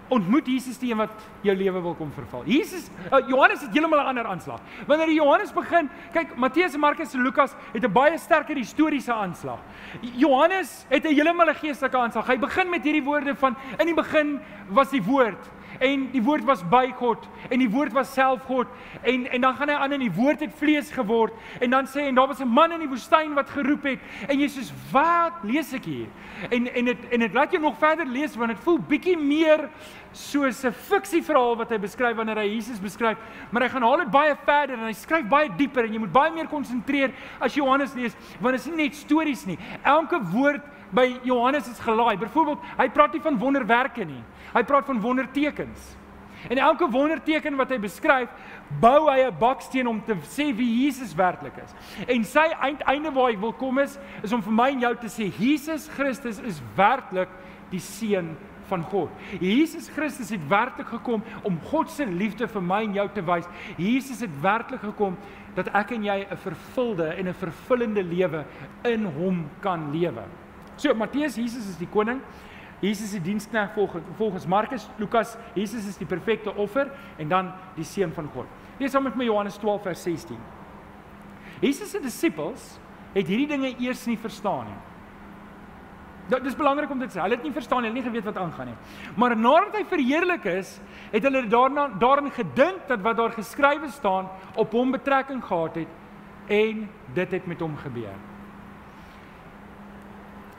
ontmoet 0.09 0.47
Jesus 0.49 0.79
die 0.81 0.91
een 0.91 1.01
wat 1.01 1.12
jou 1.45 1.55
lewe 1.57 1.81
wil 1.85 1.95
kom 1.97 2.11
verval. 2.12 2.45
Jesus 2.49 2.87
uh, 3.11 3.21
Johannes 3.29 3.61
het 3.61 3.73
heeltemal 3.73 4.01
'n 4.01 4.12
ander 4.12 4.27
aanslag. 4.27 4.61
Wanneer 4.87 5.12
Johannes 5.12 5.53
begin, 5.53 5.91
kyk 6.12 6.37
Matteus, 6.37 6.77
Markus 6.77 7.14
en 7.14 7.23
Lukas 7.23 7.55
het 7.73 7.85
'n 7.85 7.93
baie 7.93 8.19
sterker 8.19 8.57
historiese 8.57 9.12
aanslag. 9.12 9.59
Johannes 10.01 10.87
het 10.88 11.05
'n 11.05 11.14
heeltemal 11.14 11.51
'n 11.51 11.55
geestelike 11.55 11.97
aanslag. 11.97 12.27
Hy 12.27 12.38
begin 12.38 12.71
met 12.71 12.85
hierdie 12.85 13.05
woorde 13.05 13.35
van 13.35 13.57
in 13.79 13.87
die 13.87 13.95
begin 13.95 14.41
was 14.69 14.91
die 14.91 15.03
woord 15.03 15.51
en 15.79 16.09
die 16.12 16.23
woord 16.23 16.45
was 16.45 16.62
by 16.71 16.88
God 16.99 17.27
en 17.49 17.62
die 17.62 17.71
woord 17.71 17.93
was 17.93 18.12
self 18.12 18.43
God. 18.49 18.67
En 19.03 19.27
en 19.31 19.41
dan 19.41 19.57
gaan 19.57 19.69
hy 19.69 19.75
aan 19.75 19.93
en 19.93 20.05
die 20.05 20.12
woord 20.12 20.41
het 20.41 20.55
vlees 20.59 20.91
geword. 20.91 21.35
En 21.61 21.71
dan 21.71 21.87
sê 21.87 22.09
en 22.09 22.14
daar 22.14 22.27
was 22.27 22.41
'n 22.41 22.49
man 22.49 22.73
in 22.73 22.81
die 22.81 22.88
woestyn 22.88 23.35
wat 23.35 23.51
geroep 23.51 23.83
het 23.83 24.01
en 24.29 24.38
Jesus 24.38 24.73
wat 24.93 25.33
lees 25.43 25.73
ek 25.73 25.85
hier? 25.85 26.07
En 26.51 26.75
en 26.75 26.85
dit 26.85 27.09
en 27.11 27.21
dit 27.21 27.35
laat 27.35 27.51
jou 27.51 27.62
nog 27.62 27.79
verder 27.79 28.07
lees 28.07 28.37
want 28.37 28.51
dit 28.51 28.61
voel 28.61 28.79
bietjie 28.79 29.19
meer 29.19 29.69
soos 30.12 30.64
'n 30.64 30.73
fiksieverhaal 30.73 31.57
wat 31.57 31.71
hy 31.71 31.79
beskryf 31.79 32.17
wanneer 32.17 32.37
hy 32.37 32.55
Jesus 32.55 32.81
beskryf. 32.81 33.19
Maar 33.51 33.62
hy 33.62 33.69
gaan 33.69 33.83
haal 33.83 33.97
dit 33.97 34.11
baie 34.11 34.37
verder 34.45 34.79
en 34.79 34.85
hy 34.85 34.93
skryf 34.93 35.29
baie 35.29 35.51
dieper 35.57 35.85
en 35.85 35.93
jy 35.93 35.99
moet 35.99 36.12
baie 36.12 36.33
meer 36.33 36.49
konsentreer 36.49 37.12
as 37.41 37.55
Johannes 37.55 37.95
lees 37.95 38.17
want 38.41 38.57
dit 38.57 38.67
is 38.67 38.67
nie 38.67 38.85
net 38.85 38.95
stories 38.95 39.47
nie. 39.47 39.59
Elke 39.83 40.21
woord 40.33 40.62
by 40.92 41.20
Johannes 41.22 41.68
is 41.68 41.81
gelaai 41.81 42.16
byvoorbeeld 42.16 42.59
hy 42.79 42.88
praat 42.88 43.12
nie 43.12 43.22
van 43.22 43.38
wonderwerke 43.38 44.05
nie 44.05 44.24
Hy 44.53 44.64
praat 44.64 44.87
van 44.88 45.01
wondertekens. 45.01 45.94
En 46.48 46.59
elke 46.59 46.87
wonderteken 46.90 47.57
wat 47.59 47.72
hy 47.74 47.81
beskryf, 47.83 48.31
bou 48.81 49.11
hy 49.11 49.27
'n 49.27 49.38
baksteen 49.38 49.87
om 49.87 50.01
te 50.05 50.14
sê 50.22 50.55
wie 50.55 50.85
Jesus 50.85 51.14
werklik 51.14 51.57
is. 51.64 51.74
En 52.07 52.24
sy 52.24 52.46
eindeinde 52.61 53.11
waar 53.11 53.33
hy 53.33 53.38
wil 53.38 53.53
kom 53.53 53.79
is, 53.79 53.98
is 54.22 54.33
om 54.33 54.42
vir 54.42 54.53
my 54.53 54.70
en 54.70 54.81
jou 54.81 54.94
te 54.96 55.09
sê 55.09 55.33
Jesus 55.38 55.88
Christus 55.88 56.38
is 56.38 56.62
werklik 56.77 57.29
die 57.70 57.81
seun 57.81 58.37
van 58.68 58.83
God. 58.83 59.11
Jesus 59.40 59.88
Christus 59.88 60.31
het 60.31 60.48
werklik 60.48 60.87
gekom 60.87 61.22
om 61.42 61.61
God 61.64 61.90
se 61.90 62.07
liefde 62.07 62.46
vir 62.46 62.62
my 62.62 62.83
en 62.85 62.94
jou 62.94 63.09
te 63.09 63.22
wys. 63.22 63.48
Jesus 63.77 64.20
het 64.20 64.42
werklik 64.42 64.81
gekom 64.81 65.16
dat 65.55 65.68
ek 65.74 65.90
en 65.90 66.05
jy 66.05 66.27
'n 66.31 66.37
vervulde 66.37 67.16
en 67.18 67.29
'n 67.29 67.35
vervullende 67.35 68.03
lewe 68.03 68.44
in 68.85 69.05
hom 69.05 69.51
kan 69.61 69.90
lewe. 69.90 70.22
So 70.79 70.95
Matteus 70.95 71.37
Jesus 71.37 71.67
is 71.67 71.79
die 71.79 71.91
koning. 71.91 72.23
Jesus 72.81 73.11
se 73.11 73.19
diensknegt 73.21 73.75
volgens 73.75 74.05
volgens 74.17 74.47
Markus, 74.47 74.88
Lukas, 74.99 75.37
Jesus 75.55 75.87
is 75.87 75.97
die 75.99 76.07
perfekte 76.07 76.55
offer 76.55 76.91
en 77.19 77.29
dan 77.29 77.53
die 77.75 77.85
seun 77.85 78.12
van 78.14 78.29
God. 78.35 78.47
Lees 78.79 78.95
saam 78.95 79.09
met 79.09 79.17
my 79.19 79.27
Johannes 79.27 79.59
12 79.59 79.83
vers 79.83 80.03
16. 80.07 80.38
Jesus 81.61 81.91
se 81.91 81.99
disippels 82.01 82.77
het 83.17 83.27
hierdie 83.27 83.49
dinge 83.51 83.73
eers 83.83 84.05
nie 84.07 84.19
verstaan 84.19 84.71
nie. 84.71 84.79
Dit 86.29 86.47
is 86.47 86.55
belangrik 86.55 86.91
om 86.93 87.01
dit 87.01 87.09
te 87.09 87.17
sê. 87.17 87.23
Hulle 87.25 87.38
het 87.38 87.45
nie 87.47 87.55
verstaan 87.57 87.83
nie, 87.83 87.88
hulle 87.88 88.03
het 88.03 88.05
nie 88.05 88.11
geweet 88.12 88.29
wat 88.29 88.41
aangaan 88.45 88.70
nie. 88.70 88.79
Maar 89.16 89.35
nadat 89.37 89.79
hy 89.81 89.85
verheerlik 89.89 90.45
is, 90.53 90.74
het 91.11 91.24
hulle 91.24 91.47
daarna 91.49 91.89
daarin 91.99 92.31
gedink 92.37 92.85
dat 92.87 93.03
wat 93.03 93.16
daar 93.18 93.35
geskrywe 93.35 93.91
staan 93.91 94.29
op 94.55 94.76
hom 94.76 94.93
betrekking 94.95 95.43
gehad 95.45 95.83
het 95.83 96.53
en 96.53 96.85
dit 97.16 97.39
het 97.39 97.47
met 97.49 97.64
hom 97.64 97.76
gebeur. 97.81 98.28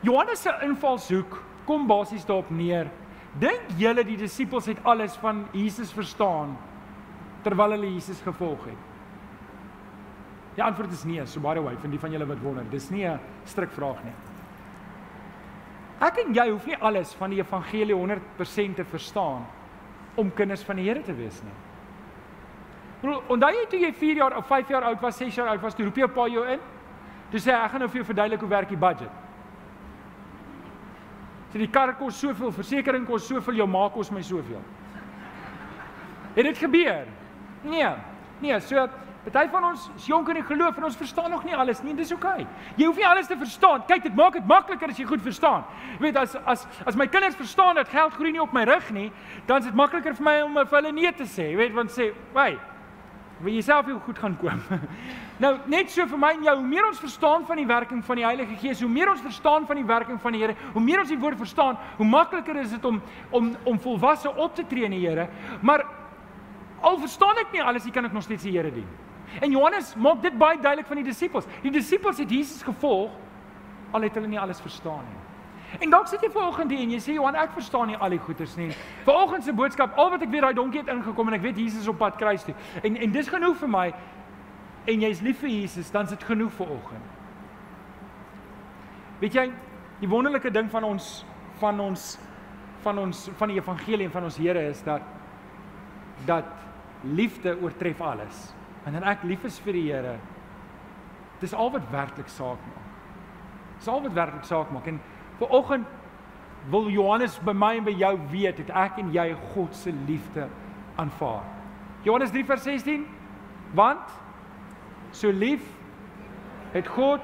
Johannes 0.02 0.42
se 0.42 0.52
invalshoek 0.64 1.42
kom 1.66 1.88
basies 1.88 2.26
daarop 2.26 2.50
neer. 2.52 2.90
Dink 3.40 3.76
julle 3.78 4.04
die 4.08 4.18
disippels 4.18 4.66
het 4.72 4.80
alles 4.88 5.18
van 5.22 5.44
Jesus 5.54 5.92
verstaan 5.94 6.56
terwyl 7.44 7.76
hulle 7.76 7.92
Jesus 7.94 8.22
gevolg 8.24 8.64
het? 8.66 8.88
Die 10.56 10.64
antwoord 10.64 10.92
is 10.92 11.06
nee, 11.08 11.24
so 11.30 11.40
by 11.40 11.54
the 11.56 11.64
way, 11.64 11.76
vir 11.80 11.92
die 11.94 12.00
van 12.02 12.12
julle 12.12 12.28
wat 12.28 12.42
wonder. 12.44 12.66
Dis 12.72 12.90
nie 12.92 13.06
'n 13.08 13.20
stryk 13.46 13.72
vraag 13.72 14.04
nie. 14.04 14.16
Ek 16.02 16.18
en 16.18 16.34
jy 16.34 16.50
hoef 16.50 16.66
nie 16.66 16.78
alles 16.80 17.14
van 17.14 17.30
die 17.30 17.40
evangelie 17.40 17.96
100% 17.96 18.76
te 18.76 18.84
verstaan 18.84 19.46
om 20.16 20.34
kinders 20.34 20.64
van 20.64 20.76
die 20.76 20.86
Here 20.86 21.02
te 21.04 21.14
wees 21.14 21.42
nie. 21.44 21.58
Onthou 23.30 23.52
jy 23.52 23.66
toe 23.70 23.80
jy 23.80 23.94
4 23.94 24.16
jaar 24.16 24.38
of 24.38 24.48
5 24.48 24.70
jaar 24.70 24.84
oud 24.84 25.02
was, 25.02 25.18
6 25.18 25.36
jaar 25.36 25.48
oud 25.48 25.62
was, 25.62 25.76
toe 25.76 25.86
roep 25.86 25.98
jy 25.98 26.04
'n 26.04 26.14
pa 26.14 26.28
jou 26.28 26.46
in? 26.46 26.60
Toe 27.32 27.40
sê 27.40 27.52
hy 27.52 27.66
ek 27.66 27.72
gaan 27.72 27.80
nou 27.80 27.90
vir 27.90 27.98
jou 27.98 28.06
verduidelik 28.06 28.40
hoe 28.40 28.50
werk 28.50 28.70
die 28.70 28.78
budget. 28.78 29.12
Sê 31.50 31.58
die 31.58 31.70
kar 31.72 31.96
kos 31.98 32.20
soveel, 32.20 32.52
versekerings 32.54 33.08
kos 33.08 33.28
soveel, 33.28 33.62
jou 33.64 33.68
ma 33.68 33.88
kos 33.90 34.12
my 34.12 34.22
soveel. 34.22 34.62
Het 36.36 36.46
dit 36.46 36.58
gebeur? 36.58 37.08
Nee. 37.66 37.94
Nee, 38.40 38.60
so 38.60 38.88
Party 39.30 39.50
van 39.52 39.66
ons 39.68 39.90
is 39.98 40.06
jonk 40.08 40.30
in 40.32 40.40
die 40.40 40.46
geloof 40.48 40.78
en 40.80 40.86
ons 40.88 40.96
verstaan 40.98 41.30
nog 41.30 41.44
nie 41.44 41.56
alles 41.56 41.82
nie. 41.84 41.94
Dis 41.96 42.12
oukei. 42.16 42.46
Okay. 42.46 42.74
Jy 42.80 42.88
hoef 42.88 42.98
nie 42.98 43.08
alles 43.08 43.28
te 43.28 43.36
verstaan. 43.38 43.84
Kyk, 43.90 44.08
dit 44.08 44.16
maak 44.16 44.38
dit 44.38 44.48
makliker 44.48 44.90
as 44.90 44.98
jy 44.98 45.06
goed 45.10 45.22
verstaan. 45.22 45.66
Jy 45.98 46.06
weet 46.08 46.18
as 46.22 46.38
as 46.50 46.66
as 46.88 46.98
my 46.98 47.08
kinders 47.12 47.36
verstaan 47.38 47.76
dat 47.76 47.92
geld 47.92 48.16
groei 48.16 48.32
nie 48.32 48.42
op 48.42 48.56
my 48.56 48.64
rug 48.70 48.90
nie, 48.96 49.10
dan 49.46 49.60
is 49.60 49.68
dit 49.68 49.76
makliker 49.76 50.16
vir 50.16 50.26
my 50.26 50.36
om 50.48 50.58
vir 50.62 50.78
hulle 50.80 50.94
nee 50.96 51.12
te 51.14 51.28
sê. 51.28 51.52
Jy 51.52 51.60
weet, 51.60 51.74
want 51.76 51.92
sê, 51.92 52.14
"Wai, 52.34 52.58
wil 53.44 53.54
jy 53.54 53.62
self 53.66 53.88
jou 53.88 54.00
goed 54.06 54.20
gaan 54.20 54.38
koop?" 54.38 54.72
nou, 55.44 55.54
net 55.72 55.92
so 55.92 56.06
vir 56.08 56.20
my 56.20 56.32
en 56.38 56.44
jou, 56.44 56.56
hoe 56.62 56.68
meer 56.68 56.88
ons 56.88 57.00
verstaan 57.00 57.46
van 57.46 57.62
die 57.62 57.68
werking 57.68 58.04
van 58.06 58.22
die 58.22 58.26
Heilige 58.26 58.58
Gees, 58.62 58.82
hoe 58.82 58.90
meer 58.92 59.12
ons 59.12 59.22
verstaan 59.22 59.68
van 59.68 59.80
die 59.80 59.86
werking 59.88 60.20
van 60.22 60.36
die 60.36 60.42
Here, 60.42 60.56
hoe 60.74 60.84
meer 60.84 61.04
ons 61.04 61.14
die 61.14 61.20
woord 61.20 61.38
verstaan, 61.38 61.78
hoe 61.98 62.08
makliker 62.08 62.60
is 62.64 62.74
dit 62.76 62.86
om 62.86 63.02
om 63.32 63.56
om 63.64 63.80
volwasse 63.80 64.36
op 64.36 64.56
te 64.56 64.66
tree 64.68 64.86
in 64.90 64.98
die 64.98 65.06
Here. 65.08 65.30
Maar 65.62 65.86
al 66.82 67.00
verstaan 67.00 67.38
ek 67.44 67.54
nie 67.54 67.64
alles, 67.64 67.86
jy 67.86 67.92
kan 67.92 68.06
ek 68.06 68.14
nog 68.14 68.24
steeds 68.24 68.44
die 68.44 68.58
Here 68.58 68.72
dien. 68.74 68.88
En 69.40 69.52
Johannes 69.52 69.94
maak 69.96 70.22
dit 70.24 70.38
baie 70.38 70.58
duidelik 70.58 70.88
van 70.90 71.04
die 71.04 71.10
disippels. 71.12 71.48
Die 71.62 71.72
disippels 71.72 72.18
het 72.18 72.32
Jesus 72.32 72.64
gevolg 72.66 73.12
al 73.92 74.06
het 74.06 74.16
hulle 74.18 74.30
nie 74.30 74.40
alles 74.40 74.62
verstaan 74.62 75.06
nie. 75.06 75.29
En 75.78 75.90
dalk 75.90 76.08
sit 76.10 76.24
jy 76.26 76.32
vanoggend 76.34 76.72
hier 76.74 76.82
en 76.82 76.94
jy 76.96 77.00
sê 77.04 77.14
Johan, 77.14 77.38
ek 77.38 77.54
verstaan 77.54 77.92
nie 77.92 77.98
al 78.02 78.16
die 78.16 78.22
goeters 78.24 78.56
nie. 78.58 78.72
Vanoggend 79.06 79.46
se 79.46 79.54
boodskap, 79.54 79.98
al 80.02 80.10
wat 80.16 80.24
ek 80.26 80.32
weet, 80.34 80.42
daai 80.48 80.58
donkie 80.58 80.82
het 80.82 80.90
ingekom 80.90 81.30
en 81.30 81.38
ek 81.38 81.46
weet 81.46 81.62
Jesus 81.62 81.88
op 81.92 82.00
pad 82.02 82.18
kruis 82.18 82.44
toe. 82.48 82.56
En 82.82 82.98
en 82.98 83.14
dis 83.14 83.30
genoeg 83.30 83.58
vir 83.62 83.72
my. 83.76 83.86
En 84.90 85.06
jy's 85.06 85.22
lief 85.22 85.44
vir 85.44 85.52
Jesus, 85.54 85.92
dan 85.94 86.10
is 86.10 86.16
dit 86.16 86.26
genoeg 86.26 86.52
vir 86.58 86.72
oggend. 86.74 87.16
Weet 89.20 89.36
jy, 89.36 89.46
die 90.00 90.10
wonderlike 90.10 90.50
ding 90.56 90.72
van 90.72 90.88
ons 90.88 91.20
van 91.60 91.80
ons 91.84 92.16
van 92.82 92.98
ons 93.02 93.26
van 93.36 93.52
die 93.52 93.60
evangelie 93.60 94.08
en 94.08 94.14
van 94.14 94.30
ons 94.30 94.38
Here 94.40 94.62
is 94.72 94.82
dat 94.86 95.04
dat 96.26 96.48
liefde 97.04 97.58
oortref 97.62 98.02
alles 98.02 98.54
wanneer 98.84 99.06
ek 99.12 99.26
lief 99.28 99.44
is 99.46 99.60
vir 99.60 99.76
die 99.76 99.86
Here, 99.92 100.16
dis 101.42 101.54
al 101.54 101.72
wat 101.72 101.88
werklik 101.92 102.32
saak 102.32 102.62
maak. 102.72 102.86
Dis 103.80 103.88
al 103.92 104.02
wat 104.08 104.16
werklik 104.16 104.48
saak 104.48 104.72
maak 104.74 104.88
en 104.88 105.02
vir 105.40 105.56
oggend 105.56 105.88
wil 106.70 106.90
Johannes 106.92 107.40
by 107.46 107.54
my 107.56 107.76
en 107.80 107.88
by 107.88 107.96
jou 107.98 108.14
weet 108.32 108.60
het 108.62 108.72
ek 108.76 109.00
en 109.02 109.14
jy 109.16 109.32
God 109.54 109.76
se 109.76 109.94
liefde 110.08 110.48
aanvaar. 111.00 111.44
Johannes 112.04 112.32
3:16 112.32 113.06
Want 113.74 114.10
so 115.12 115.32
lief 115.32 115.62
het 116.74 116.88
God 116.88 117.22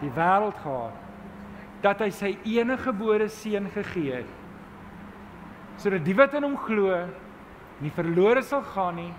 die 0.00 0.10
wêreld 0.16 0.56
gehad 0.62 0.92
dat 1.80 2.00
hy 2.00 2.10
sy 2.10 2.36
enige 2.44 2.90
gebore 2.90 3.28
seun 3.28 3.68
gegee 3.72 4.20
het 4.20 4.36
sodat 5.80 6.04
die 6.04 6.14
wat 6.14 6.34
in 6.36 6.44
hom 6.44 6.56
glo 6.60 6.92
nie 7.80 7.92
verlore 7.96 8.42
sal 8.44 8.60
gaan 8.74 8.98
nie 9.00 9.12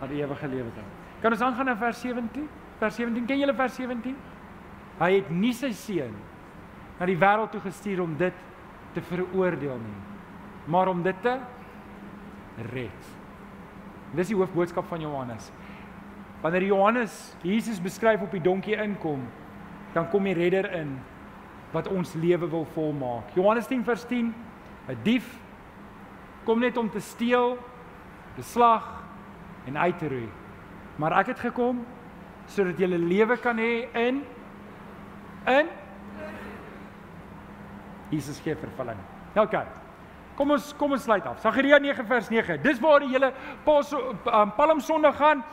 na 0.00 0.06
die 0.06 0.20
ewige 0.22 0.46
lewe 0.46 0.70
toe. 0.74 0.84
Kan 1.22 1.34
ons 1.34 1.42
aangaan 1.42 1.66
na 1.66 1.74
vers 1.78 2.00
17? 2.00 2.46
Vers 2.78 2.96
17, 3.00 3.26
ken 3.26 3.40
julle 3.40 3.54
vers 3.54 3.74
17? 3.74 4.14
Hy 5.00 5.10
het 5.16 5.30
nie 5.34 5.52
sy 5.56 5.72
seun 5.74 6.14
na 6.98 7.06
die 7.06 7.18
wêreld 7.18 7.50
toe 7.50 7.60
gestuur 7.64 8.02
om 8.04 8.16
dit 8.18 8.34
te 8.94 9.02
veroordeel 9.02 9.78
nie, 9.82 10.00
maar 10.70 10.88
om 10.88 11.02
dit 11.02 11.16
te 11.22 11.38
red. 12.70 13.10
Dis 14.14 14.30
die 14.30 14.38
hoofboodskap 14.38 14.86
van 14.86 15.02
Johannes. 15.02 15.50
Wanneer 16.42 16.68
Johannes 16.68 17.34
Jesus 17.42 17.80
beskryf 17.82 18.22
op 18.22 18.30
die 18.30 18.42
donkie 18.42 18.76
inkom, 18.78 19.24
dan 19.94 20.08
kom 20.12 20.26
die 20.28 20.36
redder 20.36 20.70
in 20.78 20.98
wat 21.74 21.88
ons 21.90 22.14
lewe 22.14 22.46
wil 22.50 22.66
volmaak. 22.74 23.32
Johannes 23.34 23.66
10 23.66 23.84
vers 23.84 24.06
10: 24.06 24.34
'n 24.88 24.98
Dief 25.02 25.26
kom 26.44 26.60
net 26.60 26.76
om 26.76 26.90
te 26.90 27.00
steel, 27.00 27.58
te 28.36 28.42
slag 28.42 29.02
en 29.66 29.78
uit 29.78 29.98
te 29.98 30.08
roei. 30.08 30.28
Maar 30.96 31.18
ek 31.18 31.26
het 31.26 31.38
gekom 31.38 31.84
sodat 32.46 32.78
jy 32.78 32.86
lewe 32.86 33.36
kan 33.36 33.56
hê 33.58 33.88
in 33.92 34.22
in 35.46 35.66
Jesus 38.10 38.40
gee 38.44 38.56
vervulling. 38.56 38.98
Nou 39.34 39.46
kyk. 39.46 39.84
Kom 40.34 40.50
ons 40.50 40.72
kom 40.74 40.94
ons 40.96 41.02
sluit 41.06 41.22
af. 41.30 41.38
Sagaria 41.42 41.78
9 41.78 42.06
vers 42.08 42.28
9. 42.30 42.56
Dis 42.64 42.80
waar 42.82 43.04
die 43.04 43.12
hele 43.12 43.30
Pas 43.64 43.92
um, 43.94 44.50
Palm 44.56 44.80
Sondag 44.82 45.14
gaan. 45.20 45.44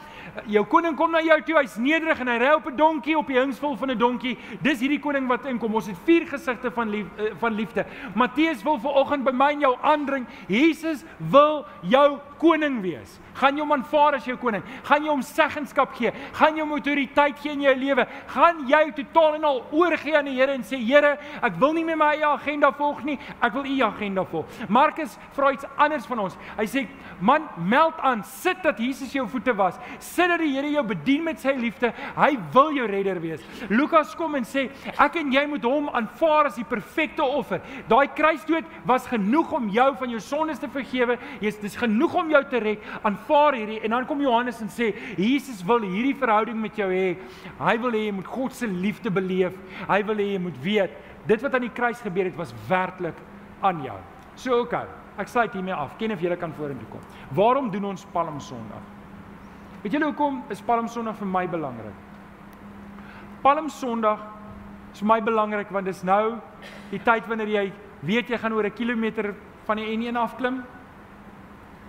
Jou 0.49 0.63
koning 0.69 0.95
kom 0.97 1.13
na 1.13 1.21
jou 1.21 1.37
toe. 1.45 1.59
Hy's 1.59 1.75
nederig 1.77 2.23
en 2.23 2.31
hy 2.31 2.37
ry 2.41 2.49
op 2.57 2.65
'n 2.71 2.77
donkie 2.77 3.17
op 3.17 3.27
die 3.27 3.37
hingsvol 3.37 3.77
van 3.77 3.91
'n 3.91 3.97
donkie. 3.97 4.37
Dis 4.61 4.79
hierdie 4.79 4.99
koning 4.99 5.27
wat 5.27 5.45
inkom. 5.45 5.75
Ons 5.75 5.87
het 5.87 5.97
vier 6.05 6.25
gesigte 6.25 6.71
van 6.71 6.89
lief, 6.89 7.05
uh, 7.17 7.29
van 7.37 7.53
liefde. 7.53 7.85
Matteus 8.15 8.63
wil 8.63 8.79
ver 8.79 8.91
oggend 8.91 9.23
by 9.23 9.31
my 9.31 9.51
en 9.51 9.59
jou 9.59 9.77
aandring. 9.81 10.25
Jesus 10.47 11.03
wil 11.17 11.65
jou 11.81 12.19
koning 12.41 12.81
wees. 12.81 13.19
Gaan 13.37 13.55
jy 13.55 13.63
hom 13.63 13.73
aanvaar 13.75 14.17
as 14.17 14.25
jou 14.27 14.35
koning? 14.41 14.63
Gaan 14.87 15.05
jy 15.05 15.11
hom 15.11 15.21
seggenskap 15.25 15.93
gee? 15.97 16.11
Gaan 16.35 16.57
jy 16.57 16.65
hom 16.65 16.73
autoriteit 16.75 17.37
gee 17.39 17.53
in 17.53 17.63
jou 17.67 17.73
lewe? 17.77 18.05
Gaan 18.33 18.63
jy 18.69 18.81
totaal 18.97 19.37
en 19.37 19.45
al 19.47 19.61
oorgee 19.77 20.17
aan 20.17 20.27
die 20.27 20.35
Here 20.41 20.55
en 20.57 20.65
sê 20.67 20.79
Here, 20.81 21.13
ek 21.43 21.59
wil 21.61 21.75
nie 21.77 21.85
meer 21.85 21.99
my 21.99 22.09
eie 22.15 22.25
agenda 22.27 22.71
volg 22.75 23.03
nie, 23.05 23.17
ek 23.39 23.53
wil 23.53 23.67
U 23.69 23.75
agenda 23.85 24.25
volg. 24.27 24.57
Markus 24.69 25.13
vra 25.35 25.51
iets 25.53 25.67
anders 25.77 26.07
van 26.09 26.23
ons. 26.25 26.37
Hy 26.57 26.65
sê, 26.69 26.85
man, 27.21 27.45
meld 27.57 28.01
aan, 28.01 28.23
sit 28.41 28.61
dat 28.65 28.79
Jesus 28.81 29.13
jou 29.13 29.27
voete 29.29 29.53
was. 29.57 29.77
Sit 30.01 30.31
dat 30.33 30.41
die 30.41 30.51
Here 30.55 30.73
jou 30.73 30.83
bedien 30.91 31.23
met 31.27 31.39
sy 31.41 31.53
liefde. 31.59 31.93
Hy 32.17 32.31
wil 32.55 32.73
jou 32.75 32.87
redder 32.89 33.21
wees. 33.23 33.45
Lukas 33.69 34.15
kom 34.17 34.35
en 34.39 34.47
sê, 34.47 34.67
ek 34.97 35.21
en 35.21 35.31
jy 35.33 35.45
moet 35.51 35.65
hom 35.67 35.91
aanvaar 35.93 36.49
as 36.49 36.57
die 36.59 36.67
perfekte 36.67 37.23
offer. 37.23 37.61
Daai 37.91 38.09
kruisdood 38.17 38.67
was 38.89 39.07
genoeg 39.11 39.53
om 39.55 39.69
jou 39.71 39.89
van 40.01 40.17
jou 40.17 40.23
sondes 40.23 40.59
te 40.61 40.69
vergewe. 40.71 41.19
Dis 41.41 41.77
genoeg 41.77 42.15
om 42.17 42.30
jou 42.31 42.41
te 42.49 42.61
red. 42.63 42.85
Aanvaar 43.07 43.57
hierdie 43.59 43.79
en 43.85 43.95
dan 43.95 44.07
kom 44.09 44.21
Johannes 44.23 44.61
en 44.63 44.71
sê 44.71 44.91
Jesus 45.17 45.61
wil 45.67 45.85
hierdie 45.85 46.15
verhouding 46.17 46.59
met 46.61 46.77
jou 46.77 46.89
hê. 46.91 47.17
Hy 47.59 47.75
wil 47.83 47.97
hê 47.97 48.05
jy 48.07 48.15
moet 48.17 48.31
God 48.31 48.55
se 48.57 48.67
liefde 48.67 49.11
beleef. 49.13 49.57
Hy 49.89 50.01
wil 50.07 50.23
hê 50.23 50.31
jy 50.33 50.41
moet 50.47 50.57
weet 50.63 50.97
dit 51.27 51.43
wat 51.45 51.53
aan 51.55 51.67
die 51.67 51.75
kruis 51.75 52.01
gebeur 52.01 52.25
het 52.25 52.37
was 52.39 52.53
werklik 52.69 53.17
aan 53.61 53.83
jou. 53.85 53.99
So 54.35 54.63
oké. 54.63 54.81
Okay, 54.81 54.87
ek 55.21 55.29
sluit 55.29 55.53
hiermee 55.53 55.75
af. 55.75 55.97
Ken 55.99 56.13
of 56.15 56.21
jy 56.23 56.35
kan 56.39 56.53
vorentoe 56.57 56.87
kom. 56.89 57.03
Waarom 57.37 57.69
doen 57.71 57.91
ons 57.91 58.05
Palm 58.13 58.39
Sondag? 58.39 58.81
Weet 59.83 59.93
julle 59.93 60.11
hoekom 60.11 60.43
is 60.53 60.61
Palm 60.61 60.87
Sondag 60.87 61.17
vir 61.19 61.29
my 61.29 61.47
belangrik? 61.49 61.97
Palm 63.41 63.69
Sondag 63.69 64.21
is 64.93 65.01
vir 65.01 65.07
my 65.09 65.21
belangrik 65.23 65.71
want 65.73 65.87
dis 65.89 66.03
nou 66.05 66.37
die 66.91 66.99
tyd 67.01 67.27
wanneer 67.29 67.49
jy 67.49 67.63
weet 68.05 68.29
jy 68.29 68.37
gaan 68.37 68.53
oor 68.53 68.65
'n 68.65 68.77
kilometer 68.77 69.33
van 69.65 69.77
die 69.77 69.97
N1 69.97 70.17
afklim 70.17 70.63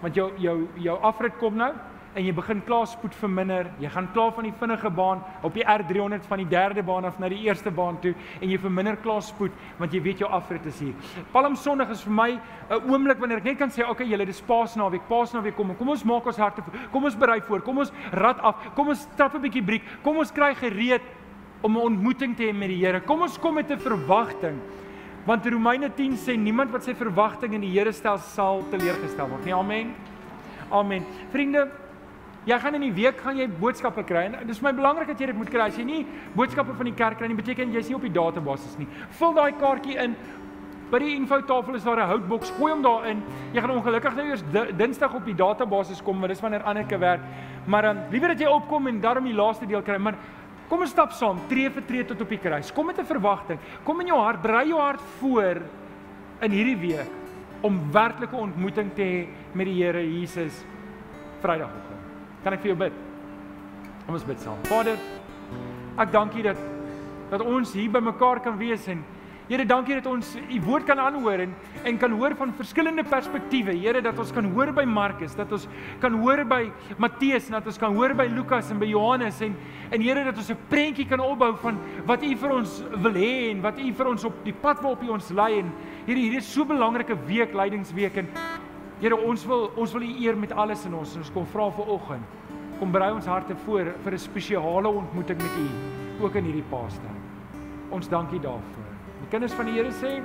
want 0.03 0.14
jou 0.14 0.30
jou 0.38 0.68
jou 0.76 0.98
afrit 1.03 1.38
kom 1.38 1.57
nou 1.57 1.72
en 2.12 2.26
jy 2.26 2.32
begin 2.36 2.61
klaar 2.66 2.86
spoed 2.90 3.14
verminder. 3.16 3.70
Jy 3.80 3.88
gaan 3.94 4.09
klaar 4.12 4.32
van 4.36 4.44
die 4.44 4.55
vinnige 4.61 4.90
baan 4.92 5.22
op 5.46 5.55
die 5.57 5.64
R300 5.64 6.26
van 6.28 6.42
die 6.42 6.48
derde 6.48 6.84
baan 6.84 7.07
af 7.09 7.18
na 7.20 7.30
die 7.32 7.40
eerste 7.46 7.72
baan 7.72 7.98
toe 8.03 8.12
en 8.40 8.50
jy 8.50 8.59
verminder 8.61 8.98
klaar 9.00 9.22
spoed 9.24 9.55
want 9.78 9.94
jy 9.94 10.03
weet 10.05 10.20
jou 10.24 10.28
afrit 10.28 10.66
is 10.68 10.80
hier. 10.84 10.92
Palm 11.32 11.57
Sondag 11.57 11.92
is 11.94 12.05
vir 12.05 12.12
my 12.12 12.30
'n 12.70 12.90
oomblik 12.90 13.18
wanneer 13.18 13.38
ek 13.38 13.44
net 13.44 13.59
kan 13.59 13.70
sê, 13.70 13.88
okay, 13.88 14.07
julle 14.07 14.26
dis 14.26 14.40
Paasnaweek. 14.40 15.09
Paasnaweek 15.09 15.57
kom. 15.57 15.74
Kom 15.76 15.88
ons 15.88 16.05
maak 16.05 16.26
ons 16.26 16.36
harte 16.36 16.62
kom 16.92 17.05
ons 17.05 17.16
berei 17.16 17.40
voor. 17.40 17.61
Kom 17.61 17.78
ons 17.78 17.92
rad 18.12 18.38
af. 18.40 18.74
Kom 18.74 18.88
ons 18.88 19.00
stap 19.00 19.34
'n 19.34 19.40
bietjie 19.40 19.64
briek. 19.64 19.82
Kom 20.03 20.16
ons 20.16 20.30
kry 20.30 20.55
gereed 20.55 21.03
om 21.62 21.76
'n 21.76 21.80
ontmoeting 21.80 22.36
te 22.36 22.44
hê 22.44 22.53
met 22.53 22.68
die 22.68 22.84
Here. 22.84 23.00
Kom 23.00 23.22
ons 23.22 23.38
kom 23.38 23.55
met 23.55 23.70
'n 23.70 23.78
verwagting 23.78 24.61
Want 25.25 25.47
Romeine 25.47 25.91
10 25.95 26.16
sê 26.18 26.35
niemand 26.35 26.73
wat 26.75 26.83
sy 26.83 26.97
verwagting 26.99 27.55
in 27.55 27.62
die 27.62 27.70
Here 27.70 27.93
stel 27.95 28.18
sal 28.18 28.64
teleurgestel 28.73 29.29
word 29.31 29.45
nie. 29.47 29.55
Amen. 29.55 29.93
Amen. 30.75 31.07
Vriende, 31.31 31.68
jy 32.49 32.59
gaan 32.59 32.75
in 32.75 32.89
die 32.89 32.95
week 32.97 33.20
gaan 33.23 33.39
jy 33.39 33.47
boodskappe 33.61 34.03
kry 34.09 34.25
en 34.27 34.35
dis 34.49 34.59
vir 34.59 34.70
my 34.70 34.73
belangrik 34.81 35.12
dat 35.12 35.23
jy 35.23 35.29
dit 35.31 35.39
moet 35.39 35.53
kry. 35.53 35.68
As 35.70 35.79
jy 35.79 35.87
nie 35.87 36.01
boodskappe 36.35 36.75
van 36.75 36.91
die 36.91 36.97
kerk 36.99 37.20
kry 37.20 37.31
nie, 37.31 37.39
beteken 37.39 37.70
jy's 37.70 37.93
nie 37.93 37.99
op 38.01 38.09
die 38.09 38.14
database 38.16 38.75
nie. 38.81 38.89
Vul 39.20 39.39
daai 39.39 39.53
kaartjie 39.62 39.99
in. 40.03 40.18
By 40.91 40.99
die 41.01 41.14
infotafel 41.14 41.79
is 41.79 41.87
daar 41.87 42.03
'n 42.03 42.11
houtboks. 42.11 42.51
Gooi 42.59 42.73
hom 42.73 42.83
daarin. 42.83 43.23
Jy 43.55 43.61
gaan 43.61 43.70
ongelukkig 43.70 44.14
nou 44.16 44.27
eers 44.27 44.43
Dinsdag 44.77 45.14
op 45.14 45.25
die 45.25 45.35
database 45.35 46.03
kom, 46.03 46.18
maar 46.18 46.29
dis 46.29 46.41
wanneer 46.41 46.62
Anneke 46.62 46.99
werk. 46.99 47.20
Maar 47.66 47.83
dan 47.83 47.97
um, 47.97 48.03
liewer 48.11 48.29
dat 48.29 48.41
jy 48.41 48.47
opkom 48.47 48.87
en 48.87 49.01
daarom 49.01 49.25
die 49.25 49.35
laaste 49.35 49.66
deel 49.66 49.83
kry, 49.83 49.97
maar 49.97 50.14
kom 50.73 50.87
ons 50.87 50.93
stap 50.95 51.12
saam, 51.12 51.37
tree 51.51 51.68
vir 51.68 51.85
tree 51.85 52.05
tot 52.09 52.23
op 52.25 52.31
die 52.33 52.41
kruis. 52.41 52.73
Kom 52.73 52.87
met 52.87 52.99
'n 52.99 53.05
verwagting. 53.05 53.59
Kom 53.85 54.01
in 54.01 54.07
jou 54.07 54.18
hart, 54.18 54.41
brei 54.41 54.68
jou 54.68 54.81
hart 54.81 55.01
voor 55.20 55.61
in 56.41 56.51
hierdie 56.51 56.81
week 56.81 57.11
om 57.62 57.93
werklike 57.93 58.35
ontmoeting 58.35 58.95
te 58.95 59.03
hê 59.03 59.29
met 59.55 59.66
die 59.66 59.85
Here 59.85 60.01
Jesus 60.01 60.64
Vrydagoggend. 61.43 62.01
Kan 62.43 62.53
ek 62.53 62.61
vir 62.61 62.68
jou 62.68 62.79
bid? 62.79 62.93
Kom 64.07 64.14
ons 64.14 64.25
bid 64.25 64.41
saam. 64.41 64.57
Vader, 64.64 64.97
ek 65.99 66.12
dank 66.12 66.35
U 66.35 66.43
dat 66.43 66.57
dat 67.31 67.41
ons 67.41 67.73
hier 67.73 67.91
by 67.91 68.01
mekaar 68.01 68.41
kan 68.41 68.59
wees 68.59 68.89
en 68.89 69.05
Here, 69.49 69.64
dankie 69.66 69.97
dat 69.99 70.07
ons 70.07 70.36
u 70.38 70.59
woord 70.62 70.86
kan 70.86 71.01
aanhoor 71.03 71.40
en 71.43 71.55
en 71.82 71.97
kan 71.99 72.12
hoor 72.14 72.36
van 72.38 72.53
verskillende 72.55 73.03
perspektiewe. 73.03 73.74
Here, 73.74 74.01
dat 74.03 74.18
ons 74.18 74.30
kan 74.32 74.47
hoor 74.55 74.70
by 74.72 74.84
Markus, 74.86 75.34
dat 75.34 75.51
ons 75.53 75.66
kan 76.01 76.14
hoor 76.22 76.45
by 76.47 76.61
Matteus, 77.03 77.49
dat 77.51 77.66
ons 77.66 77.78
kan 77.80 77.95
hoor 77.97 78.14
by 78.14 78.28
Lukas 78.30 78.70
en 78.70 78.78
by 78.78 78.86
Johannes 78.86 79.40
en 79.43 79.57
en 79.90 80.01
Here 80.01 80.22
dat 80.24 80.38
ons 80.38 80.51
'n 80.51 80.59
prentjie 80.68 81.07
kan 81.09 81.20
opbou 81.20 81.57
van 81.57 81.78
wat 82.07 82.22
u 82.22 82.34
vir 82.36 82.51
ons 82.51 82.82
wil 83.03 83.12
hê 83.12 83.51
en 83.51 83.61
wat 83.62 83.78
u 83.78 83.93
vir 83.93 84.07
ons 84.07 84.24
op 84.24 84.45
die 84.45 84.55
pad 84.55 84.80
waarop 84.80 85.03
u 85.03 85.09
ons 85.09 85.30
lei 85.30 85.59
en 85.59 85.72
Here, 86.07 86.18
hierdie 86.18 86.38
is 86.38 86.53
so 86.53 86.64
belangrike 86.64 87.16
week, 87.26 87.53
leidingsweek 87.53 88.16
en 88.16 88.28
Here, 89.01 89.16
ons 89.16 89.47
wil 89.47 89.72
ons 89.76 89.93
wil 89.93 90.03
u 90.03 90.24
eer 90.24 90.36
met 90.36 90.53
alles 90.53 90.86
in 90.86 90.95
ons. 90.95 91.16
Ons 91.16 91.30
kom 91.30 91.47
vra 91.47 91.70
vir 91.70 91.88
oggend. 91.88 92.22
Kom 92.78 92.93
brei 92.93 93.12
ons 93.12 93.26
harte 93.26 93.57
voor 93.66 93.93
vir 94.05 94.12
'n 94.12 94.18
spesiale 94.18 94.88
ontmoeting 94.88 95.43
met 95.43 95.57
u 95.59 96.24
ook 96.24 96.34
in 96.34 96.45
hierdie 96.45 96.68
Paastyd. 96.70 97.20
Ons 97.90 98.09
dankie 98.09 98.40
daarvoor 98.40 98.82
kinders 99.33 99.55
van 99.57 99.68
die 99.68 99.78
Here 99.78 99.93
sê? 99.97 100.18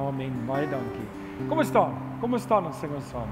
Amen. 0.00 0.32
Baie 0.48 0.68
dankie. 0.72 1.08
Kom 1.48 1.60
ons 1.60 1.68
staan. 1.68 1.96
Kom 2.22 2.32
ons 2.32 2.46
staan 2.46 2.70
en 2.70 2.76
sing 2.80 2.92
ons 2.96 3.10
saam. 3.12 3.28